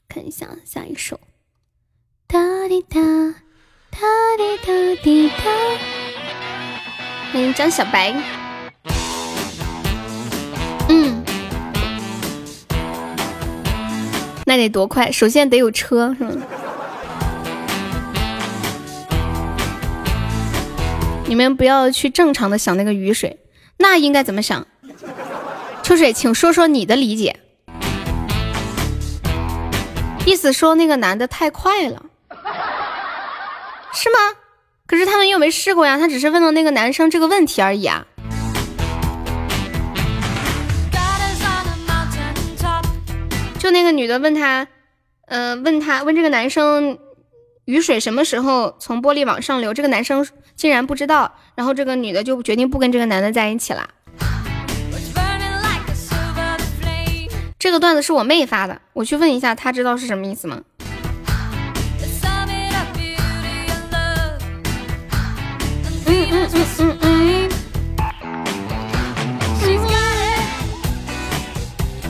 [0.08, 1.20] 看一下下一首。
[2.26, 2.38] 哒
[2.68, 3.02] 滴哒，
[3.90, 3.98] 哒
[4.38, 5.99] 滴哒滴哒。
[7.32, 8.12] 欢迎张小白。
[10.88, 11.24] 嗯。
[14.44, 15.12] 那得多快？
[15.12, 16.32] 首先得有车，是吗？
[21.26, 23.38] 你们不要去正常的想那个雨水，
[23.76, 24.66] 那应该怎么想？
[25.84, 27.38] 秋水，请说说你的理解。
[30.26, 32.02] 意思说那个男的太快了，
[33.94, 34.39] 是吗？
[34.90, 38.04] 可是他们又没试过呀，他只是问了那个男生这个问题而已啊。
[43.56, 44.66] 就那个女的问他，
[45.26, 46.98] 嗯，问他问这个男生。
[47.66, 49.72] 雨水什么时候从玻璃往上流？
[49.72, 50.26] 这个男生
[50.56, 53.88] 竟然不知道，然后这个女的就决定不跟这个男的在一起了。
[57.60, 60.62] 这个段子是我妹发的，我去问一下，她知道是什么意思吗？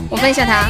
[0.09, 0.69] 我问一下她。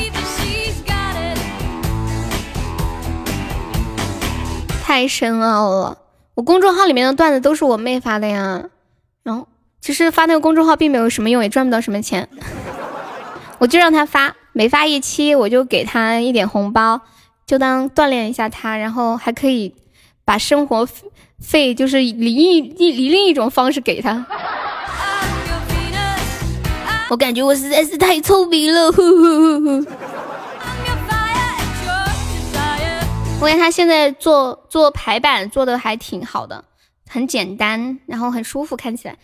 [4.83, 5.97] 太深奥了，
[6.35, 8.63] 我公众号里面的段子都是我妹发的呀。
[9.23, 9.47] 然后
[9.79, 12.27] 其实发那个公众号并没有什么用，也赚不到什么钱。
[13.57, 17.01] 我就让他发，每发一期我就给他一点红包，
[17.47, 19.73] 就当锻炼一下他，然后还可以
[20.25, 20.87] 把生活
[21.41, 24.25] 费就是以一以另一种方式给他。
[27.09, 28.87] 我感觉我实在是太聪明了。
[33.41, 36.63] 我感觉他现在做做排版做的还挺好的，
[37.09, 39.17] 很简单，然后很舒服，看起来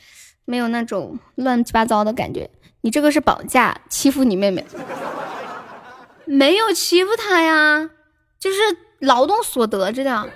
[0.44, 2.50] 没有那种乱七八糟的感觉。
[2.82, 4.66] 你这个是绑架欺负你妹妹？
[6.26, 7.90] 没有欺负她呀，
[8.40, 8.58] 就是
[9.00, 10.28] 劳动所得，这样。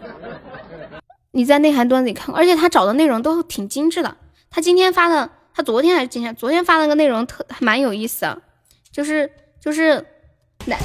[1.31, 4.17] 你在内涵段子里看过，而且他找的内容都挺精致的。
[4.49, 6.35] 他今天发的，他昨天还是今天？
[6.35, 8.41] 昨天发了个内容特还蛮有意思的，
[8.91, 10.05] 就是就是
[10.65, 10.79] 男。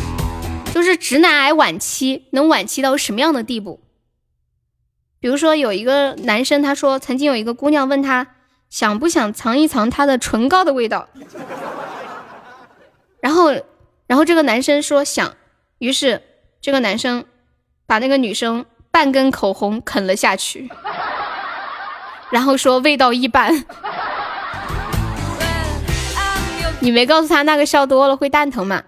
[0.73, 3.81] 就是直男癌晚期能晚期到什么样的地步？
[5.19, 8.35] 比如说有一个男生，他说曾经有一个姑娘问他
[8.69, 11.09] 想不想尝一尝他的唇膏的味道，
[13.21, 13.55] 然后，
[14.07, 15.35] 然后这个男生说想，
[15.79, 16.21] 于是
[16.61, 17.25] 这个男生
[17.87, 18.67] 把那个女生
[18.97, 20.71] 半根口红啃了下去，
[22.31, 23.63] 然后说味道一般。
[26.81, 28.85] 你没告诉他那个笑多了会蛋疼吗？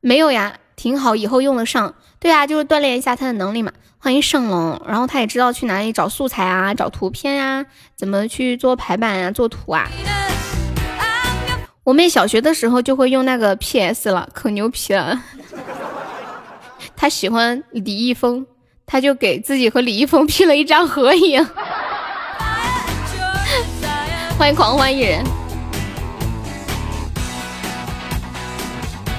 [0.00, 0.54] 没有呀。
[0.76, 1.94] 挺好，以后用得上。
[2.18, 3.70] 对啊，就是锻炼一下他的能力嘛。
[3.98, 9.86] 欢迎圣龙，然后他也知道去哪里找素材啊，找图片啊，怎么去做排版啊，做图啊。
[11.84, 15.22] 我妹小学的时候就会用那个 PS 了，可牛皮了。
[16.96, 18.46] 他喜欢李易峰，
[18.90, 21.46] 他就给自己和李易峰 P 了一张合影。
[24.36, 25.24] 欢迎狂欢一人。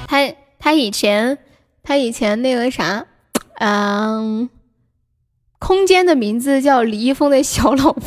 [0.08, 1.38] 他他以前。
[1.84, 3.08] 他以前那个啥，
[3.56, 4.48] 嗯，
[5.58, 8.02] 空间的名字叫李易峰的小老婆，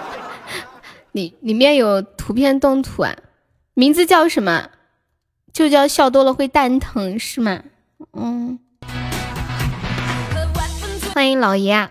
[1.12, 3.16] 里里面有图片动图啊，
[3.72, 4.68] 名字叫什么？
[5.50, 7.62] 就叫笑多了会蛋疼是吗？
[8.12, 8.58] 嗯，
[11.18, 11.90] 欢迎老爷啊！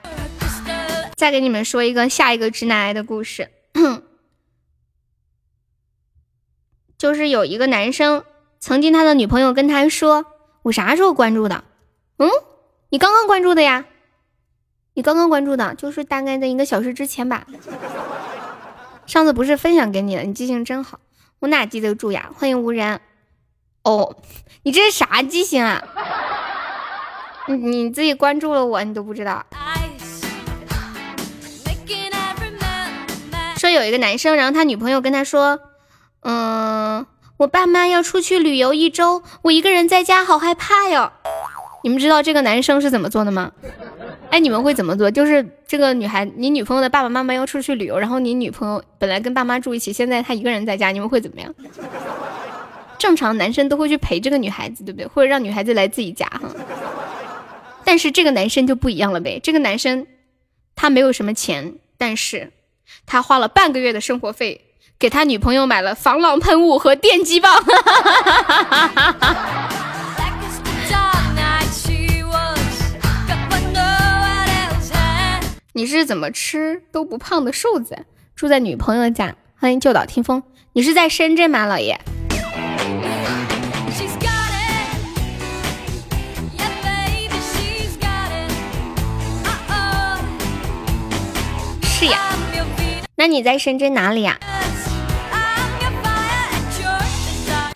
[1.17, 3.49] 再给你们说一个下一个直男癌的故事，
[6.97, 8.23] 就是有一个男生，
[8.61, 10.27] 曾经他的女朋友跟他说。
[10.61, 11.65] 我啥时候关注的？
[12.19, 12.29] 嗯，
[12.87, 13.83] 你刚刚关注的呀？
[14.93, 17.45] 你刚刚关注的，就是大概在一个小时之前吧。
[19.05, 20.23] 上次不是分享给你了？
[20.23, 21.01] 你记性真好，
[21.39, 22.29] 我哪记得住呀？
[22.33, 23.01] 欢迎无人。
[23.83, 24.15] 哦，
[24.63, 25.83] 你这是啥记性啊？
[27.47, 29.45] 你自己关注了我，你都不知道。
[33.57, 35.59] 说有一个男生，然后他女朋友跟他说，
[36.21, 37.05] 嗯。
[37.37, 41.11] 我爸妈要出去旅游一周，我一个人在家好害怕哟。
[41.83, 43.51] 你们知道这个男生是怎么做的吗？
[44.31, 45.11] 哎，你们会怎么做？
[45.11, 51.53] 就是这个女孩，你女朋友的爸爸妈妈要出去旅游，然后你女朋友本来跟爸妈住一起，现在她一个人在家，你们会怎么样？
[52.97, 55.05] 正常男生都会去陪这个女孩子，对不对？
[55.05, 56.41] 或者让女孩子来自己家哈。
[57.87, 60.05] 但是这个男生就不一样了呗，这个男生
[60.75, 62.51] 他没有什么钱，但是
[63.05, 64.65] 他花了半个月的生活费。
[64.99, 67.63] 给他女朋友买了防狼喷雾和电击棒。
[75.71, 78.05] 你是怎么吃都不胖的瘦子？
[78.35, 79.33] 住在女朋友家。
[79.55, 80.43] 欢迎旧岛听风。
[80.73, 81.97] 你是在深圳吗，老爷？
[91.99, 92.19] 是呀。
[93.15, 94.37] 那你在深圳哪里呀？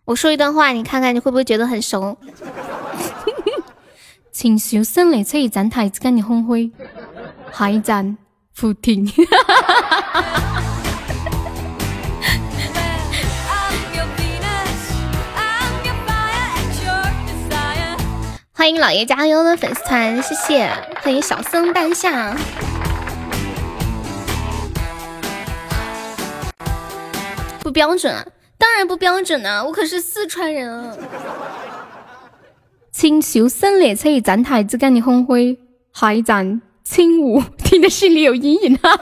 [0.05, 2.15] 我说一段话，你看看你会不会觉得很熟？
[4.31, 6.69] 请小声列车一站台子跟你红灰，
[7.51, 8.15] 下一站
[8.53, 9.07] 福田。
[18.51, 20.71] 欢迎老爷加油的粉丝团，谢谢！
[21.01, 22.35] 欢迎小僧半夏，
[27.71, 28.27] 不标准啊，
[28.57, 30.99] 当然不标准啊，我可是四川人。
[32.91, 35.57] 请小声列车一站台只跟你红灰，
[35.93, 38.75] 下一站青梧，听的心里有阴影。
[38.75, 38.99] 哈。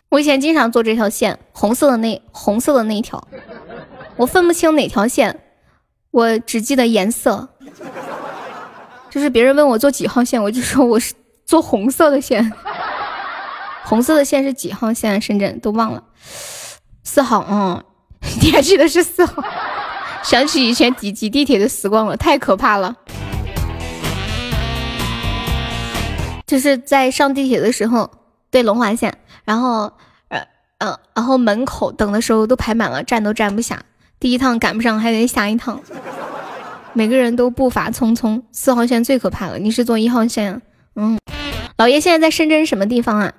[0.10, 3.28] 我以前经常坐这条线，红色的那红色的那一条，
[4.16, 5.38] 我分不清哪条线，
[6.10, 7.50] 我只记得颜色。
[9.12, 11.12] 就是别人问我坐几号线，我就说我是
[11.44, 12.50] 坐红色的线。
[13.84, 15.20] 红色的线是几号线？
[15.20, 16.02] 深圳都忘了，
[17.04, 17.44] 四号。
[17.46, 17.84] 嗯，
[18.40, 19.44] 你还记得是四号？
[20.24, 22.96] 想起以前挤挤地铁的时光了，太可怕了。
[26.46, 28.10] 就是在上地铁的时候，
[28.50, 29.14] 对龙华线。
[29.44, 29.92] 然后，
[30.28, 30.42] 呃，
[30.78, 33.82] 嗯，然后门口等的时候都排满了，站都站不下。
[34.18, 35.78] 第一趟赶不上，还得下一趟。
[36.94, 38.42] 每个人都步伐匆匆。
[38.52, 40.52] 四号线最可怕了，你是坐一号线？
[40.52, 40.60] 啊
[40.94, 41.18] 嗯，
[41.78, 43.32] 老爷现在在深圳什么地方啊？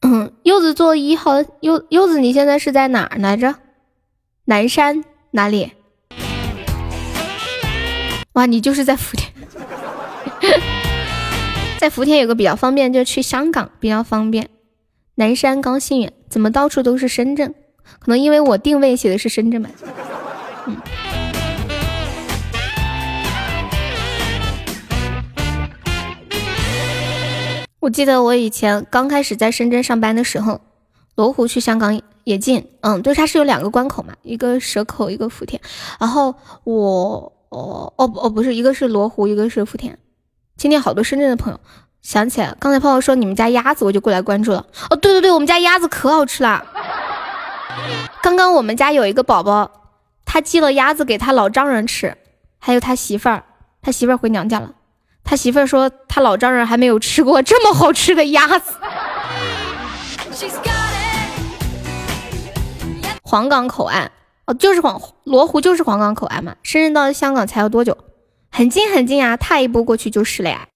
[0.00, 3.54] 嗯，柚子坐一号，柚柚子你现在是在哪儿来着？
[4.46, 5.72] 南山哪里？
[8.32, 9.32] 哇，你就是在福田。
[11.78, 14.48] 在福田有个比较方便，就去香港比较方便。
[15.14, 17.54] 南山高新远，怎么到处都是深圳？
[18.00, 19.70] 可能因为我定位写的是深圳吧。
[20.66, 20.76] 嗯。
[27.80, 30.60] 我记得我以前刚开始在深圳上班的时候，
[31.14, 32.68] 罗湖去香港也近。
[32.82, 35.60] 嗯，对，它是有两个关口嘛，一个蛇口，一个福田。
[35.98, 36.34] 然后
[36.64, 39.98] 我，哦，哦，哦，不是，一个是罗湖，一个是福田。
[40.58, 41.58] 今天好多深圳的朋友
[42.02, 44.66] 想起来，刚才泡泡说你们家鸭子，我就过来关注了。
[44.90, 46.66] 哦，对对对，我们家鸭子可好吃了。
[48.22, 49.70] 刚刚我们家有一个宝宝，
[50.26, 52.18] 他寄了鸭子给他老丈人吃，
[52.58, 53.44] 还有他媳妇儿，
[53.80, 54.74] 他媳妇儿回娘家了。
[55.24, 58.74] 他媳妇儿说他老丈人还没有吃过这么好吃的鸭子。
[63.22, 64.10] 黄冈口岸，
[64.46, 66.56] 哦，就是黄罗湖，就是黄冈口岸嘛。
[66.62, 67.96] 深圳到香港才要多久？
[68.50, 70.66] 很近很近啊，踏一步过去就是了呀。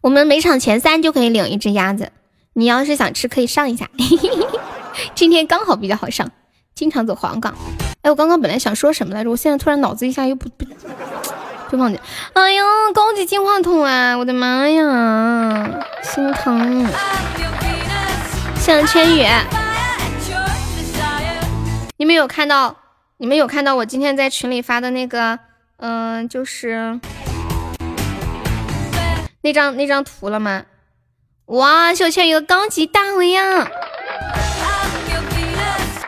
[0.00, 2.10] 我们每场前三就可以领一只鸭子，
[2.54, 3.90] 你要是想吃可以上一下。
[5.14, 6.30] 今天刚好比较好上，
[6.74, 7.54] 经常走黄岗。
[8.02, 10.64] 哎，我刚刚本来想说什么来着，我现在突然脑子一下又不不
[11.70, 12.00] 就忘记。
[12.32, 12.62] 哎呀，
[12.94, 16.86] 高级金话筒啊，我的妈呀，心疼。
[18.58, 19.26] 向千羽。
[21.98, 22.76] 你们有看到？
[23.18, 25.38] 你们有看到我今天在群里发的那个，
[25.76, 26.98] 嗯，就是
[29.42, 30.64] 那张那张图了吗？
[31.44, 33.70] 哇，小千羽的高级大 V 呀！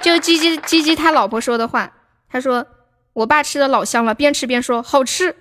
[0.02, 1.92] 就鸡鸡鸡鸡他老婆说的话，
[2.28, 2.66] 他说
[3.12, 5.36] 我爸吃的老香了，边吃边说好吃，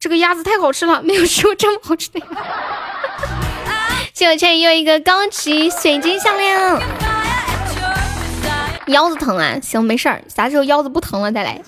[0.00, 2.20] 这个鸭子太好吃了，没有吃过这么好吃的。
[4.14, 6.58] 谢我千羽又一个高级水晶项链。
[8.86, 11.60] 腰子疼啊，行，没事儿，啥时候腰子不疼了再来。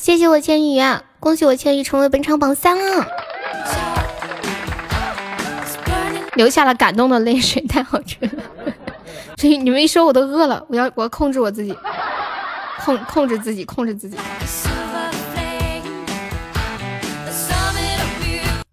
[0.00, 0.80] 谢谢我千羽，
[1.18, 3.06] 恭喜我千羽成为本场榜三了，
[6.34, 8.30] 流下了感动的泪水，太好吃了。
[9.38, 11.76] 所以你们一说我都饿了，我要我要控制我自己，
[12.84, 14.16] 控控制自己，控制自己。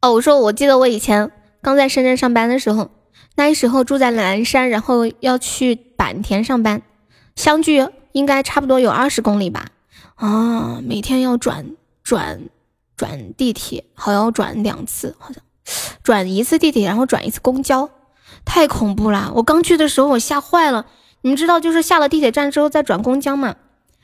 [0.01, 1.31] 哦，我说我记得我以前
[1.61, 2.91] 刚在深圳上班的时候。
[3.39, 6.81] 那时候住在南山，然后要去坂田上班，
[7.35, 9.67] 相距应该差不多有二十公里吧。
[10.15, 12.41] 啊，每天要转转
[12.95, 15.43] 转地铁，好像要转两次，好像
[16.03, 17.89] 转一次地铁，然后转一次公交，
[18.45, 19.31] 太恐怖了。
[19.35, 20.85] 我刚去的时候我吓坏了。
[21.22, 23.56] 你们知道，就是下了地铁站之后再转公交嘛，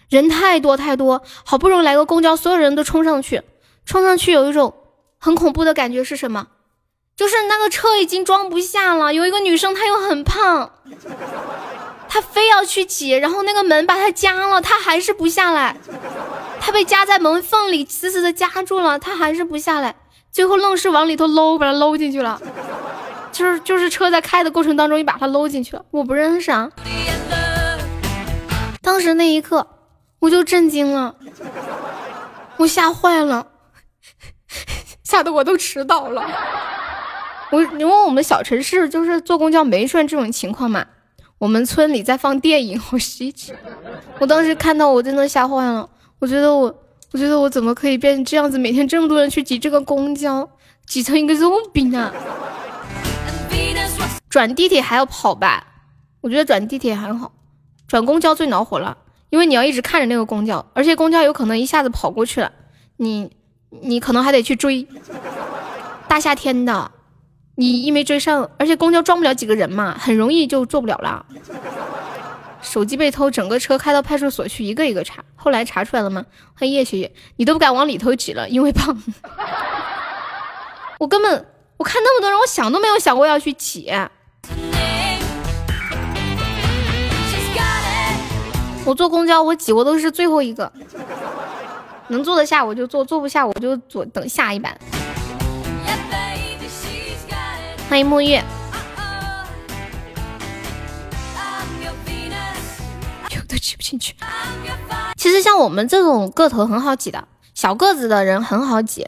[0.09, 3.43] 人太多太多，好不容易来个公交，所有人都冲上去，
[3.85, 4.73] 冲上去有一种
[5.19, 6.47] 很恐怖的感觉是什么？
[7.15, 10.71] 就是那个车已经装不下了，有一个女生她又很胖，
[12.09, 15.77] 她非要去挤，然后那个门把她夹了，她还是不下来，
[16.59, 19.95] 她被夹在门缝里，死死的夹住了，她还是不下来，
[20.33, 22.41] 最后愣是往里头搂，把他搂进去了，
[23.31, 26.71] 就是就是车在开的过程当中，又把他搂进去了，我不认识啊，
[28.81, 29.67] 当时那一刻
[30.19, 31.15] 我就震惊了，
[32.57, 33.47] 我吓坏了。
[35.03, 36.23] 吓得我都迟到了。
[37.51, 40.83] 我你问我们小城市就是坐公交没出现这种情况嘛。
[41.37, 43.53] 我们村里在放电影，好稀奇！
[44.17, 45.87] 我当时看到我真的吓坏了。
[46.17, 46.73] 我觉得我，
[47.13, 48.57] 我觉得我怎么可以变成这样子？
[48.57, 50.49] 每天这么多人去挤这个公交，
[50.87, 52.11] 挤成一个肉饼啊！
[54.27, 55.63] 转地铁还要跑吧？
[56.21, 57.31] 我觉得转地铁还好，
[57.87, 58.97] 转公交最恼火了，
[59.29, 62.51] 因为你要一直看着那个公交，而且公交有可能一下子跑过去了，
[62.97, 63.31] 你
[63.69, 64.87] 你可能还得去追。
[66.07, 66.91] 大夏天的。
[67.55, 71.23] 你一没追上，而且公交装不了几个人嘛，很容易就坐不了了。
[72.73, 75.23] 手机被偷，整个车开到派出所去，一个一个查。
[75.35, 76.25] 后来查出来了吗？
[76.55, 78.99] 欢迎叶学姐，你都不敢往里头挤了，因为胖。
[80.97, 81.45] 我根本
[81.77, 83.91] 我看那么多人，我想都没有想过要去挤。
[88.85, 90.73] 我坐公交，我挤我都是最后一个，
[92.07, 94.75] 能坐得下我就坐，坐不下我就坐等下一班。
[97.87, 98.41] 欢迎沐浴，
[103.57, 104.15] 挤不进去。
[105.17, 109.07] 其实像我们这种个头很好挤的，小个子的人很好挤，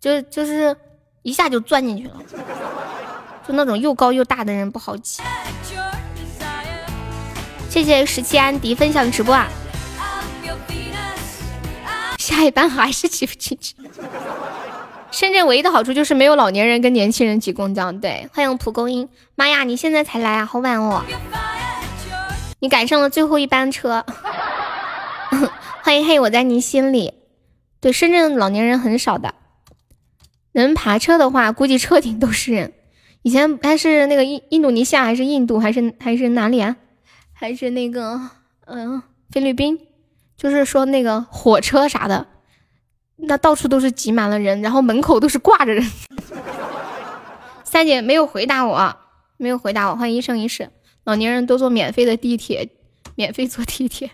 [0.00, 0.76] 就就是
[1.22, 2.14] 一下就钻进去了。
[3.46, 5.22] 就那种又高又大的人不好挤。
[7.68, 9.48] 谢谢十七安迪分享直播啊！
[12.18, 13.74] 下一班还是挤不进去。
[15.10, 17.92] 深圳唯一的好处就是没有老年人跟年轻人挤公交。
[17.92, 19.08] 对，欢迎蒲公英。
[19.34, 21.02] 妈呀，你现在才来啊，好晚哦！
[22.64, 24.06] 你赶上了最后一班车。
[25.84, 27.12] 欢迎嘿，我在你心里。
[27.78, 29.34] 对，深圳老年人很少的。
[30.52, 32.72] 能爬车的话，估计车顶都是人。
[33.20, 36.76] 以前还是那个印印度尼西亚，还是印度，还是还是哪里啊？
[37.34, 38.18] 还是那个
[38.64, 39.78] 嗯菲律宾？
[40.34, 42.26] 就是说那个火车啥的。
[43.16, 45.86] 那到处都是挤满了人，然后门口都是挂着人。
[47.62, 48.96] 三姐没有回答我，
[49.36, 49.96] 没有回答我。
[49.96, 50.70] 欢迎一生一世，
[51.04, 52.68] 老年人都坐免费的地铁，
[53.14, 54.10] 免费坐地铁。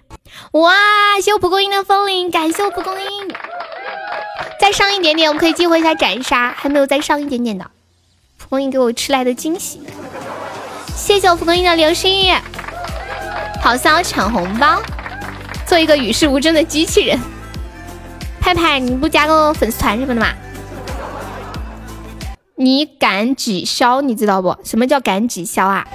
[0.53, 0.75] 哇！
[1.23, 3.09] 谢我蒲公英的风铃，感谢我蒲公英。
[4.61, 6.53] 再上一点点，我们可以激活一下斩杀。
[6.57, 7.65] 还没有再上一点点的，
[8.39, 9.81] 蒲公英给我迟来的惊喜。
[10.97, 12.35] 谢谢我蒲公英的流星雨。
[13.63, 14.83] 好像要抢红包，
[15.67, 17.19] 做一个与世无争的机器人。
[18.41, 20.29] 派派，你不加个粉丝团什么的吗？
[22.57, 24.57] 你赶几消，你知道不？
[24.65, 25.87] 什么叫赶几消啊？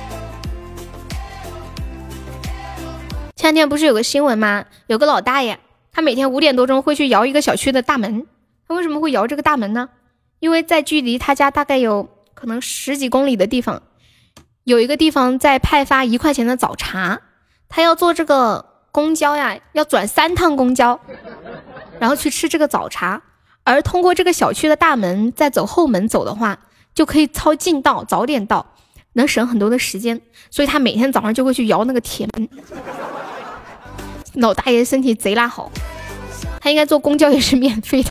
[3.46, 4.66] 前两天不是有个新闻吗？
[4.88, 5.60] 有个老大爷，
[5.92, 8.26] 他每天五点多钟会去摇一个小区的大门。
[8.68, 9.90] 他为什么会摇这个大门呢？
[10.40, 13.84] 因为在距离他家大概有可能十几公里的地方，
[14.64, 17.22] 有一个地方在派发一块钱的早茶，
[17.70, 21.00] 他要坐这个公交呀，要转三趟公交。
[22.00, 23.22] 然后去吃这个早茶，
[23.64, 26.58] 而通过这个小区的大门再走后门走的话，
[26.96, 28.74] 就可以抄近道，早点到，
[29.14, 30.20] 能省很多的时间。
[30.50, 32.50] 所以他每天早上就会去摇那个铁门。
[34.36, 35.72] 老大爷身体贼拉好，
[36.60, 38.10] 他应该坐公交也是免费的，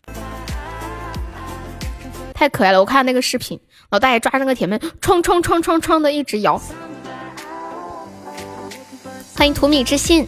[2.32, 2.80] 太可爱了！
[2.80, 3.60] 我看那个视频，
[3.90, 6.60] 老大爷抓那个铁门，冲冲冲冲冲的一直摇。
[9.36, 10.26] 欢迎土米之心。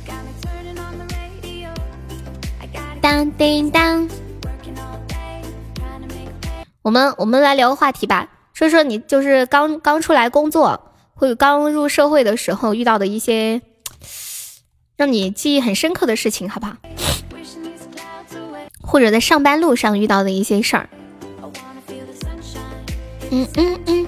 [3.01, 4.09] 当叮当，
[6.82, 13.62] 我们我们来聊个话题吧，说说你就是刚刚出来工作，或者刚入社会的时候遇到的一些
[14.97, 16.77] 让你记忆很深刻的事情，好不好？
[18.81, 20.89] 或者在上班路上遇到的一些事儿。
[23.31, 24.06] 嗯嗯嗯。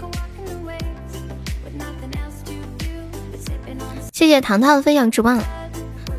[4.12, 5.36] 谢谢糖糖的分享直播。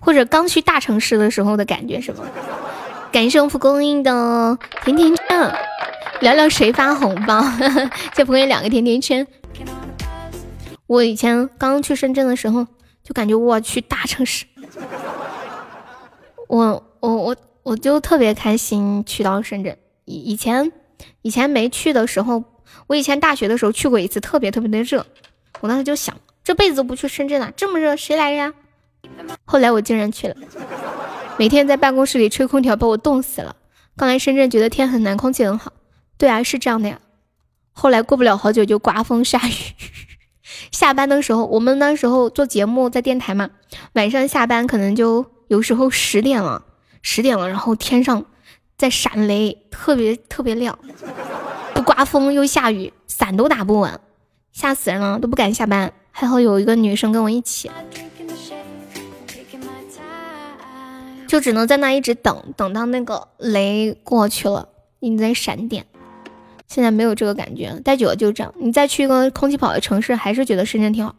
[0.02, 2.24] 或者刚去大城市的时候的感觉是吗？
[3.12, 5.54] 感谢蒲公英的甜甜圈，
[6.22, 7.44] 聊聊谁发红包。
[8.16, 9.26] 谢蒲公英两个甜甜圈。
[10.88, 12.66] 我以前刚去深圳的时候，
[13.04, 14.46] 就感觉我去大城市，
[16.48, 19.78] 我我我我就特别开心去到深圳。
[20.06, 20.72] 以以前
[21.22, 22.44] 以前没去的时候，
[22.88, 25.06] 我以前大学的时候去过一次，特别特别的热。
[25.62, 28.54] 我当时就想，这辈子都不去深圳了，这么热，谁来呀？
[29.46, 30.36] 后来我竟然去了，
[31.38, 33.56] 每天在办公室里吹空调，把我冻死了。
[33.96, 35.74] 刚来深圳觉得天很蓝，空气很好。
[36.18, 37.00] 对啊，是这样的呀。
[37.72, 39.54] 后来过不了好久就刮风下雨。
[40.72, 43.50] 下班的时候，我们那时候做节目在电台嘛，
[43.94, 46.64] 晚上下班可能就有时候十点了，
[47.02, 48.26] 十点了，然后天上
[48.78, 50.78] 在闪雷，特别特别亮，
[51.76, 54.00] 又刮风又下雨，伞都打不稳，
[54.52, 55.94] 吓死人了，都不敢下班。
[56.12, 57.72] 还好有一个女生跟我一起。
[61.28, 64.68] 就只能在那一直等，等到那个雷过去了，
[65.00, 65.86] 你再闪电。
[66.70, 68.54] 现在没有这个感觉，待久了就这样。
[68.60, 71.16] 你再去一个空气跑的城市，还是觉得深圳挺好。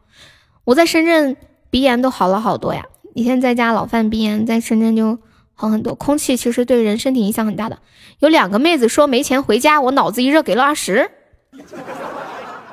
[0.65, 1.37] 我在深圳
[1.71, 5.19] 鼻炎都好了好多呀，以前在家老犯鼻炎，在深圳就
[5.55, 5.95] 好很多。
[5.97, 7.81] 空气其实对人身体影响很大的。
[8.21, 11.11] 有两个妹子说没钱回家，我脑子一热给了二十。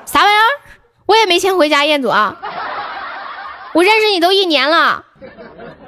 [0.05, 0.45] 啥玩意儿？
[1.07, 2.37] 我也没钱回家，彦祖啊！
[3.73, 5.03] 我认识你都一年了，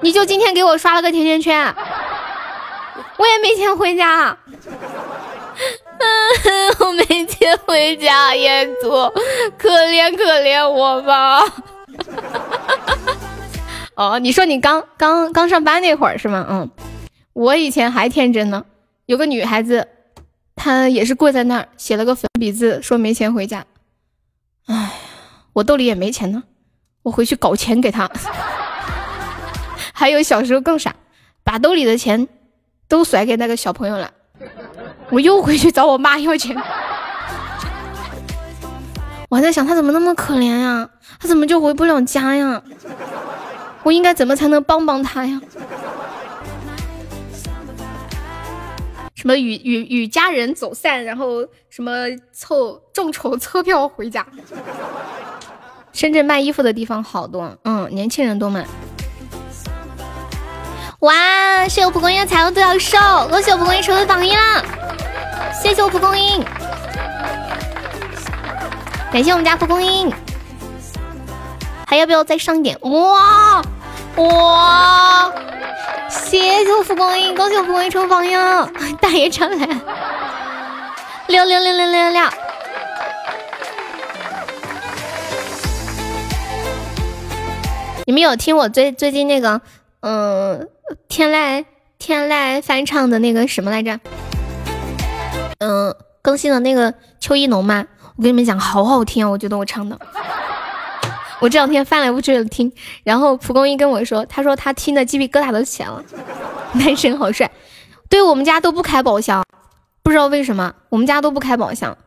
[0.02, 1.76] 你就今天给我刷了个甜甜圈，
[3.18, 4.38] 我也没钱回家。
[6.80, 8.90] 我没钱回家，彦祖，
[9.58, 11.42] 可怜可怜我吧。
[13.96, 16.46] 哦，你说你刚刚刚上班那会儿是吗？
[16.50, 16.70] 嗯，
[17.34, 18.64] 我以前还天真呢，
[19.08, 19.88] 有个女孩子，
[20.56, 23.66] 她也是跪在那儿写了个粉笔字，说没钱回家。
[24.68, 24.92] 哎，
[25.54, 26.44] 我兜里也没钱呢，
[27.04, 28.10] 我回去搞钱给她。
[29.94, 30.96] 还有小时候更傻，
[31.44, 32.26] 把兜里的钱
[32.88, 34.10] 都甩给那个小朋友了。
[35.12, 36.56] 我又回去找我妈要钱，
[39.30, 40.90] 我还在想他怎么那么可怜呀？
[41.20, 42.62] 他怎么就回不了家呀？
[43.84, 45.42] 我应该怎么才能帮帮他呀？
[49.16, 51.92] 什么与与与家人走散，然后什么
[52.32, 54.26] 凑众筹车票回家？
[55.92, 58.66] 深圳卖衣服的地方好多，嗯，年轻人多买。
[61.00, 61.66] 哇！
[61.70, 62.98] 谢我蒲公英的彩虹独角兽，
[63.30, 64.62] 恭喜我蒲公英成为榜一啦！
[65.54, 66.44] 谢谢我蒲公英，
[69.10, 70.12] 感谢我们家蒲公英，
[71.88, 72.78] 还要不要再上一点？
[72.82, 73.62] 哇
[74.18, 75.32] 哇！
[76.10, 78.70] 谢谢我蒲公英，恭喜我蒲公英成为榜一了！
[79.00, 79.66] 大爷上来，
[81.28, 82.24] 六六六六六六六！
[88.06, 89.62] 你们有听我最最近那个
[90.02, 90.68] 嗯？
[91.08, 91.66] 天籁
[91.98, 94.00] 天籁翻唱的那个什么来着？
[95.60, 97.86] 嗯，更新的那个邱一农吗？
[98.16, 99.30] 我跟你们讲，好好听啊！
[99.30, 100.00] 我觉得我唱的，
[101.40, 102.72] 我这两天翻来覆去的听。
[103.04, 106.04] 然后蒲公英跟我说，他说他听的鸡皮疙瘩都起来了。
[106.74, 107.50] 男神好帅，
[108.10, 109.44] 对我们家都不开宝箱，
[110.04, 111.98] 不知道为什么我们家都不开宝箱，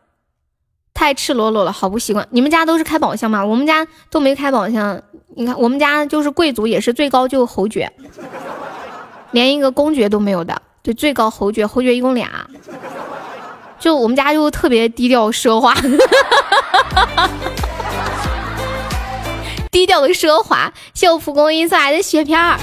[0.95, 2.27] 太赤裸裸了，好不习惯。
[2.31, 3.45] 你们家都是开宝箱吗？
[3.45, 5.03] 我们家都没开宝箱。
[5.35, 7.91] 你看，我们家就是贵族，也是最高就侯爵。
[9.33, 12.29] 连一个公爵都没有的，对，最高侯爵，侯爵一共俩，
[13.79, 15.75] 就我们家就特别低调奢华，
[19.73, 20.73] 低调的奢华。
[20.95, 22.59] 谢我蒲公英送来的雪片儿。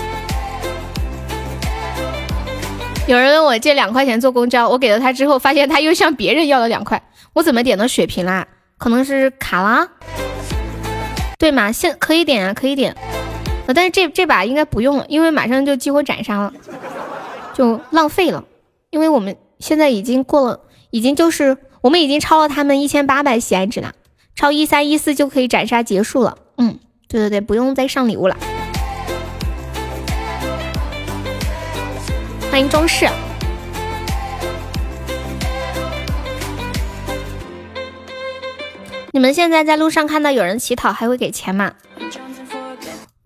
[3.08, 7.02] 有人问我借两块钱坐公交，我给了他之后，发现他又向别人要了两块，
[7.34, 8.46] 我怎么点的血瓶啦？
[8.78, 9.88] 可能是卡啦？
[11.40, 11.72] 对吗？
[11.72, 12.96] 现可以点啊，可以点。
[13.74, 16.54] 但是这这把应该不用了，因为马上就激活斩杀了，
[17.54, 18.46] 就浪费了。
[18.90, 23.94] 因为我们现在已经过了，已经就是我们已经超了他们一千八百喜爱值了，
[24.36, 26.38] 超一三一四就可以斩杀结束了。
[26.58, 28.36] 嗯，对对对，不用再上礼物了。
[32.50, 33.08] 欢迎中式。
[39.12, 41.74] 你们现在在路上看到有人乞讨，还会给钱吗？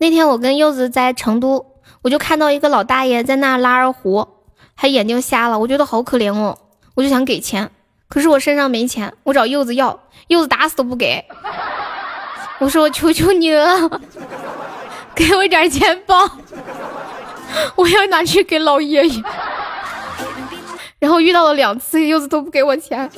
[0.04, 1.64] 那天我跟柚子在成都，
[2.02, 4.28] 我就看到一个老大爷在那拉二胡，
[4.74, 6.58] 还眼睛瞎了，我觉得好可怜哦，
[6.94, 7.70] 我就想给钱，
[8.06, 11.24] 可是我身上没钱，我找柚子要，柚子打死都不给。
[12.58, 13.88] 我说我求求你了，
[15.14, 16.36] 给我点钱吧，
[17.74, 19.22] 我要拿去给老爷爷。
[20.98, 23.08] 然后遇到了两次，柚子都不给我钱，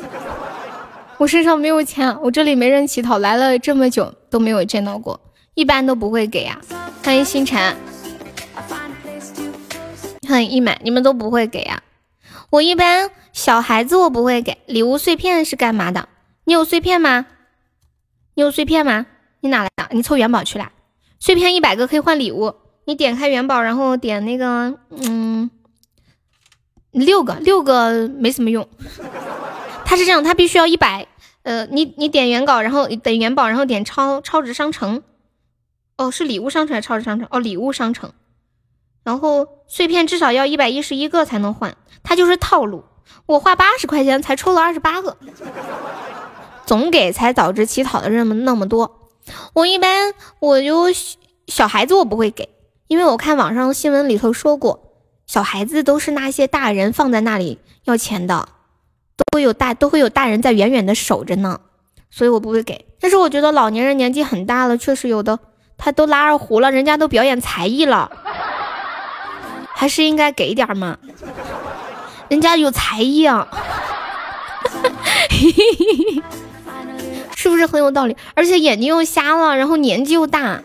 [1.18, 5.18] 我身上没有钱，我这里没人乞讨，来了这么久都没有见到过。
[5.56, 6.60] 一般都不会给呀，
[7.02, 7.74] 欢迎星辰，
[10.28, 11.82] 欢迎一满，你们都不会给呀？
[12.50, 16.10] 我一般小孩子我不会给礼物，碎片是干嘛的？
[16.44, 17.24] 你有碎片吗？
[18.34, 19.06] 你有碎片吗？
[19.40, 19.88] 你哪来的？
[19.92, 20.70] 你凑元宝去了？
[21.18, 22.54] 碎片一百个可以换礼物，
[22.84, 25.50] 你点开元宝，然后点那个，嗯，
[26.90, 28.68] 六个，六个没什么用。
[29.86, 31.08] 它是这样，它必须要一百，
[31.44, 35.02] 呃，你你点元宝，然后等元宝，然后点超超值商城。
[35.96, 37.26] 哦，是礼物商城还是超市商城？
[37.30, 38.12] 哦，礼物商城。
[39.02, 42.84] 然后碎片至少要一百一十一个才能换，它就是套路。
[43.26, 45.16] 我花八十块钱才抽了二十八个，
[46.66, 49.10] 总给才导致乞讨的人们那么多。
[49.54, 50.86] 我一般我就
[51.46, 52.48] 小孩子我不会给，
[52.88, 54.92] 因为我看网上新闻里头说过，
[55.26, 58.48] 小孩子都是那些大人放在那里要钱的，
[59.16, 61.60] 都会有大都会有大人在远远的守着呢，
[62.10, 62.86] 所以我不会给。
[62.98, 65.38] 但是我觉得老年人年纪很大了，确实有的。
[65.78, 68.10] 他都拉二胡了，人家都表演才艺了，
[69.74, 70.98] 还是应该给点嘛？
[72.28, 73.46] 人家有才艺啊！
[77.36, 78.16] 是不是很有道理？
[78.34, 80.60] 而且眼睛又瞎了，然后年纪又大，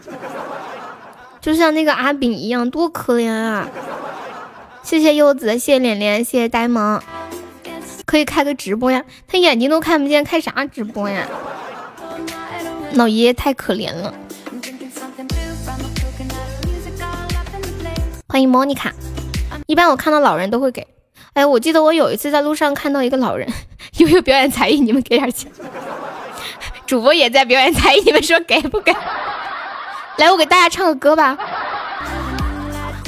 [1.39, 3.67] 就像那个阿炳一样，多可怜啊！
[4.81, 6.99] 谢谢柚子，谢谢脸脸，谢谢呆萌，
[8.05, 9.03] 可以开个直播呀？
[9.27, 11.27] 他眼睛都看不见，开啥直播呀？
[12.93, 14.11] 老爷爷太可怜了。
[18.31, 18.93] 欢迎莫妮卡。
[19.67, 20.87] 一般我看到老人都会给。
[21.33, 23.45] 哎，我记得我有一次在路上看到一个老人，
[23.99, 24.79] 有没有表演才艺？
[24.79, 25.51] 你们给点钱。
[26.87, 28.95] 主播也在表演才艺，你们说给不给？
[30.17, 31.37] 来，我给大家唱个歌吧。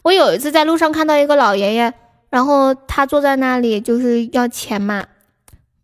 [0.04, 1.94] 我有一次在路上看到一个老爷爷，
[2.30, 5.06] 然后他坐在那里就是要钱嘛，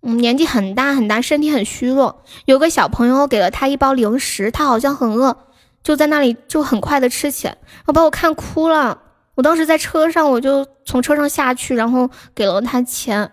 [0.02, 2.26] 嗯，年纪很大很大，身体很虚弱。
[2.44, 5.38] 有个小朋友给了他一包零食，他好像很饿，
[5.82, 8.98] 就在那里就很快的吃起来，然后把我看哭了。
[9.40, 13.32] 我当时在车上，我就从车上下去，然后给了他钱，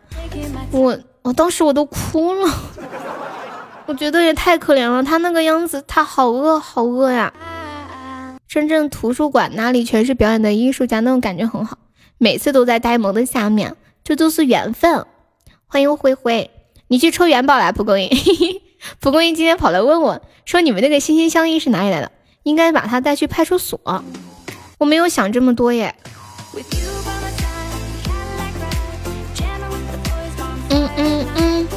[0.71, 2.49] 我我当时我都哭了，
[3.87, 7.33] 我觉得也太可怜了，他那个样子，他好饿好饿呀。
[8.47, 11.77] 深圳图书馆那里全是表演的艺术家，那种感觉很好。
[12.19, 13.75] 每次都在呆萌的下面，
[14.05, 15.05] 这都是缘分。
[15.67, 16.53] 欢迎灰灰，
[16.87, 18.09] 你去抽元宝啦，蒲公英。
[19.03, 22.13] 蒲公英今天跑来问我，说你们那个心心相印是哪里来的？
[22.45, 23.81] 应该把他带去派出所。
[24.79, 25.95] 我没有想这么多耶。
[30.69, 31.69] 嗯嗯嗯，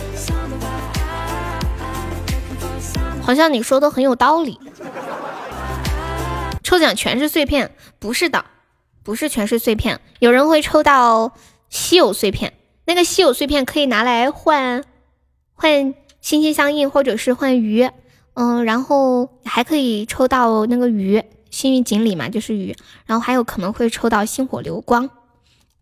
[3.22, 4.60] 好像你说的很有道理。
[6.64, 8.46] 抽奖全是碎片，不是的，
[9.02, 10.02] 不是全是碎片。
[10.20, 11.34] 有人会抽到
[11.70, 12.54] 稀有碎片，
[12.86, 14.84] 那个稀有碎片可以拿来换
[15.54, 17.90] 换心心相印，或者是换鱼。
[18.36, 22.76] 嗯，然后还可以抽到那个鱼，幸运锦鲤嘛，就是鱼。
[23.06, 25.10] 然后还有可能会抽到星火流光。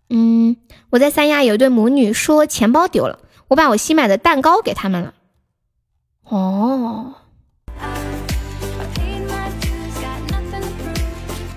[0.10, 0.58] 嗯，
[0.92, 3.20] 我在三亚有一对母女说钱包丢了，
[3.50, 5.14] 我把我新买的蛋糕给他们了。
[6.24, 7.14] 哦。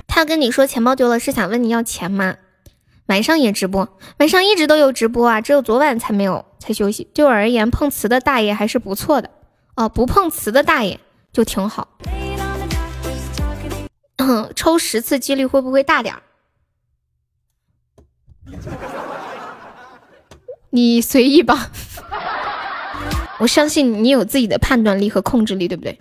[0.07, 2.37] 他跟你说钱包丢了，是想问你要钱吗？
[3.07, 7.09] 晚上也直播，晚上一直都有直播啊，只有昨晚才没有，才休息。
[7.15, 9.31] 对我而言，碰瓷的大爷还是不错的
[9.77, 11.01] 哦，不碰瓷的大爷
[11.33, 11.89] 就挺好。
[14.55, 16.23] 抽十次几率会不会大点儿？
[20.71, 21.71] 你随意吧，
[23.41, 25.99] 我相信你有自己的判断力和控制力，对不对？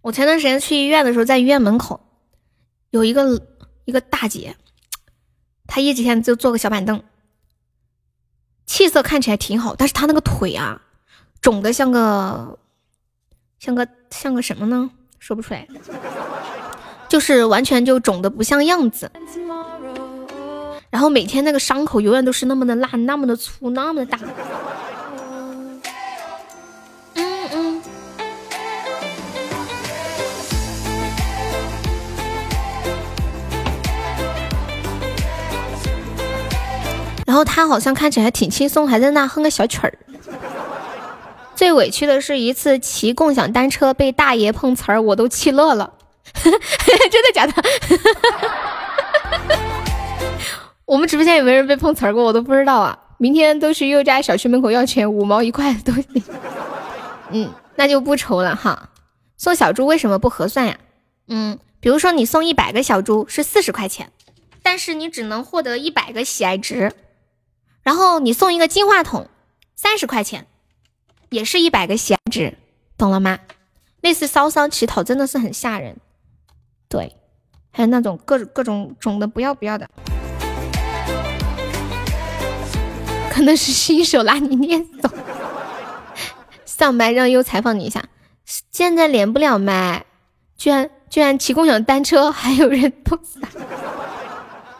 [0.00, 2.00] 我前段时间去医院的时候，在医院门口
[2.90, 3.42] 有一个
[3.84, 4.56] 一个大姐，
[5.66, 7.02] 她一几天就坐个小板凳，
[8.68, 10.80] 气色看起来挺好，但是他那个腿啊，
[11.40, 12.58] 肿的像个
[13.58, 14.90] 像个像个什么呢？
[15.18, 15.66] 说不出来，
[17.08, 19.10] 就是完全就肿的不像样子。
[20.90, 24.18] 然后每天那个伤口永远都是那么的烂，那么的粗，那么的大。
[37.28, 39.92] 然后他好像看起来还挺轻松，还在那哼个小曲儿。
[41.54, 45.92] 最委屈的是一次骑共享单车被大爷碰瓷儿，我都气乐了。
[46.32, 47.52] 真的假的？
[50.86, 52.24] 我们直播间有没有人被碰瓷儿过？
[52.24, 52.98] 我都不知道啊。
[53.18, 56.24] 明天都去佑家小区门口要钱，五毛一块都行。
[57.28, 58.88] 嗯，那就不愁了哈。
[59.36, 60.78] 送小猪为什么不合算呀？
[61.28, 64.10] 嗯，比如说你送一百个小猪是四十块钱，
[64.62, 66.90] 但是你只能获得一百个喜爱值。
[67.82, 69.28] 然后你送一个金话筒，
[69.74, 70.46] 三十块钱，
[71.30, 72.58] 也是一百个喜爱值，
[72.96, 73.38] 懂了吗？
[74.00, 75.96] 类似烧伤乞讨真的是很吓人，
[76.88, 77.16] 对，
[77.72, 79.88] 还有那种各各种肿的不要不要的，
[83.30, 85.10] 可能是新手拉你练走。
[86.64, 88.04] 上麦让优采访你一下，
[88.70, 90.04] 现在连不了麦，
[90.56, 93.40] 居然居然骑共享单车还有人碰死，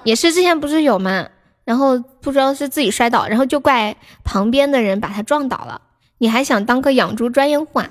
[0.04, 1.28] 也是之前不是有吗？
[1.68, 5.78] 然后不知道是自己摔倒，然后就怪旁边的人把他撞倒了。
[6.16, 7.86] 你还想当个养猪专业户啊？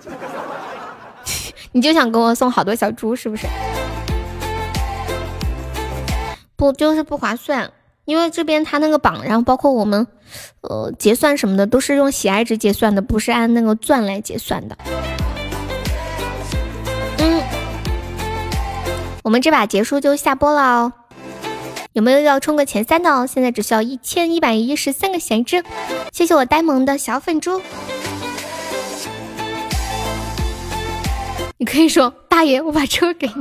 [1.74, 3.46] 你就想给我送好多小猪是不是？
[6.56, 7.72] 不就是不划算，
[8.06, 10.08] 因为这边他那个榜，然后包括我们，
[10.62, 14.76] 呃，结算什么的都是用喜爱值结算的，不是按那个钻来结算的。
[17.20, 17.44] 嗯，
[19.24, 20.94] 我们这把结束就下播了哦。
[21.98, 23.26] 有没有要冲个前三的哦？
[23.26, 25.64] 现在只需要一千一百一十三个闲置。
[26.14, 27.60] 谢谢我呆萌的小粉猪。
[31.58, 33.34] 你可以说大爷，我把车给你。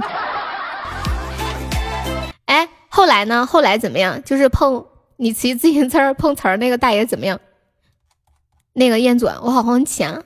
[2.47, 3.45] 哎后来呢？
[3.45, 4.25] 后来怎么样？
[4.25, 4.87] 就是碰
[5.19, 7.39] 你骑自行车碰瓷儿那个大爷怎么样？
[8.73, 10.23] 那个彦祖，我好好钱啊！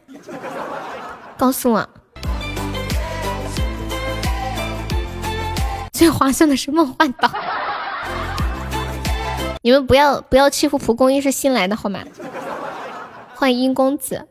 [1.36, 1.89] 告诉我，
[5.93, 7.28] 最划算的是梦幻岛。
[9.62, 12.02] 你们不要不要欺负蒲公英是新来的好吗？
[13.34, 14.26] 欢迎殷公子。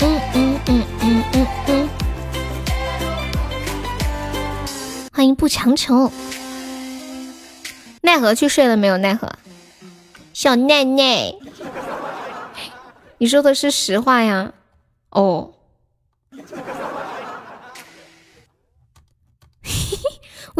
[0.00, 1.88] 嗯嗯嗯嗯嗯嗯。
[5.12, 6.10] 欢迎不强求。
[8.00, 8.96] 奈何去睡了没有？
[8.96, 9.30] 奈何，
[10.32, 11.34] 小奈奈，
[13.18, 14.54] 你说的是实话呀？
[15.10, 15.52] 哦。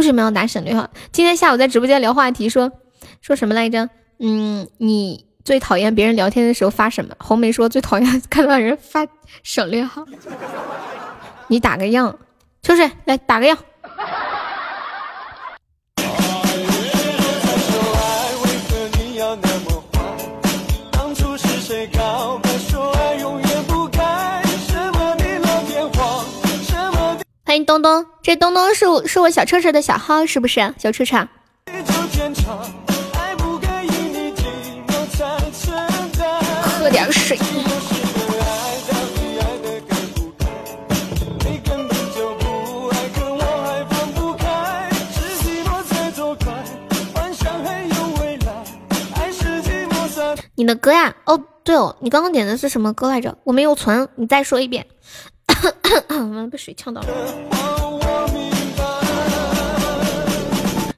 [0.01, 0.89] 为什么要打省略号？
[1.13, 2.73] 今天下午在直播间聊话题，说
[3.21, 3.91] 说什么来着？
[4.19, 7.15] 嗯，你最讨厌别人聊天的时候发什么？
[7.19, 9.07] 红梅说最讨厌 看到人发
[9.43, 10.07] 省略号。
[11.49, 12.19] 你打个样，
[12.63, 13.59] 秋水来打个样。
[27.51, 31.27] 欢迎东东，这东东是我是我小车车的小号，是不是小车车？
[36.79, 37.37] 喝点水。
[50.55, 51.17] 你的歌呀？
[51.25, 53.37] 哦，对哦，你刚刚点的是什么歌来着？
[53.43, 54.87] 我没有存，你再说一遍。
[55.83, 57.09] 咳咳，我被水呛到了。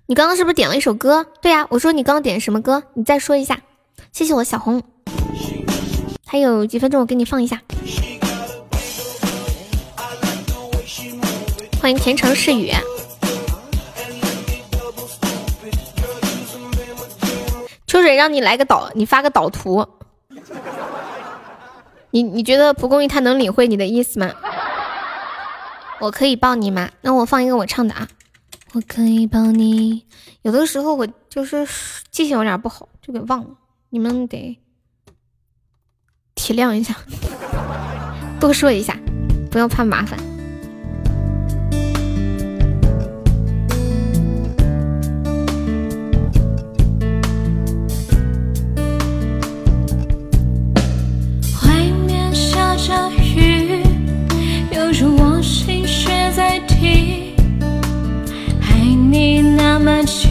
[0.07, 1.27] 你刚刚是不是点了一首歌？
[1.41, 2.83] 对呀，我说你刚刚点什么歌？
[2.95, 3.59] 你再说一下。
[4.13, 4.83] 谢谢我小红。
[6.27, 7.61] 还有几分钟，我给你放一下。
[11.81, 12.71] 欢迎甜橙是雨。
[17.87, 19.87] 秋水让你来个导，你发个导图。
[22.13, 24.33] 你你觉得蒲公英他能领会你的意思吗？
[25.99, 26.91] 我可以抱你吗？
[27.01, 28.09] 那我放一个我唱的啊。
[28.73, 30.07] 我可以抱你。
[30.43, 31.67] 有的时候我就是
[32.11, 33.51] 记性有点不好，就给忘了。
[33.91, 34.59] 你们得
[36.35, 36.95] 体谅一下，
[38.41, 38.97] 多说一下，
[39.51, 40.19] 不要怕麻烦。
[59.85, 60.29] 那么久，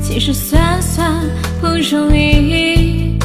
[0.00, 1.12] 其实算算
[1.60, 3.18] 不容易，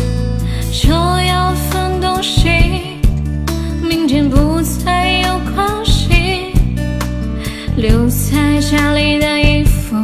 [0.72, 2.50] 就要分东西，
[3.84, 6.56] 明天不再有关系。
[7.78, 9.96] 留在家里的衣服，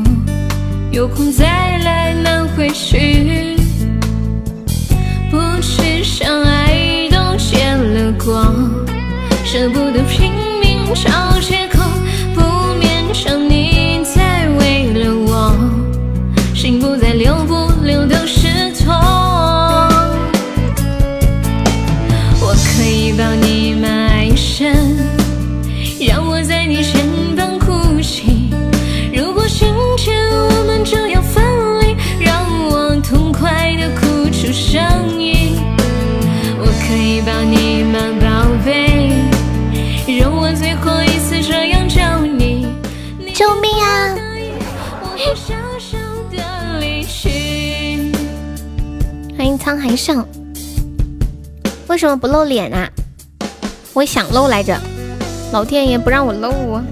[0.91, 3.57] 有空再来拿回去。
[5.31, 8.45] 不去相爱都结了果，
[9.43, 10.31] 舍不得拼
[10.61, 11.74] 命找借口，
[49.95, 50.27] 上，
[51.87, 52.89] 为什么不露脸啊？
[53.93, 54.77] 我想露来着，
[55.53, 56.83] 老天爷不让我露啊！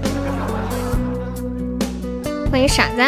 [2.50, 3.02] 欢迎傻子，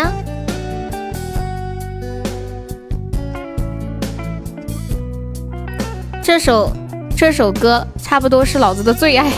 [6.23, 6.73] 这首
[7.17, 9.31] 这首歌差不多是老子的最爱，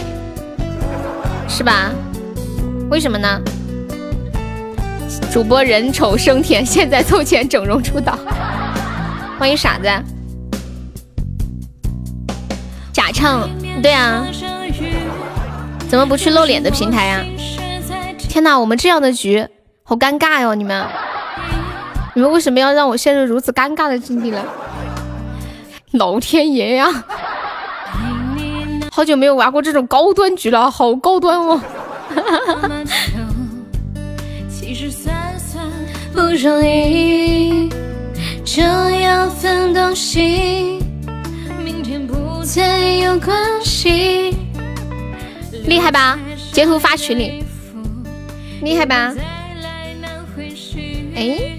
[1.46, 1.92] 是吧？
[2.90, 3.40] 为什么呢？
[5.30, 8.18] 主播人丑声甜，现在凑钱整容出道。
[9.38, 9.88] 欢迎傻子，
[13.18, 13.50] 唱，
[13.82, 14.24] 对啊，
[15.88, 17.24] 怎么不去露脸的平台呀？
[18.16, 19.44] 天哪，我们这样的局
[19.82, 20.54] 好尴尬哟！
[20.54, 20.86] 你们，
[22.14, 24.40] 你们为什么要让我陷入如此尴尬的境地呢？
[25.90, 26.86] 老天爷呀！
[28.92, 31.60] 好久没有玩过这种高端局了，好高端哦！
[36.12, 37.68] 不容易。
[38.44, 40.82] 就要分东西，
[42.54, 44.34] 再有关系。
[45.66, 46.18] 厉害吧？
[46.50, 47.44] 截图发群里，
[48.62, 49.14] 厉害吧？
[51.14, 51.58] 哎，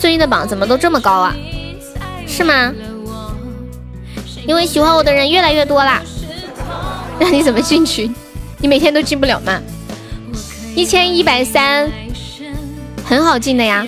[0.00, 1.36] 最近的榜怎么都这么高啊？
[2.26, 2.72] 是吗？
[4.46, 6.00] 因为喜欢我的人越来越多啦。
[7.20, 8.14] 那你怎么进群？
[8.56, 9.60] 你每天都进不了吗？
[10.74, 11.90] 一千一百三，
[13.08, 13.86] 很好进的呀。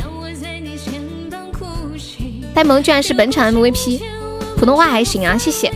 [2.55, 4.01] 呆萌居然是本场 MVP，
[4.57, 5.71] 普通话还行啊，谢谢。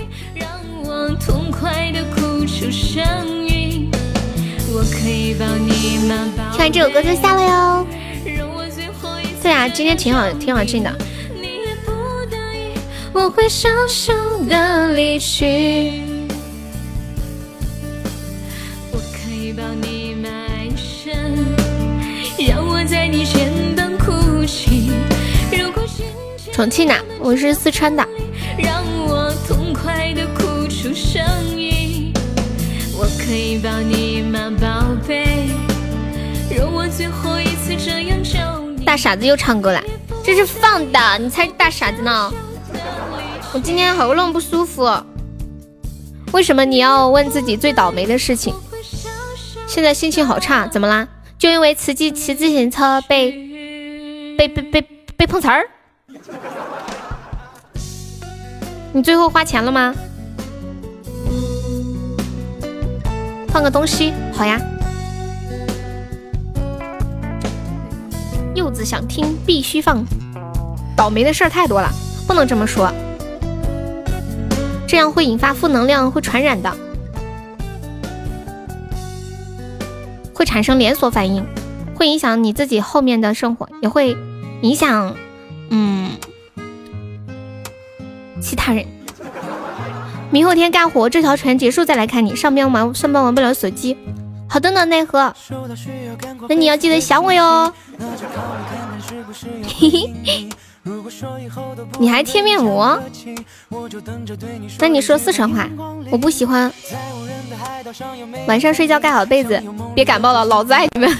[6.52, 7.86] 听完这首歌就下了哟。
[9.42, 10.90] 对啊，今天挺好，挺好进的。
[13.12, 14.14] 我会小小
[14.48, 16.13] 的离去。
[26.52, 28.06] 重庆的，我是四川的。
[28.56, 31.20] 让我痛快的哭出声
[31.58, 32.12] 音。
[32.96, 35.48] 我可以抱你吗，宝贝？
[36.56, 38.84] 容我最后一次这样叫你。
[38.84, 39.82] 大傻子又唱歌了，
[40.22, 42.32] 这是放的，你才是大傻子呢？
[43.52, 44.88] 我今天喉咙不舒服，
[46.32, 48.54] 为什么你要问自己最倒霉的事情？
[49.66, 51.08] 现在心情好差，怎么啦？
[51.44, 53.30] 就因为骑骑骑自行车被
[54.38, 54.80] 被被被
[55.14, 55.68] 被碰瓷儿？
[58.94, 59.94] 你最后花钱了吗？
[63.48, 64.58] 放个东西，好呀。
[68.54, 70.02] 柚子想听，必须放。
[70.96, 71.90] 倒霉的事儿太多了，
[72.26, 72.90] 不能这么说。
[74.88, 76.74] 这样会引发负能量，会传染的，
[80.34, 81.46] 会产生连锁反应，
[81.94, 84.16] 会影响你自己后面的生活，也会
[84.62, 85.14] 影响
[85.70, 86.10] 嗯
[88.40, 88.84] 其他人。
[90.30, 92.34] 明后天干活，这条船结束再来看你。
[92.34, 93.96] 上班玩上班玩不了手机。
[94.48, 95.32] 好的呢，奈何。
[96.48, 97.72] 那你要记得想我哟。
[101.98, 103.00] 你还贴面膜？
[104.78, 105.68] 那你说四川话，
[106.10, 106.70] 我不喜欢。
[108.46, 109.62] 晚上睡觉盖好被子，
[109.94, 111.10] 别感冒了，老子爱你们。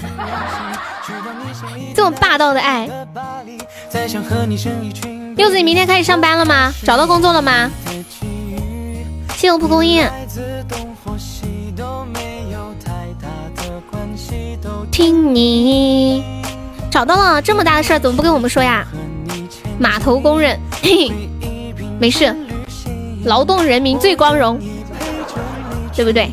[1.95, 2.89] 这么霸道的爱。
[5.37, 6.73] 柚子，你明天开始上班了吗？
[6.85, 7.71] 找到工作了吗？
[9.37, 10.09] 谢我蒲公英。
[14.91, 16.23] 听你
[16.91, 18.87] 找到了，这么大的事儿怎么不跟我们说呀？
[19.79, 20.59] 码头工人，
[21.99, 22.35] 没事，
[23.25, 24.59] 劳动人民最光荣，
[25.95, 26.31] 对不对？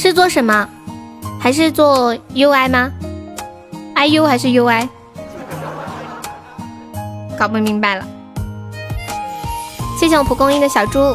[0.00, 0.66] 是做什么？
[1.38, 2.90] 还是做 UI 吗
[3.96, 4.88] ？IU 还是 UI？
[7.38, 8.08] 搞不明白了。
[9.98, 11.14] 谢谢我蒲公英的小猪，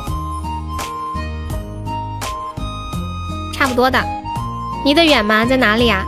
[3.55, 3.99] 差不多的。
[4.83, 5.43] 离得远吗？
[5.43, 6.05] 在哪里啊？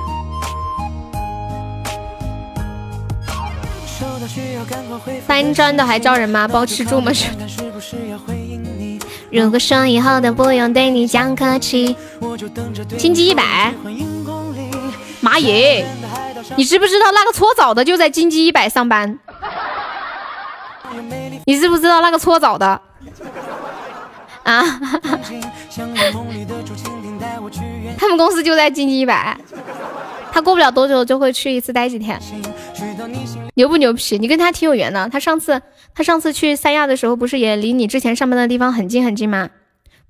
[5.26, 6.48] 搬砖的还招人吗？
[6.48, 7.12] 包吃住吗？
[9.32, 11.96] 如果说以后都不用对你讲客气，
[12.98, 13.74] 金鸡一百，
[15.20, 15.86] 妈耶！
[16.56, 19.20] 你知不知道那个搓澡的就在金鸡一百上班？
[21.46, 22.82] 你知不知道那个搓澡的？
[24.44, 24.64] 啊？
[27.98, 29.38] 他们公司就在金鸡一百，
[30.32, 32.18] 他过不了多久就会去一次，待几天。
[33.58, 34.20] 牛不牛皮？
[34.20, 35.10] 你跟他挺有缘的。
[35.10, 35.60] 他上次
[35.96, 39.50] 他上次去三亚的时候，不是也离你之前上班的地方很近很近吗？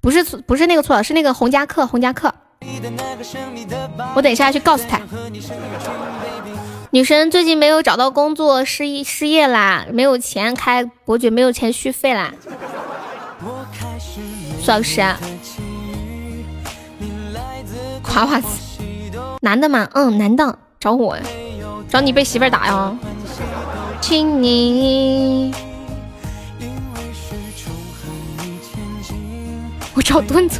[0.02, 2.34] 不是，不是那个错，是那个洪家克，洪家克。
[4.15, 4.99] 我等一下去告诉他。
[6.91, 12.34] 女神最近没有找到工作，失业失业啦，没有钱开伯爵，没有钱续费啦。
[14.61, 15.02] 苏老师，
[18.03, 18.48] 夸夸子，
[19.40, 19.88] 男的吗？
[19.94, 21.18] 嗯，男的，找我，
[21.89, 22.93] 找你被媳妇儿打呀？
[24.01, 25.53] 请你，
[29.93, 30.59] 我找段子。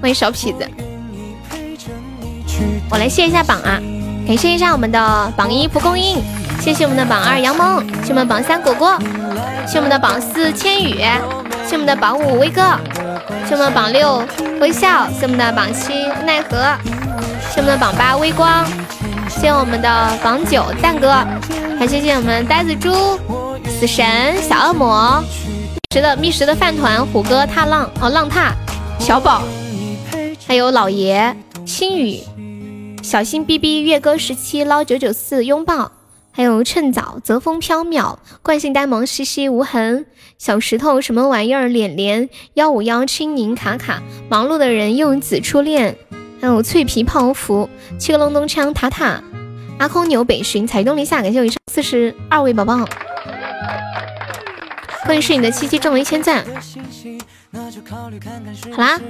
[0.00, 0.66] 欢迎小痞子，
[2.90, 3.80] 我来谢一下榜啊！
[4.26, 6.22] 感谢一下我们的榜一蒲公英，
[6.60, 8.96] 谢谢我们的榜二杨萌，谢我们榜三果果，
[9.66, 10.98] 谢我们的榜四千羽，
[11.66, 12.62] 谢我们的榜五威哥，
[13.46, 14.24] 谢我们榜六
[14.60, 16.76] 微笑，谢我们的榜七奈何，
[17.50, 18.64] 谢我们的榜八微光。
[19.38, 21.10] 谢谢我们的榜九蛋哥，
[21.78, 22.90] 还谢谢我们呆子猪、
[23.68, 28.52] 死神、小恶魔、觅食的觅食的饭团、虎哥踏浪哦浪踏、
[28.98, 29.44] 小宝，
[30.44, 32.20] 还有老爷、星宇、
[33.00, 35.92] 小心 B B 月歌十七捞九九四拥抱，
[36.32, 40.06] 还有趁早泽风飘渺，惯性呆萌西西无痕，
[40.36, 45.96] 小石头什么玩意儿脸脸幺五幺青柠卡卡，忙碌的人用紫初恋，
[46.40, 49.22] 还有脆皮泡芙，七个隆咚锵塔塔，
[49.78, 52.88] 阿空牛北巡彩东篱下，感谢我以上四十二位宝宝，
[55.04, 56.44] 欢迎是你的七七中了一千赞。
[58.72, 59.00] 好啦，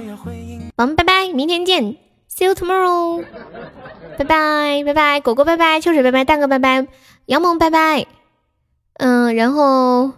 [0.77, 1.95] 我们拜拜，明天见
[2.31, 3.23] ，See you tomorrow，
[4.17, 6.87] 拜拜拜拜，果果拜拜，秋水拜拜，蛋哥拜拜，
[7.25, 8.07] 杨萌拜拜，
[8.95, 10.13] 嗯，然后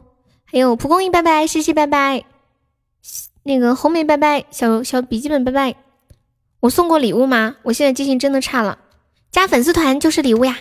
[0.46, 2.24] 还有蒲公英拜拜，西西拜拜，
[3.44, 5.76] 那个红梅拜拜，小小笔记本拜拜，
[6.62, 7.58] 我送过礼物吗？
[7.64, 8.80] 我现在记性真的差了，
[9.30, 10.58] 加粉丝团就是礼物呀，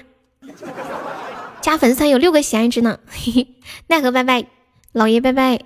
[1.61, 2.99] 加粉丝团有六个喜爱值呢，
[3.87, 4.47] 奈何拜拜，
[4.93, 5.61] 老爷拜拜。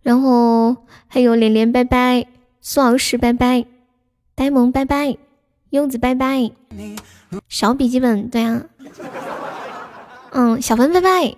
[0.00, 2.26] 然后还有连连拜拜，
[2.62, 3.66] 苏老师拜拜，
[4.34, 5.18] 呆萌拜拜，
[5.70, 6.50] 柚子拜拜，
[7.48, 8.62] 小笔记本对啊，
[10.30, 11.36] 嗯，小文拜拜，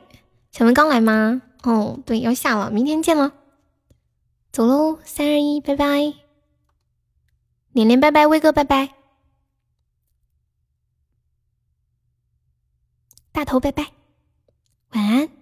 [0.52, 1.42] 小文刚来吗？
[1.64, 3.32] 哦，对，要下了，明天见了，
[4.52, 6.12] 走喽，三二一，拜拜，
[7.72, 8.94] 连连拜拜，威哥拜拜。
[13.32, 13.92] 大头拜拜，
[14.90, 15.39] 晚安。